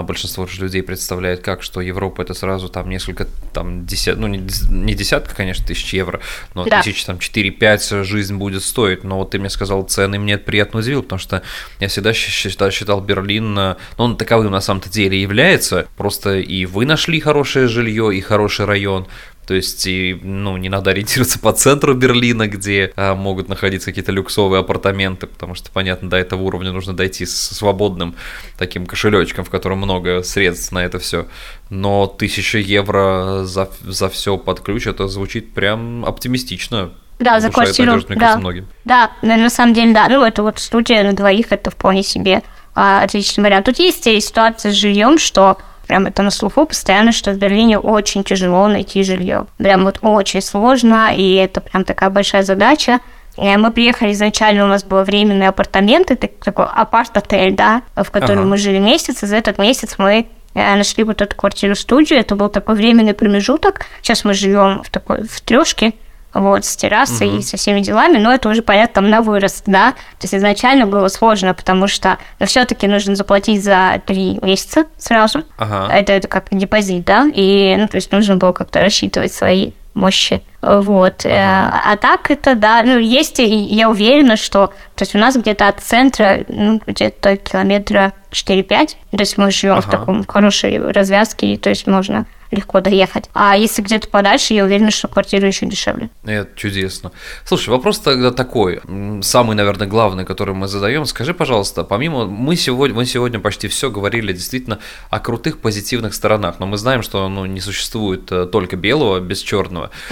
большинство 0.03 0.47
же 0.47 0.63
людей 0.63 0.83
представляет 0.83 1.41
как, 1.41 1.63
что 1.63 1.81
Европа 1.81 2.23
это 2.23 2.33
сразу 2.33 2.69
там 2.69 2.89
несколько, 2.89 3.27
там, 3.53 3.85
десят, 3.85 4.19
ну, 4.19 4.27
не, 4.27 4.43
не 4.71 4.95
десятка, 4.95 5.35
конечно, 5.35 5.67
тысяч 5.67 5.93
евро, 5.93 6.21
но 6.55 6.65
да. 6.65 6.83
тысяч 6.83 7.05
там 7.05 7.17
4-5 7.17 8.05
жизнь 8.05 8.37
будет 8.37 8.63
стоить. 8.63 9.05
Но 9.05 9.19
вот 9.19 9.31
ты 9.31 9.39
мне 9.39 9.51
сказал 9.51 9.83
цены, 9.83 10.19
мне 10.19 10.35
это 10.35 10.45
приятно 10.45 10.81
удивило, 10.81 11.03
потому 11.03 11.19
что 11.19 11.43
я 11.81 11.89
всегда 11.89 12.13
считал, 12.15 12.71
считал 12.71 13.01
Берлин, 13.01 13.55
ну, 13.55 13.77
он 13.99 14.17
таковым 14.17 14.53
на 14.53 14.61
самом-то 14.61 14.89
деле 14.89 15.21
является, 15.21 15.87
просто 15.97 16.39
и 16.39 16.65
вы 16.65 16.87
нашли 16.87 17.21
хорошее 17.21 17.69
жилье, 17.69 18.15
и 18.17 18.21
хороший 18.21 18.65
район, 18.65 19.07
то 19.47 19.55
есть, 19.55 19.87
и, 19.87 20.19
ну, 20.23 20.57
не 20.57 20.69
надо 20.69 20.91
ориентироваться 20.91 21.39
по 21.39 21.53
центру 21.53 21.95
Берлина, 21.95 22.49
где 22.49 22.93
а, 22.97 23.15
могут 23.15 23.49
находиться 23.49 23.91
какие-то 23.91 24.13
люксовые 24.13 24.61
апартаменты, 24.61 25.27
потому 25.27 25.55
что, 25.55 25.71
понятно, 25.71 26.09
до 26.09 26.17
этого 26.17 26.43
уровня 26.43 26.73
нужно 26.73 26.95
дойти 26.95 27.27
с 27.27 27.35
свободным 27.35 28.15
таким 28.59 28.87
кошелечком, 28.87 29.45
в 29.45 29.51
котором 29.51 29.79
много 29.79 30.23
средств 30.23 30.73
на 30.73 30.85
это 30.85 30.99
все. 30.99 31.27
Но 31.71 32.07
тысяча 32.07 32.59
евро 32.59 33.45
за, 33.45 33.71
за 33.83 34.09
все 34.09 34.39
под 34.39 34.61
ключ, 34.61 34.87
это 34.87 35.09
звучит 35.09 35.53
прям 35.53 36.05
оптимистично. 36.05 36.91
Да, 37.19 37.41
за 37.41 37.51
квартиру. 37.51 38.01
Да. 38.09 38.15
кажется, 38.15 38.39
многим. 38.39 38.67
Да, 38.85 39.13
на 39.23 39.51
самом 39.51 39.75
деле, 39.75 39.93
да. 39.93 40.09
Ну, 40.09 40.25
это 40.25 40.43
вот 40.43 40.59
студия 40.59 41.05
на 41.05 41.13
двоих, 41.13 41.53
это 41.53 41.71
вполне 41.71 42.03
себе 42.03 42.43
а, 42.75 43.03
отличный 43.03 43.45
вариант. 43.45 43.67
Тут 43.67 43.79
есть 43.79 44.05
ситуация 44.05 44.73
с 44.73 44.75
жильем, 44.75 45.19
что 45.19 45.59
Прям 45.87 46.07
это 46.07 46.23
на 46.23 46.31
слуху 46.31 46.67
постоянно, 46.67 47.13
что 47.13 47.33
в 47.33 47.37
Берлине 47.37 47.79
очень 47.79 48.25
тяжело 48.25 48.69
найти 48.69 49.03
жилье. 49.03 49.47
Прям 49.59 49.85
вот 49.85 49.99
очень 50.03 50.41
сложно, 50.41 51.15
и 51.15 51.35
это 51.35 51.61
прям 51.61 51.85
такая 51.85 52.11
большая 52.11 52.43
задача. 52.43 53.01
И 53.37 53.57
мы 53.57 53.73
приехали 53.73 54.13
изначально, 54.13 54.65
у 54.65 54.69
нас 54.69 54.85
был 54.85 55.03
временный 55.03 55.49
апартамент, 55.49 56.11
это 56.11 56.29
такой 56.29 56.67
апарт-отель, 56.67 57.55
да, 57.55 57.83
в 57.97 58.11
котором 58.11 58.41
ага. 58.41 58.49
мы 58.51 58.57
жили 58.57 58.79
месяц, 58.79 59.23
и 59.25 59.27
за 59.27 59.37
этот 59.37 59.59
месяц 59.59 59.97
мы 59.99 60.29
э, 60.55 60.77
нашли 60.77 61.03
вот 61.03 61.21
эту 61.21 61.35
квартиру-студию, 61.35 62.21
это 62.21 62.37
был 62.37 62.49
такой 62.49 62.77
временный 62.77 63.13
промежуток. 63.13 63.87
Сейчас 64.03 64.25
мы 64.25 64.35
живем 64.35 64.85
в 64.85 64.91
такой 64.91 65.27
в 65.27 65.41
трешке, 65.41 65.95
вот, 66.35 66.65
с 66.65 66.77
террасой 66.77 67.29
угу. 67.29 67.37
и 67.39 67.43
со 67.43 67.57
всеми 67.57 67.81
делами, 67.81 68.19
но 68.19 68.33
это 68.33 68.49
уже, 68.49 68.63
понятно, 68.63 68.95
там 68.95 69.11
на 69.11 69.23
вырост, 69.23 69.65
да, 69.67 69.93
то 69.93 70.25
есть 70.25 70.35
изначально 70.35 70.87
было 70.87 71.09
сложно, 71.09 71.55
потому 71.55 71.89
что 71.89 72.19
ну, 72.41 72.47
все 72.47 72.65
таки 72.65 72.87
нужно 72.87 73.15
заплатить 73.15 73.63
за 73.63 74.03
три 74.05 74.39
месяца 74.43 74.87
сразу, 74.99 75.45
ага. 75.57 75.93
это, 75.93 76.13
это 76.13 76.29
как 76.29 76.49
депозит, 76.51 77.05
да, 77.05 77.27
и, 77.33 77.77
ну, 77.79 77.89
то 77.89 77.97
есть 77.97 78.13
нужно 78.13 78.37
было 78.37 78.53
как-то 78.53 78.81
рассчитывать 78.81 79.33
свои 79.33 79.73
мощи. 79.95 80.43
Вот. 80.61 81.25
Ага. 81.25 81.83
А 81.85 81.97
так 81.97 82.31
это, 82.31 82.55
да, 82.55 82.83
ну, 82.83 82.99
есть, 82.99 83.39
и 83.39 83.45
я 83.45 83.89
уверена, 83.89 84.37
что, 84.37 84.69
то 84.97 85.03
есть 85.03 85.15
у 85.15 85.19
нас 85.19 85.37
где-то 85.37 85.69
от 85.69 85.81
центра, 85.81 86.45
ну, 86.49 86.81
где-то 86.85 87.37
километра 87.37 88.13
4-5, 88.33 88.67
то 89.13 89.21
есть 89.21 89.39
мы 89.39 89.51
живем 89.51 89.75
ага. 89.75 89.83
в 89.83 89.91
таком 89.91 90.25
хорошей 90.27 90.79
развязке, 90.79 91.57
то 91.57 91.71
есть 91.71 91.87
можно 91.87 92.27
легко 92.51 92.81
доехать. 92.81 93.31
А 93.35 93.57
если 93.57 93.83
где-то 93.83 94.09
подальше, 94.09 94.55
я 94.55 94.65
уверена, 94.65 94.91
что 94.91 95.09
квартира 95.09 95.47
еще 95.47 95.67
дешевле. 95.67 96.11
Это 96.25 96.49
чудесно. 96.57 97.13
Слушай, 97.45 97.71
вопрос 97.71 97.99
тогда 97.99 98.31
такой, 98.31 98.81
самый, 99.23 99.57
наверное, 99.57 99.87
главный, 99.87 100.25
который 100.25 100.55
мы 100.55 100.69
задаем. 100.69 101.07
Скажи, 101.07 101.35
пожалуйста, 101.35 101.85
помимо 101.85 102.27
мы 102.27 102.57
сегодня, 102.57 102.97
мы 102.97 103.07
сегодня 103.07 103.41
почти 103.41 103.69
все 103.69 103.91
говорили 103.91 104.33
действительно 104.33 104.79
о 105.11 105.21
крутых 105.21 105.59
позитивных 105.59 106.15
сторонах, 106.15 106.57
но 106.59 106.67
мы 106.67 106.79
знаем, 106.79 107.03
что 107.03 107.29
ну, 107.29 107.47
не 107.47 107.61
существует 107.61 108.31
э, 108.31 108.47
только 108.47 108.77
белого 108.77 109.21
без 109.21 109.41
черного. 109.41 109.91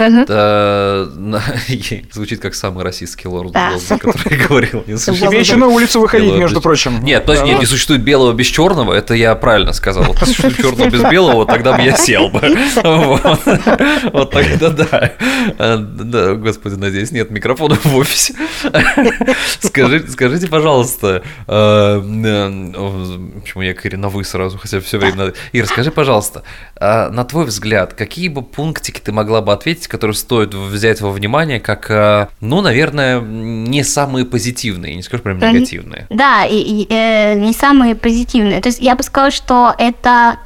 Звучит 2.11 2.41
как 2.41 2.55
самый 2.55 2.83
российский 2.83 3.27
лорд, 3.27 3.51
да. 3.51 3.71
который 3.89 4.37
говорил. 4.47 4.83
Тебе 4.83 5.39
еще 5.39 5.55
на 5.55 5.67
улицу 5.67 5.99
выходить, 6.01 6.33
между 6.33 6.61
прочим. 6.61 7.03
Нет, 7.03 7.27
не 7.27 7.65
существует 7.65 8.03
белого 8.03 8.33
без 8.33 8.47
черного, 8.47 8.93
это 8.93 9.13
я 9.13 9.35
правильно 9.35 9.73
сказал. 9.73 10.15
Существует 10.15 10.57
черного 10.57 10.89
без 10.89 11.01
белого, 11.03 11.45
тогда 11.45 11.73
бы 11.73 11.81
я 11.81 11.95
сел 11.95 12.32
бы. 12.33 13.19
Вот 14.13 14.31
тогда 14.31 14.69
да. 14.69 15.13
Э, 15.57 15.77
да, 15.77 16.33
господи, 16.35 16.75
надеюсь, 16.75 17.11
нет 17.11 17.31
микрофона 17.31 17.75
в 17.75 17.95
офисе. 17.95 18.35
Скажите, 19.59 20.47
пожалуйста, 20.47 21.23
э, 21.47 22.01
э, 22.01 23.39
почему 23.41 23.63
я 23.63 23.73
к 23.73 23.85
Ире 23.85 23.97
на 23.97 24.09
вы 24.09 24.23
сразу, 24.23 24.57
хотя 24.57 24.79
все 24.79 24.97
время 24.97 25.15
надо. 25.15 25.33
Ира, 25.53 25.65
скажи, 25.65 25.91
пожалуйста, 25.91 26.43
а 26.75 27.09
на 27.09 27.23
твой 27.25 27.45
взгляд, 27.45 27.93
какие 27.93 28.29
бы 28.29 28.41
пунктики 28.41 28.99
ты 28.99 29.11
могла 29.11 29.41
бы 29.41 29.53
ответить, 29.53 29.87
которые 29.87 30.15
стоит 30.15 30.53
взять 30.53 31.01
во 31.01 31.11
внимание, 31.11 31.59
как, 31.59 32.31
ну, 32.41 32.61
наверное, 32.61 33.21
не 33.21 33.83
самые 33.83 34.25
позитивные, 34.25 34.95
не 34.95 35.03
скажу 35.03 35.23
прям 35.23 35.39
негативные? 35.39 36.07
Да, 36.09 36.45
и, 36.45 36.55
и 36.55 36.87
э, 36.89 37.33
не 37.35 37.53
самые 37.53 37.95
позитивные. 37.95 38.61
То 38.61 38.69
есть 38.69 38.79
я 38.79 38.95
бы 38.95 39.03
сказала, 39.03 39.31
что 39.31 39.73
это 39.77 40.37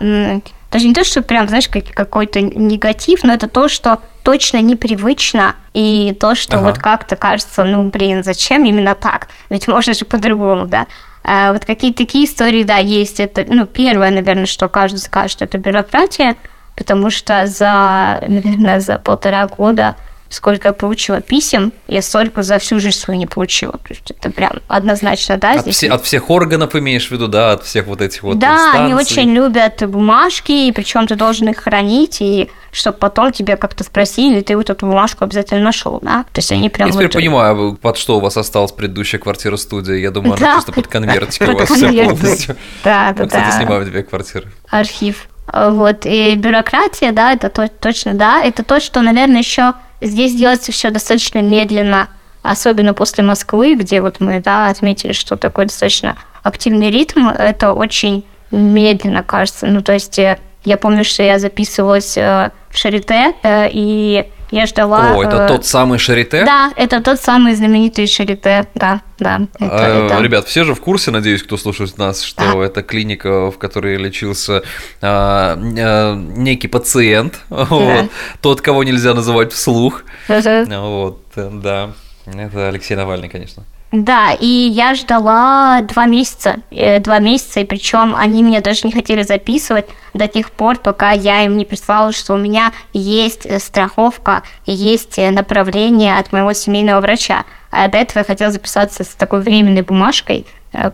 даже 0.71 0.87
не 0.87 0.93
то, 0.93 1.03
что 1.03 1.21
прям, 1.21 1.47
знаешь, 1.47 1.69
как, 1.69 1.85
какой-то 1.93 2.41
негатив, 2.41 3.23
но 3.23 3.33
это 3.33 3.47
то, 3.47 3.69
что 3.69 3.99
точно 4.23 4.61
непривычно, 4.61 5.55
и 5.73 6.15
то, 6.19 6.35
что 6.35 6.57
ага. 6.57 6.65
вот 6.65 6.79
как-то 6.79 7.15
кажется, 7.15 7.63
ну, 7.63 7.89
блин, 7.89 8.23
зачем 8.23 8.65
именно 8.65 8.95
так? 8.95 9.29
Ведь 9.49 9.67
можно 9.67 9.93
же 9.93 10.05
по-другому, 10.05 10.65
да? 10.65 10.87
А 11.23 11.53
вот 11.53 11.65
какие-то 11.65 11.99
такие 11.99 12.25
истории, 12.25 12.63
да, 12.63 12.77
есть. 12.77 13.19
Это, 13.19 13.45
ну, 13.47 13.65
первое, 13.65 14.11
наверное, 14.11 14.45
что 14.45 14.67
каждый 14.69 14.99
скажет, 14.99 15.41
это 15.41 15.57
бюрократия, 15.57 16.35
потому 16.75 17.09
что 17.09 17.47
за, 17.47 18.23
наверное, 18.27 18.79
за 18.79 18.97
полтора 18.97 19.47
года 19.47 19.95
сколько 20.29 20.69
я 20.69 20.73
получила 20.73 21.21
писем, 21.21 21.71
я 21.87 22.01
столько 22.01 22.43
за 22.43 22.59
всю 22.59 22.79
жизнь 22.79 22.97
свою 22.97 23.19
не 23.19 23.25
получила. 23.25 23.73
То 23.73 23.89
есть 23.89 24.11
это 24.11 24.29
прям 24.29 24.53
однозначно, 24.67 25.37
да. 25.37 25.53
От, 25.53 25.61
здесь... 25.61 25.75
все, 25.77 25.89
от 25.89 26.03
всех 26.03 26.29
органов 26.29 26.75
имеешь 26.75 27.07
в 27.07 27.11
виду, 27.11 27.27
да, 27.27 27.53
от 27.53 27.63
всех 27.63 27.85
вот 27.87 28.01
этих 28.01 28.23
вот 28.23 28.39
Да, 28.39 28.53
инстанций. 28.53 28.83
они 28.83 28.93
очень 28.93 29.33
любят 29.33 29.83
бумажки, 29.87 30.51
и 30.51 30.71
причем 30.71 31.07
ты 31.07 31.15
должен 31.15 31.49
их 31.49 31.57
хранить, 31.57 32.21
и 32.21 32.49
чтобы 32.71 32.97
потом 32.97 33.31
тебе 33.31 33.57
как-то 33.57 33.83
спросили, 33.83 34.41
ты 34.41 34.55
вот 34.55 34.69
эту 34.69 34.85
бумажку 34.85 35.23
обязательно 35.23 35.61
нашел, 35.61 35.99
да? 36.01 36.23
То 36.31 36.39
есть 36.39 36.51
они 36.51 36.69
прям... 36.69 36.87
Я 36.87 36.93
теперь 36.93 37.07
вот... 37.07 37.13
понимаю, 37.13 37.77
под 37.81 37.97
что 37.97 38.17
у 38.17 38.19
вас 38.19 38.37
осталась 38.37 38.71
предыдущая 38.71 39.19
квартира-студия. 39.19 39.95
Я 39.95 40.11
думаю, 40.11 40.35
она 40.35 40.53
просто 40.53 40.71
под 40.71 40.87
конвертик 40.87 41.47
у 41.47 41.57
вас 41.57 41.69
все 41.69 42.05
полностью. 42.05 42.55
Да, 42.83 43.13
да, 43.13 43.23
да. 43.23 43.25
Кстати, 43.25 43.57
снимаю 43.57 43.85
две 43.85 44.03
квартиры. 44.03 44.51
Архив. 44.69 45.27
Вот, 45.51 46.05
и 46.05 46.35
бюрократия, 46.35 47.13
да, 47.13 47.31
это 47.31 47.49
точно, 47.49 48.13
да, 48.13 48.43
это 48.43 48.63
то, 48.63 48.81
что, 48.81 49.01
наверное, 49.01 49.39
еще 49.39 49.75
Здесь 50.01 50.35
делается 50.35 50.71
все 50.71 50.89
достаточно 50.89 51.41
медленно, 51.41 52.09
особенно 52.43 52.93
после 52.93 53.23
Москвы, 53.23 53.75
где 53.75 54.01
вот 54.01 54.19
мы 54.19 54.39
да, 54.39 54.67
отметили, 54.67 55.11
что 55.11 55.37
такой 55.37 55.65
достаточно 55.65 56.17
активный 56.43 56.91
ритм, 56.91 57.27
это 57.27 57.73
очень 57.73 58.25
медленно 58.51 59.23
кажется. 59.23 59.67
Ну, 59.67 59.81
то 59.81 59.93
есть 59.93 60.17
э, 60.19 60.37
я 60.63 60.77
помню, 60.77 61.03
что 61.03 61.23
я 61.23 61.39
записывалась 61.39 62.17
э, 62.17 62.51
в 62.69 62.77
Шарите, 62.77 63.33
э, 63.43 63.69
и 63.71 64.27
я 64.51 64.65
ждала... 64.65 65.13
О, 65.13 65.23
это 65.23 65.43
э, 65.43 65.47
тот 65.47 65.65
самый 65.65 65.99
Шарите? 65.99 66.45
Да, 66.45 66.71
это 66.75 67.01
тот 67.01 67.19
самый 67.19 67.55
знаменитый 67.55 68.07
Шарите, 68.07 68.67
да, 68.75 69.01
да. 69.19 69.47
Это, 69.59 69.71
а, 69.71 70.05
это... 70.05 70.21
Ребят, 70.21 70.47
все 70.47 70.63
же 70.63 70.73
в 70.73 70.81
курсе, 70.81 71.11
надеюсь, 71.11 71.43
кто 71.43 71.57
слушает 71.57 71.97
нас, 71.97 72.21
что 72.21 72.59
да. 72.59 72.65
это 72.65 72.83
клиника, 72.83 73.51
в 73.51 73.57
которой 73.57 73.97
лечился 73.97 74.63
а, 75.01 75.57
а, 75.57 76.15
некий 76.15 76.67
пациент, 76.67 77.39
да. 77.49 77.65
вот, 77.65 78.11
тот, 78.41 78.61
кого 78.61 78.83
нельзя 78.83 79.13
называть 79.13 79.53
вслух. 79.53 80.03
Вот, 80.27 81.21
да, 81.35 81.91
это 82.25 82.67
Алексей 82.67 82.95
Навальный, 82.95 83.29
конечно. 83.29 83.63
Да, 83.91 84.33
и 84.37 84.45
я 84.45 84.95
ждала 84.95 85.81
два 85.81 86.07
месяца, 86.07 86.57
э, 86.71 86.99
два 86.99 87.19
месяца, 87.19 87.61
и 87.61 87.65
причем 87.65 88.15
они 88.17 88.43
меня 88.43 88.59
даже 88.59 88.81
не 88.83 88.91
хотели 88.91 89.23
записывать 89.23 89.85
до 90.13 90.27
тех 90.27 90.51
пор, 90.51 90.77
пока 90.77 91.11
я 91.11 91.43
им 91.43 91.55
не 91.55 91.63
прислала, 91.63 92.11
что 92.11 92.33
у 92.33 92.37
меня 92.37 92.73
есть 92.91 93.45
э, 93.45 93.59
страховка, 93.59 94.43
есть 94.65 95.17
э, 95.17 95.31
направление 95.31 96.17
от 96.17 96.33
моего 96.33 96.51
семейного 96.51 96.99
врача. 96.99 97.45
А 97.71 97.87
до 97.87 97.97
этого 97.97 98.19
я 98.19 98.23
хотела 98.25 98.51
записаться 98.51 99.05
с 99.05 99.09
такой 99.09 99.39
временной 99.39 99.83
бумажкой, 99.83 100.45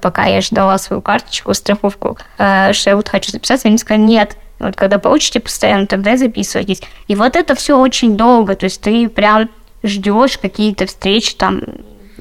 пока 0.01 0.25
я 0.25 0.41
ждала 0.41 0.77
свою 0.77 1.01
карточку, 1.01 1.53
страховку, 1.53 2.17
что 2.35 2.89
я 2.89 2.95
вот 2.95 3.09
хочу 3.09 3.31
записаться, 3.31 3.67
они 3.67 3.77
сказали, 3.77 4.01
нет, 4.01 4.37
вот 4.59 4.75
когда 4.75 4.97
получите 4.97 5.39
постоянно, 5.39 5.85
тогда 5.85 6.17
записывайтесь. 6.17 6.81
И 7.07 7.15
вот 7.15 7.35
это 7.35 7.53
все 7.53 7.77
очень 7.77 8.17
долго, 8.17 8.55
то 8.55 8.65
есть 8.65 8.81
ты 8.81 9.07
прям 9.07 9.49
ждешь 9.83 10.37
какие-то 10.39 10.87
встречи 10.87 11.35
там 11.35 11.61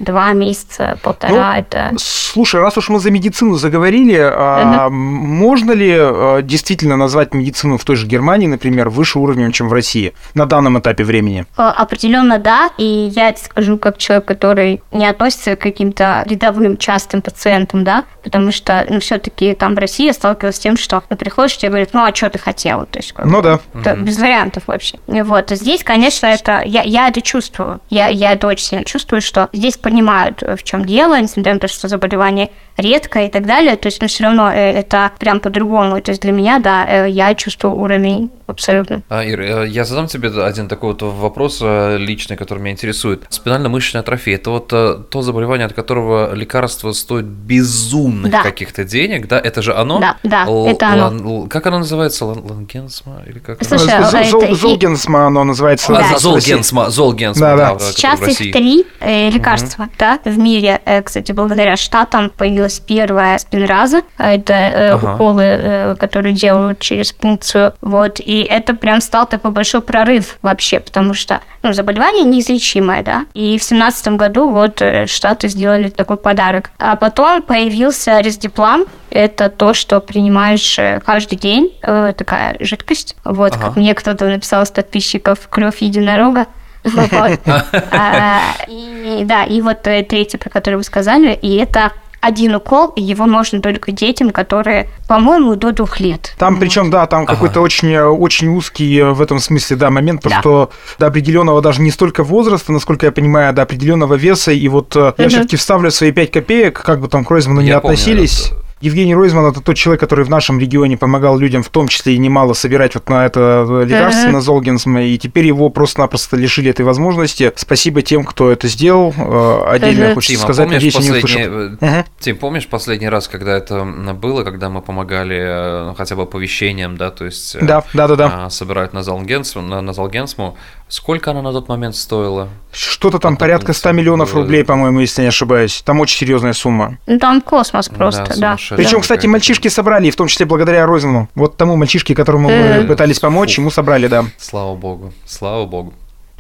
два 0.02 0.32
месяца, 0.32 0.98
полтора. 1.02 1.52
Ну, 1.52 1.58
это... 1.58 1.92
Слушай, 1.96 2.60
раз 2.60 2.76
уж 2.76 2.88
мы 2.88 2.98
за 2.98 3.10
медицину 3.10 3.54
заговорили, 3.54 4.18
а 4.18 4.88
можно 4.90 5.72
ли 5.72 5.94
а, 5.96 6.42
действительно 6.42 6.96
назвать 6.96 7.34
медицину 7.34 7.78
в 7.78 7.84
той 7.84 7.96
же 7.96 8.06
Германии, 8.06 8.46
например, 8.46 8.88
выше 8.88 9.18
уровнем, 9.18 9.52
чем 9.52 9.68
в 9.68 9.72
России 9.72 10.12
на 10.34 10.46
данном 10.46 10.78
этапе 10.78 11.04
времени? 11.04 11.46
А, 11.56 11.70
определенно 11.70 12.38
да, 12.38 12.70
и 12.78 13.10
я 13.14 13.30
это 13.30 13.44
скажу 13.44 13.78
как 13.78 13.98
человек, 13.98 14.24
который 14.24 14.82
не 14.90 15.06
относится 15.06 15.56
к 15.56 15.60
каким-то 15.60 16.24
рядовым 16.26 16.76
частым 16.76 17.22
пациентам, 17.22 17.84
да, 17.84 18.04
потому 18.22 18.52
что 18.52 18.84
ну, 18.88 19.00
все-таки 19.00 19.54
там 19.54 19.74
в 19.74 19.78
России 19.78 20.06
я 20.06 20.12
сталкивалась 20.12 20.56
с 20.56 20.60
тем, 20.60 20.76
что 20.76 21.02
ты 21.08 21.16
приходишь, 21.16 21.56
тебе 21.56 21.70
говорят, 21.70 21.90
ну 21.92 22.04
а 22.04 22.14
что 22.14 22.28
ты 22.30 22.38
хотела? 22.38 22.86
То 22.86 22.98
есть, 22.98 23.14
ну 23.22 23.40
да. 23.40 23.60
Это 23.74 23.94
без 23.96 24.18
вариантов 24.18 24.64
вообще. 24.66 24.98
Вот, 25.06 25.50
здесь, 25.50 25.84
конечно, 25.84 26.26
это 26.26 26.62
я, 26.64 26.82
я 26.82 27.08
это 27.08 27.20
чувствую. 27.20 27.80
Я, 27.90 28.08
я 28.08 28.32
это 28.32 28.46
очень 28.46 28.64
сильно 28.64 28.84
чувствую, 28.84 29.20
что 29.20 29.48
здесь 29.52 29.76
понимают, 29.92 30.42
э, 30.42 30.56
в 30.56 30.62
чем 30.62 30.86
дело, 30.86 31.20
несмотря 31.20 31.52
на 31.52 31.60
то, 31.60 31.68
что 31.68 31.86
заболевание 31.86 32.48
редко 32.78 33.20
и 33.20 33.28
так 33.28 33.44
далее, 33.44 33.76
то 33.76 33.88
есть, 33.88 34.00
но 34.00 34.08
все 34.08 34.24
равно 34.24 34.50
э, 34.50 34.72
это 34.72 35.10
прям 35.18 35.38
по-другому. 35.38 36.00
То 36.00 36.12
есть 36.12 36.22
для 36.22 36.32
меня, 36.32 36.58
да, 36.58 36.86
э, 36.88 37.10
я 37.10 37.34
чувствую 37.34 37.74
уровень 37.74 38.30
абсолютно. 38.46 39.02
А, 39.10 39.22
Ир, 39.22 39.64
я 39.64 39.84
задам 39.84 40.06
тебе 40.06 40.30
один 40.44 40.68
такой 40.68 40.92
вот 40.92 41.02
вопрос 41.02 41.62
личный, 41.62 42.36
который 42.36 42.60
меня 42.60 42.72
интересует. 42.72 43.24
Спинально-мышечная 43.28 44.00
атрофия– 44.00 44.34
это 44.36 44.50
вот 44.50 44.68
то 44.68 45.22
заболевание, 45.22 45.66
от 45.66 45.74
которого 45.74 46.34
лекарство 46.34 46.92
стоит 46.92 47.26
безумных 47.26 48.32
да. 48.32 48.42
каких-то 48.42 48.84
денег, 48.84 49.28
да? 49.28 49.38
Это 49.38 49.62
же 49.62 49.74
оно? 49.74 50.00
Да, 50.00 50.16
да, 50.22 50.44
Л- 50.46 50.66
это 50.66 50.88
оно. 50.88 51.08
Лан- 51.08 51.48
как 51.48 51.66
оно 51.66 51.78
называется? 51.78 52.24
Лан- 52.24 52.44
Лангенсма? 52.48 53.22
Или 53.26 53.38
как 53.38 53.62
Слушай, 53.64 53.94
оно? 53.94 54.06
А 54.06 54.24
Зол- 54.24 54.54
Золгенсма 54.54 55.26
оно 55.26 55.44
называется. 55.44 55.92
Да. 55.92 56.06
А, 56.14 56.18
Золгенсма, 56.18 56.90
Золгенсма. 56.90 57.56
Да, 57.56 57.74
да. 57.74 57.78
Сейчас 57.78 58.20
их 58.40 58.52
три 58.52 58.84
лекарства, 59.00 59.71
угу. 59.78 59.88
да, 59.98 60.18
в 60.24 60.38
мире, 60.38 60.80
э, 60.84 61.02
кстати, 61.02 61.32
благодаря 61.32 61.76
штатам 61.76 62.30
появилась 62.30 62.80
первая 62.80 63.38
спинраза, 63.38 64.02
это 64.18 64.52
э, 64.52 64.90
ага. 64.92 65.14
уколы, 65.14 65.42
э, 65.42 65.96
которые 65.98 66.34
делают 66.34 66.78
через 66.80 67.12
пункцию, 67.12 67.74
вот, 67.80 68.20
и 68.20 68.42
это 68.42 68.74
прям 68.74 69.00
стал 69.00 69.26
такой 69.26 69.50
большой 69.50 69.82
прорыв 69.82 70.38
вообще, 70.42 70.80
потому 70.80 71.14
что, 71.14 71.40
ну, 71.62 71.72
заболевание 71.72 72.24
неизлечимое, 72.24 73.02
да, 73.02 73.26
и 73.34 73.58
в 73.58 73.62
семнадцатом 73.62 74.16
году 74.16 74.50
вот 74.50 74.82
штаты 75.06 75.48
сделали 75.48 75.88
такой 75.88 76.16
подарок. 76.16 76.70
А 76.78 76.96
потом 76.96 77.42
появился 77.42 78.20
рездиплам, 78.20 78.84
это 79.10 79.50
то, 79.50 79.74
что 79.74 80.00
принимаешь 80.00 80.78
каждый 81.04 81.36
день, 81.36 81.76
э, 81.82 82.14
такая 82.16 82.56
жидкость, 82.60 83.16
вот, 83.24 83.54
ага. 83.54 83.66
как 83.66 83.76
мне 83.76 83.94
кто-то 83.94 84.26
написал 84.26 84.62
из 84.62 84.70
подписчиков, 84.70 85.48
кровь 85.48 85.82
единорога, 85.82 86.42
а, 86.42 86.61
и 88.68 89.24
да, 89.24 89.44
и 89.44 89.60
вот 89.60 89.82
третье, 89.82 90.38
про 90.38 90.50
которое 90.50 90.76
вы 90.76 90.84
сказали, 90.84 91.32
и 91.40 91.56
это 91.56 91.92
один 92.22 92.54
укол, 92.54 92.92
и 92.94 93.02
его 93.02 93.26
можно 93.26 93.60
только 93.60 93.90
детям, 93.90 94.30
которые, 94.30 94.88
по-моему, 95.08 95.56
до 95.56 95.72
двух 95.72 95.98
лет. 95.98 96.34
Там, 96.38 96.54
вот. 96.54 96.60
причем, 96.60 96.88
да, 96.88 97.06
там 97.08 97.22
ага. 97.24 97.34
какой-то 97.34 97.60
очень, 97.60 97.96
очень 97.98 98.48
узкий 98.48 98.96
э, 98.96 99.10
в 99.10 99.20
этом 99.20 99.40
смысле, 99.40 99.76
да, 99.76 99.90
момент, 99.90 100.22
потому 100.22 100.36
да. 100.36 100.40
что 100.40 100.70
до 101.00 101.08
определенного 101.08 101.60
даже 101.60 101.82
не 101.82 101.90
столько 101.90 102.22
возраста, 102.22 102.70
насколько 102.70 103.06
я 103.06 103.12
понимаю, 103.12 103.52
до 103.52 103.62
определенного 103.62 104.14
веса, 104.14 104.52
и 104.52 104.68
вот 104.68 104.94
угу. 104.94 105.12
я 105.18 105.28
все-таки 105.28 105.56
вставлю 105.56 105.90
свои 105.90 106.12
5 106.12 106.30
копеек, 106.30 106.80
как 106.80 107.00
бы 107.00 107.08
там 107.08 107.24
к 107.24 107.30
Ройзману 107.30 107.60
не 107.60 107.72
относились. 107.72 108.50
Помню, 108.50 108.61
Евгений 108.82 109.14
Ройзман 109.14 109.46
это 109.46 109.60
тот 109.60 109.76
человек, 109.76 110.00
который 110.00 110.24
в 110.24 110.28
нашем 110.28 110.58
регионе 110.58 110.96
помогал 110.96 111.38
людям, 111.38 111.62
в 111.62 111.68
том 111.68 111.86
числе 111.86 112.14
и 112.14 112.18
немало 112.18 112.52
собирать 112.52 112.94
вот 112.94 113.08
на 113.08 113.26
это 113.26 113.64
лекарство, 113.86 114.28
uh-huh. 114.28 114.32
на 114.32 114.40
Золгинсм, 114.40 114.98
и 114.98 115.16
теперь 115.18 115.46
его 115.46 115.68
просто-напросто 115.68 116.36
лишили 116.36 116.70
этой 116.70 116.84
возможности. 116.84 117.52
Спасибо 117.54 118.02
тем, 118.02 118.24
кто 118.24 118.50
это 118.50 118.66
сделал. 118.66 119.14
Э, 119.16 119.62
отдельно 119.68 120.04
uh-huh. 120.04 120.14
хочется 120.14 120.42
сказать, 120.42 120.68
а 120.68 120.72
надеюсь, 120.72 120.94
последний... 120.94 121.32
не 121.32 121.46
uh-huh. 121.76 122.04
Тим, 122.18 122.36
помнишь 122.36 122.66
последний 122.66 123.08
раз, 123.08 123.28
когда 123.28 123.56
это 123.56 123.84
было, 123.84 124.42
когда 124.42 124.68
мы 124.68 124.82
помогали 124.82 125.90
э, 125.92 125.94
хотя 125.96 126.16
бы 126.16 126.22
оповещением, 126.22 126.96
да, 126.96 127.10
то 127.10 127.24
есть 127.24 127.56
да, 127.60 127.84
да, 127.94 128.08
да, 128.08 128.16
да. 128.16 128.50
собирать 128.50 128.92
на 128.92 129.04
Золгенсму, 129.04 129.62
на, 129.62 129.80
на 129.80 129.92
Золгенсму, 129.92 130.56
Сколько 130.92 131.30
она 131.30 131.40
на 131.40 131.52
тот 131.52 131.68
момент 131.68 131.96
стоила? 131.96 132.50
Что-то 132.70 133.18
там 133.18 133.38
порядка 133.38 133.72
100 133.72 133.92
миллионов 133.92 134.34
рублей, 134.34 134.62
по-моему, 134.62 135.00
если 135.00 135.22
не 135.22 135.28
ошибаюсь. 135.28 135.80
Там 135.80 136.00
очень 136.00 136.18
серьезная 136.18 136.52
сумма. 136.52 136.98
Ну, 137.06 137.18
там 137.18 137.40
космос 137.40 137.88
просто, 137.88 138.34
да. 138.36 138.58
да. 138.68 138.76
Причем, 138.76 139.00
кстати, 139.00 139.26
мальчишки 139.26 139.68
собрали, 139.68 140.10
в 140.10 140.16
том 140.16 140.26
числе 140.26 140.44
благодаря 140.44 140.84
Розину. 140.84 141.30
Вот 141.34 141.56
тому 141.56 141.76
мальчишке, 141.76 142.14
которому 142.14 142.50
мы 142.50 142.54
э. 142.54 142.84
пытались 142.84 143.20
помочь, 143.20 143.56
ему 143.56 143.70
собрали, 143.70 144.06
да. 144.06 144.26
Слава 144.36 144.76
богу, 144.76 145.14
слава 145.24 145.64
богу. 145.64 145.94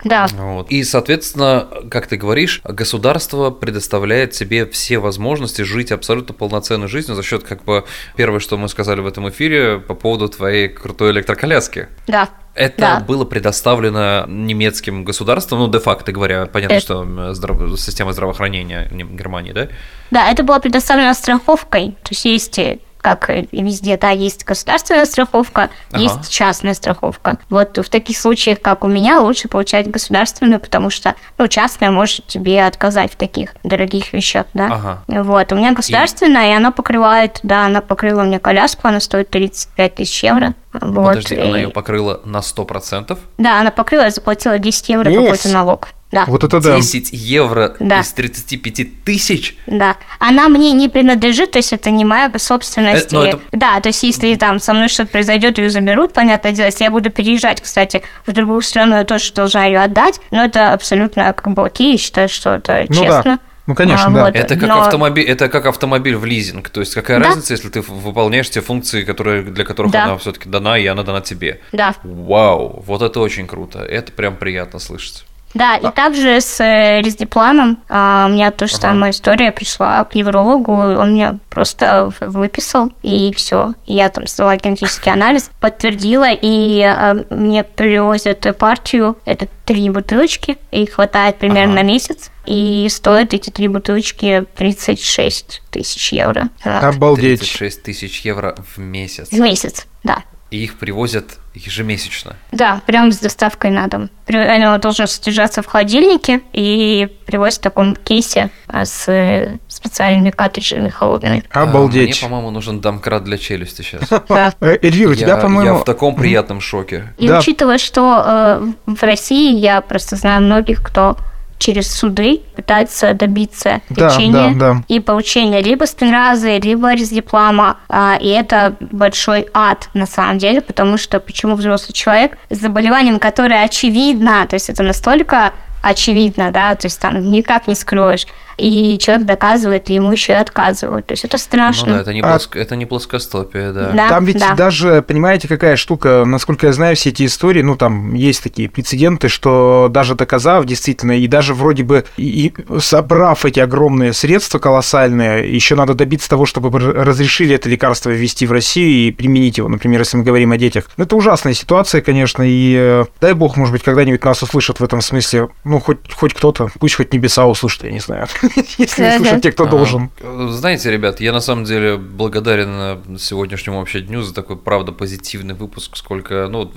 Да. 0.04 0.28
Вот. 0.30 0.70
И, 0.70 0.84
соответственно, 0.84 1.66
как 1.90 2.06
ты 2.06 2.18
говоришь, 2.18 2.60
государство 2.64 3.48
предоставляет 3.50 4.32
тебе 4.32 4.66
все 4.66 4.98
возможности 4.98 5.62
жить 5.62 5.92
абсолютно 5.92 6.34
полноценной 6.34 6.88
жизнью 6.88 7.16
за 7.16 7.22
счет, 7.22 7.42
как 7.42 7.64
бы, 7.64 7.84
первое, 8.16 8.40
что 8.40 8.58
мы 8.58 8.68
сказали 8.68 9.00
в 9.00 9.06
этом 9.06 9.30
эфире 9.30 9.78
по 9.78 9.94
поводу 9.94 10.28
твоей 10.28 10.68
крутой 10.68 11.12
электроколяски. 11.12 11.88
Да. 12.06 12.28
Это 12.54 12.76
да. 12.78 13.00
было 13.00 13.24
предоставлено 13.24 14.24
немецким 14.26 15.04
государством, 15.04 15.60
ну, 15.60 15.68
де-факто 15.68 16.12
говоря, 16.12 16.46
понятно, 16.46 16.74
это... 16.74 16.82
что 16.82 17.34
здрав... 17.34 17.80
система 17.80 18.12
здравоохранения 18.12 18.88
Германии, 18.90 19.52
да? 19.52 19.68
Да, 20.10 20.30
это 20.30 20.42
было 20.42 20.58
предоставлено 20.58 21.14
страховкой, 21.14 21.92
то 22.02 22.10
есть 22.10 22.24
есть 22.24 22.60
как 23.02 23.28
и 23.28 23.48
везде, 23.50 23.98
да, 23.98 24.10
есть 24.10 24.44
государственная 24.44 25.04
страховка, 25.04 25.70
ага. 25.90 26.02
есть 26.02 26.30
частная 26.30 26.72
страховка. 26.72 27.38
Вот 27.50 27.76
в 27.76 27.90
таких 27.90 28.16
случаях, 28.16 28.60
как 28.60 28.84
у 28.84 28.88
меня, 28.88 29.20
лучше 29.20 29.48
получать 29.48 29.90
государственную, 29.90 30.60
потому 30.60 30.88
что, 30.88 31.16
ну, 31.36 31.48
частная 31.48 31.90
может 31.90 32.28
тебе 32.28 32.64
отказать 32.64 33.12
в 33.12 33.16
таких 33.16 33.54
дорогих 33.64 34.12
вещах, 34.12 34.46
да. 34.54 34.66
Ага. 34.66 35.22
Вот, 35.24 35.52
у 35.52 35.56
меня 35.56 35.72
государственная, 35.72 36.50
и... 36.50 36.52
и 36.52 36.56
она 36.56 36.70
покрывает, 36.70 37.40
да, 37.42 37.66
она 37.66 37.80
покрыла 37.80 38.22
мне 38.22 38.38
коляску, 38.38 38.86
она 38.86 39.00
стоит 39.00 39.28
35 39.30 39.94
тысяч 39.96 40.22
евро. 40.22 40.54
Вот. 40.72 41.08
Подожди, 41.08 41.36
она 41.36 41.58
ее 41.58 41.68
покрыла 41.68 42.20
на 42.24 42.38
100%? 42.38 43.18
Да, 43.38 43.60
она 43.60 43.72
покрыла, 43.72 44.04
я 44.04 44.10
заплатила 44.10 44.58
10 44.58 44.88
евро 44.88 45.10
yes. 45.10 45.22
какой-то 45.22 45.48
налог. 45.48 45.88
Да. 46.12 46.26
Вот 46.26 46.44
это 46.44 46.60
да. 46.60 46.76
10 46.76 47.08
евро 47.12 47.74
да. 47.80 48.00
из 48.00 48.12
35 48.12 49.02
тысяч? 49.02 49.56
Да. 49.66 49.96
Она 50.18 50.48
мне 50.50 50.72
не 50.72 50.90
принадлежит, 50.90 51.52
то 51.52 51.58
есть 51.58 51.72
это 51.72 51.90
не 51.90 52.04
моя 52.04 52.30
собственность. 52.36 53.06
Это, 53.06 53.14
ну, 53.14 53.22
это... 53.22 53.40
Да, 53.52 53.80
то 53.80 53.88
есть 53.88 54.02
если 54.02 54.34
там 54.34 54.60
со 54.60 54.74
мной 54.74 54.88
что-то 54.88 55.10
произойдет, 55.10 55.56
ее 55.56 55.70
заберут, 55.70 56.12
понятное 56.12 56.52
дело. 56.52 56.66
Если 56.66 56.84
я 56.84 56.90
буду 56.90 57.10
переезжать, 57.10 57.62
кстати, 57.62 58.02
в 58.26 58.32
другую 58.32 58.60
страну, 58.60 58.96
я 58.96 59.04
тоже 59.04 59.32
должна 59.32 59.64
ее 59.64 59.80
отдать. 59.80 60.20
Но 60.30 60.44
это 60.44 60.74
абсолютно 60.74 61.32
как 61.32 61.54
бы 61.54 61.64
окей, 61.64 61.92
я 61.92 61.98
считаю, 61.98 62.28
что 62.28 62.56
это 62.56 62.84
ну, 62.88 62.94
честно. 62.94 63.22
Да. 63.24 63.38
Ну, 63.66 63.74
конечно, 63.74 64.06
а, 64.06 64.10
да. 64.10 64.24
Вот, 64.26 64.34
это 64.34 64.56
как 64.56 64.68
но... 64.68 64.82
автомобиль, 64.82 65.24
это 65.24 65.48
как 65.48 65.64
автомобиль 65.64 66.16
в 66.16 66.26
лизинг. 66.26 66.68
То 66.68 66.80
есть 66.80 66.94
какая 66.94 67.20
да? 67.20 67.28
разница, 67.28 67.54
если 67.54 67.70
ты 67.70 67.80
выполняешь 67.80 68.50
те 68.50 68.60
функции, 68.60 69.04
которые 69.04 69.44
для 69.44 69.64
которых 69.64 69.92
да. 69.92 70.04
она 70.04 70.18
все-таки 70.18 70.48
дана, 70.48 70.76
и 70.76 70.84
она 70.86 71.04
дана 71.04 71.22
тебе. 71.22 71.60
Да. 71.70 71.94
Вау, 72.02 72.82
вот 72.84 73.00
это 73.00 73.20
очень 73.20 73.46
круто. 73.46 73.78
Это 73.78 74.12
прям 74.12 74.36
приятно 74.36 74.78
слышать. 74.78 75.24
Да, 75.54 75.76
и 75.76 75.90
также 75.92 76.40
с 76.40 76.60
э, 76.60 77.02
рездипланом 77.02 77.78
а, 77.88 78.26
у 78.28 78.32
меня 78.32 78.50
тоже 78.50 78.74
ага. 78.74 78.88
самая 78.88 79.10
история. 79.10 79.52
Пришла 79.52 80.04
к 80.04 80.14
неврологу, 80.14 80.72
он 80.72 81.12
мне 81.12 81.38
просто 81.50 82.10
выписал, 82.20 82.92
и 83.02 83.32
все. 83.34 83.74
Я 83.86 84.08
там 84.08 84.26
сдала 84.26 84.56
генетический 84.56 85.12
анализ, 85.12 85.50
подтвердила, 85.60 86.28
и 86.30 86.82
а, 86.82 87.24
мне 87.30 87.64
привозят 87.64 88.46
партию, 88.56 89.18
это 89.24 89.46
три 89.64 89.90
бутылочки, 89.90 90.58
и 90.70 90.86
хватает 90.86 91.36
примерно 91.36 91.74
ага. 91.74 91.82
на 91.82 91.86
месяц. 91.86 92.30
И 92.46 92.88
стоят 92.90 93.34
эти 93.34 93.50
три 93.50 93.68
бутылочки 93.68 94.46
36 94.56 95.62
тысяч 95.70 96.12
евро. 96.12 96.48
Обалдеть. 96.64 97.40
36 97.40 97.82
тысяч 97.82 98.20
евро 98.22 98.56
в 98.74 98.78
месяц. 98.78 99.28
В 99.30 99.38
месяц, 99.38 99.86
да 100.02 100.24
и 100.52 100.64
их 100.64 100.74
привозят 100.74 101.38
ежемесячно. 101.54 102.36
Да, 102.52 102.82
прямо 102.86 103.10
с 103.10 103.18
доставкой 103.18 103.70
на 103.70 103.86
дом. 103.86 104.10
Оно 104.28 104.76
должно 104.76 105.06
содержаться 105.06 105.62
в 105.62 105.66
холодильнике 105.66 106.42
и 106.52 107.08
привозят 107.24 107.60
в 107.60 107.62
таком 107.62 107.96
кейсе 107.96 108.50
а, 108.68 108.84
с 108.84 109.58
специальными 109.68 110.30
картриджами 110.30 110.90
холодными. 110.90 111.44
Обалдеть. 111.50 112.20
Мне, 112.20 112.28
по-моему, 112.28 112.50
нужен 112.50 112.80
домкрат 112.80 113.24
для 113.24 113.38
челюсти 113.38 113.82
сейчас. 113.82 114.02
Да. 114.28 114.54
Э, 114.60 114.78
Эльвира, 114.82 115.10
у 115.10 115.14
тебя, 115.14 115.36
по-моему... 115.36 115.76
Я 115.76 115.80
в 115.80 115.84
таком 115.84 116.14
приятном 116.14 116.60
шоке. 116.60 117.14
И 117.18 117.30
учитывая, 117.30 117.78
что 117.78 118.22
э, 118.24 118.72
в 118.86 119.02
России 119.02 119.54
я 119.58 119.80
просто 119.80 120.16
знаю 120.16 120.42
многих, 120.42 120.82
кто 120.82 121.16
через 121.62 121.94
суды 121.94 122.40
пытается 122.56 123.14
добиться 123.14 123.82
да, 123.88 124.08
лечения 124.08 124.52
да, 124.54 124.74
да. 124.74 124.84
и 124.88 124.98
получения 124.98 125.62
либо 125.62 125.84
спинразы, 125.84 126.58
либо 126.58 126.92
рездиплома. 126.92 127.76
А, 127.88 128.18
и 128.20 128.28
это 128.28 128.74
большой 128.80 129.46
ад 129.54 129.88
на 129.94 130.06
самом 130.06 130.38
деле, 130.38 130.60
потому 130.60 130.98
что 130.98 131.20
почему 131.20 131.54
взрослый 131.54 131.94
человек 131.94 132.36
с 132.50 132.58
заболеванием, 132.58 133.20
которое 133.20 133.62
очевидно, 133.62 134.44
то 134.48 134.54
есть 134.54 134.70
это 134.70 134.82
настолько 134.82 135.52
очевидно, 135.82 136.50
да, 136.50 136.74
то 136.74 136.86
есть 136.86 137.00
там 137.00 137.30
никак 137.30 137.68
не 137.68 137.76
скроешь, 137.76 138.26
и 138.56 138.98
человек 138.98 139.26
доказывает, 139.26 139.90
и 139.90 139.94
ему 139.94 140.12
еще 140.12 140.32
и 140.32 140.36
отказывают. 140.36 141.06
То 141.06 141.12
есть 141.12 141.24
это 141.24 141.38
страшно. 141.38 141.88
Ну 141.88 141.94
да, 141.94 142.00
это 142.00 142.14
не, 142.14 142.20
а... 142.20 142.30
плоско... 142.30 142.58
это 142.58 142.76
не 142.76 142.86
плоскостопие, 142.86 143.72
да. 143.72 143.90
да 143.90 144.08
там 144.08 144.24
ведь 144.24 144.38
да. 144.38 144.54
даже, 144.54 145.02
понимаете, 145.02 145.48
какая 145.48 145.76
штука, 145.76 146.24
насколько 146.26 146.66
я 146.66 146.72
знаю, 146.72 146.96
все 146.96 147.10
эти 147.10 147.26
истории, 147.26 147.62
ну 147.62 147.76
там 147.76 148.14
есть 148.14 148.42
такие 148.42 148.68
прецеденты, 148.68 149.28
что 149.28 149.88
даже 149.90 150.14
доказав 150.14 150.64
действительно, 150.64 151.12
и 151.12 151.26
даже 151.26 151.54
вроде 151.54 151.82
бы 151.82 152.04
и 152.16 152.52
собрав 152.78 153.44
эти 153.44 153.60
огромные 153.60 154.12
средства 154.12 154.58
колоссальные, 154.58 155.52
еще 155.52 155.74
надо 155.74 155.94
добиться 155.94 156.28
того, 156.28 156.46
чтобы 156.46 156.70
разрешили 156.78 157.54
это 157.54 157.68
лекарство 157.68 158.10
ввести 158.10 158.46
в 158.46 158.52
Россию 158.52 159.08
и 159.08 159.10
применить 159.10 159.58
его, 159.58 159.68
например, 159.68 160.00
если 160.00 160.16
мы 160.16 160.24
говорим 160.24 160.52
о 160.52 160.56
детях. 160.56 160.90
Ну, 160.96 161.04
это 161.04 161.16
ужасная 161.16 161.54
ситуация, 161.54 162.00
конечно, 162.00 162.42
и 162.42 162.74
э, 162.76 163.04
дай 163.20 163.32
бог, 163.32 163.56
может 163.56 163.72
быть, 163.72 163.82
когда-нибудь 163.82 164.24
нас 164.24 164.42
услышат 164.42 164.80
в 164.80 164.84
этом 164.84 165.00
смысле, 165.00 165.48
ну, 165.64 165.80
хоть, 165.80 165.98
хоть 166.12 166.34
кто-то, 166.34 166.68
пусть 166.78 166.96
хоть 166.96 167.12
небеса 167.12 167.46
услышат, 167.46 167.84
я 167.84 167.90
не 167.90 168.00
знаю. 168.00 168.26
если 168.78 169.02
не 169.02 169.16
слушать 169.18 169.42
те, 169.42 169.52
кто 169.52 169.66
должен. 169.66 170.10
Знаете, 170.20 170.90
ребят, 170.90 171.20
я 171.20 171.32
на 171.32 171.40
самом 171.40 171.64
деле 171.64 171.96
благодарен 171.96 173.18
сегодняшнему 173.18 173.78
вообще 173.78 174.00
дню 174.00 174.22
за 174.22 174.34
такой, 174.34 174.56
правда, 174.56 174.92
позитивный 174.92 175.54
выпуск, 175.54 175.96
сколько, 175.96 176.48
ну, 176.48 176.70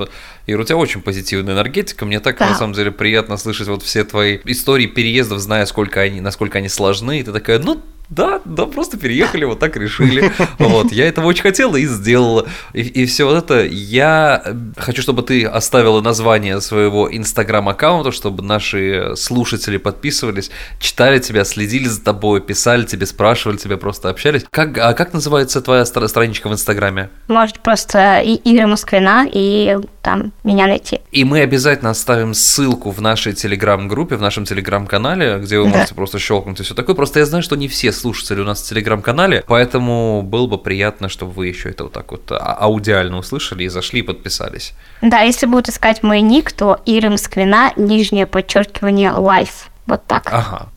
Ира, 0.47 0.61
у 0.61 0.63
тебя 0.63 0.77
очень 0.77 1.01
позитивная 1.01 1.55
энергетика, 1.55 2.05
мне 2.05 2.19
так, 2.19 2.39
на 2.39 2.55
самом 2.55 2.73
деле, 2.73 2.91
приятно 2.91 3.37
слышать 3.37 3.67
вот 3.67 3.83
все 3.83 4.03
твои 4.03 4.39
истории 4.45 4.87
переездов, 4.87 5.39
зная, 5.39 5.65
сколько 5.65 6.01
они, 6.01 6.21
насколько 6.21 6.59
они 6.59 6.69
сложны, 6.69 7.19
и 7.19 7.23
ты 7.23 7.31
такая, 7.31 7.59
ну, 7.59 7.81
да, 8.09 8.41
да, 8.45 8.65
просто 8.65 8.97
переехали, 8.97 9.45
вот 9.45 9.59
так 9.59 9.75
решили. 9.77 10.31
Вот, 10.59 10.91
я 10.91 11.07
этого 11.07 11.25
очень 11.27 11.43
хотела 11.43 11.75
и 11.75 11.85
сделала. 11.85 12.45
И, 12.73 12.81
и 12.81 13.05
все 13.05 13.25
вот 13.25 13.37
это. 13.37 13.65
Я 13.65 14.43
хочу, 14.77 15.01
чтобы 15.01 15.23
ты 15.23 15.45
оставила 15.45 16.01
название 16.01 16.61
своего 16.61 17.13
инстаграм-аккаунта, 17.15 18.11
чтобы 18.11 18.43
наши 18.43 19.13
слушатели 19.15 19.77
подписывались, 19.77 20.51
читали 20.79 21.19
тебя, 21.19 21.43
следили 21.45 21.87
за 21.87 22.03
тобой, 22.03 22.41
писали 22.41 22.85
тебе, 22.85 23.05
спрашивали 23.05 23.57
тебя, 23.57 23.77
просто 23.77 24.09
общались. 24.09 24.45
Как, 24.49 24.77
а 24.77 24.93
как 24.93 25.13
называется 25.13 25.61
твоя 25.61 25.85
страничка 25.85 26.49
в 26.49 26.53
инстаграме? 26.53 27.09
Может, 27.27 27.59
просто 27.59 28.21
Игорь 28.21 28.67
Москвина, 28.67 29.27
и 29.31 29.77
там 30.01 30.31
меня 30.43 30.67
найти. 30.67 30.99
И 31.11 31.23
мы 31.23 31.41
обязательно 31.41 31.89
оставим 31.89 32.33
ссылку 32.33 32.91
в 32.91 33.01
нашей 33.01 33.33
телеграм-группе, 33.33 34.15
в 34.15 34.21
нашем 34.21 34.45
телеграм-канале, 34.45 35.39
где 35.39 35.57
вы 35.59 35.65
да. 35.65 35.77
можете 35.77 35.95
просто 35.95 36.19
щелкнуть 36.19 36.59
и 36.59 36.63
все 36.63 36.75
такое. 36.75 36.95
Просто 36.95 37.19
я 37.19 37.25
знаю, 37.25 37.43
что 37.43 37.55
не 37.55 37.67
все 37.67 37.91
слушатели 37.95 38.41
у 38.41 38.43
нас 38.43 38.61
в 38.61 38.69
телеграм-канале, 38.69 39.43
поэтому 39.47 40.21
было 40.21 40.47
бы 40.47 40.57
приятно, 40.57 41.09
чтобы 41.09 41.31
вы 41.31 41.47
еще 41.47 41.69
это 41.69 41.85
вот 41.85 41.93
так 41.93 42.11
вот 42.11 42.31
а, 42.31 42.57
аудиально 42.59 43.17
услышали 43.17 43.63
и 43.63 43.67
зашли 43.67 43.99
и 43.99 44.03
подписались. 44.03 44.73
Да, 45.01 45.21
если 45.21 45.45
будут 45.45 45.69
искать 45.69 46.03
мой 46.03 46.21
ник, 46.21 46.51
то 46.51 46.79
Ирым 46.85 47.17
Сквина, 47.17 47.71
нижнее 47.75 48.27
подчеркивание, 48.27 49.11
лайф. 49.11 49.69
Вот 49.87 50.05
так. 50.07 50.27
Ага, 50.31 50.69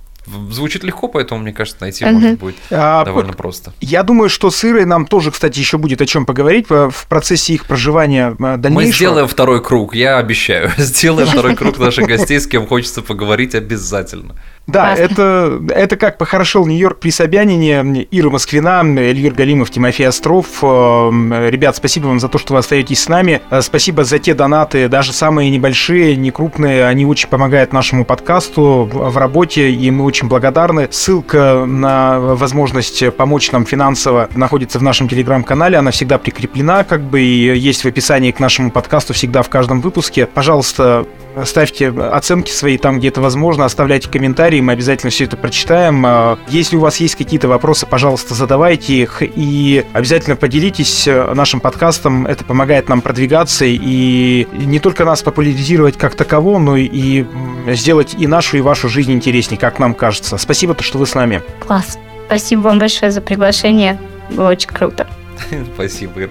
Звучит 0.51 0.85
легко, 0.85 1.09
поэтому, 1.09 1.41
мне 1.41 1.53
кажется, 1.53 1.81
найти 1.81 2.05
uh-huh. 2.05 2.13
может 2.13 2.39
будет 2.39 2.57
а, 2.71 3.05
довольно 3.05 3.33
просто. 3.33 3.73
Я 3.81 4.03
думаю, 4.03 4.29
что 4.29 4.51
с 4.51 4.65
Ирой 4.65 4.85
нам 4.85 5.07
тоже, 5.07 5.31
кстати, 5.31 5.59
еще 5.59 5.79
будет 5.79 6.03
о 6.03 6.07
чем 6.07 6.27
поговорить 6.27 6.69
в 6.69 7.07
процессе 7.09 7.55
их 7.55 7.67
проживания 7.67 8.37
э, 8.39 8.57
дальнейшего. 8.57 8.89
Мы 8.89 8.93
сделаем 8.93 9.29
второй 9.29 9.63
круг, 9.63 9.95
я 9.95 10.19
обещаю. 10.19 10.71
Сделаем 10.77 11.29
второй 11.29 11.57
круг 11.57 11.79
наших 11.79 12.07
гостей, 12.07 12.41
с 12.41 12.47
кем 12.47 12.67
хочется 12.67 13.01
поговорить 13.01 13.55
обязательно. 13.55 14.35
Да, 14.69 14.95
это, 14.95 15.63
это 15.75 15.97
как 15.97 16.19
похорошел 16.19 16.67
Нью-Йорк 16.67 17.01
при 17.01 17.11
Собянине, 17.11 18.07
Ира 18.11 18.29
Москвина, 18.29 18.83
Эльвир 18.83 19.33
Галимов, 19.33 19.71
Тимофей 19.71 20.07
Остров. 20.07 20.47
Э, 20.63 21.49
ребят, 21.49 21.75
спасибо 21.77 22.09
вам 22.09 22.21
за 22.21 22.29
то, 22.29 22.37
что 22.37 22.53
вы 22.53 22.59
остаетесь 22.59 23.03
с 23.03 23.09
нами. 23.09 23.41
Э, 23.51 23.63
спасибо 23.63 24.05
за 24.05 24.19
те 24.19 24.35
донаты, 24.35 24.89
даже 24.89 25.15
самые 25.15 25.49
небольшие, 25.49 26.17
не 26.17 26.31
крупные, 26.31 26.85
они 26.85 27.07
очень 27.07 27.31
помогают 27.31 27.73
нашему 27.73 28.05
подкасту 28.05 28.87
в 28.93 29.17
работе, 29.17 29.71
и 29.71 29.91
мы 29.91 30.05
очень 30.05 30.29
благодарны. 30.29 30.89
Ссылка 30.91 31.65
на 31.67 32.21
возможность 32.21 33.15
помочь 33.17 33.51
нам 33.51 33.65
финансово 33.65 34.29
находится 34.35 34.79
в 34.79 34.83
нашем 34.83 35.09
телеграм-канале, 35.09 35.79
она 35.79 35.93
всегда 35.93 36.19
прикреплена, 36.19 36.85
как 36.85 37.01
бы, 37.01 37.23
и 37.23 37.59
есть 37.59 37.85
в 37.85 37.87
описании 37.87 38.33
к 38.33 38.39
нашему 38.39 38.71
подкасту 38.71 39.15
всегда 39.15 39.41
в 39.41 39.49
каждом 39.49 39.81
выпуске. 39.81 40.27
Пожалуйста, 40.27 41.07
ставьте 41.45 41.89
оценки 41.89 42.51
свои 42.51 42.79
там, 42.79 42.99
где 42.99 43.09
это 43.09 43.21
возможно, 43.21 43.65
оставляйте 43.65 44.11
комментарии, 44.11 44.58
мы 44.61 44.73
обязательно 44.73 45.11
все 45.11 45.25
это 45.25 45.37
прочитаем. 45.37 46.05
А, 46.07 46.39
если 46.49 46.77
у 46.77 46.81
вас 46.81 46.99
есть 46.99 47.17
какие-то 47.17 47.49
вопросы, 47.49 47.87
пожалуйста, 47.87 48.35
задавайте 48.35 48.95
их 48.95 49.23
и 49.23 49.85
обязательно 49.93 50.37
поделитесь 50.37 51.07
э, 51.07 51.35
нашим 51.35 51.61
подкастом. 51.61 52.27
Это 52.27 52.45
помогает 52.45 52.89
нам 52.89 53.01
продвигаться 53.01 53.65
и 53.65 54.47
не 54.53 54.79
только 54.79 55.05
нас 55.05 55.23
популяризировать 55.23 55.97
как 55.97 56.15
таково, 56.15 56.59
но 56.59 56.77
и 56.77 57.25
сделать 57.69 58.15
и 58.19 58.27
нашу, 58.27 58.59
и 58.59 58.61
вашу 58.61 58.89
жизнь 58.89 59.13
интереснее, 59.13 59.59
как 59.59 59.79
нам 59.79 59.95
кажется. 59.95 60.39
Спасибо, 60.39 60.75
то, 60.75 60.83
что 60.83 60.99
вы 60.99 61.07
с 61.07 61.15
нами. 61.15 61.43
Класс. 61.67 61.99
Спасибо 62.27 62.61
вам 62.61 62.79
большое 62.79 63.11
за 63.11 63.21
приглашение. 63.21 63.99
Было 64.31 64.51
очень 64.51 64.69
круто. 64.69 65.07
Спасибо, 65.75 66.21
Ир. 66.21 66.31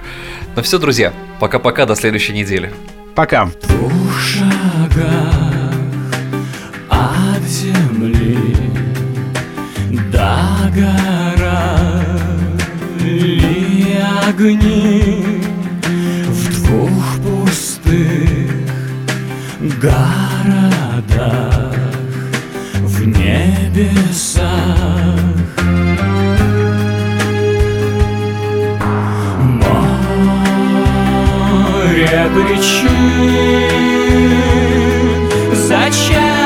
Ну 0.55 0.61
все, 0.61 0.78
друзья, 0.78 1.13
пока-пока, 1.39 1.86
до 1.86 1.95
следующей 1.95 2.34
недели. 2.34 2.71
Пока. 3.15 3.49
В 3.63 4.57
до 10.78 10.84
гора 10.84 11.78
огни 14.28 15.41
в 16.28 16.53
двух 16.53 17.17
пустых 17.23 18.51
городах 19.82 20.13
в 22.82 23.07
небесах. 23.07 24.43
Море 29.39 30.57
причин 32.36 32.97
Зачем 35.53 36.36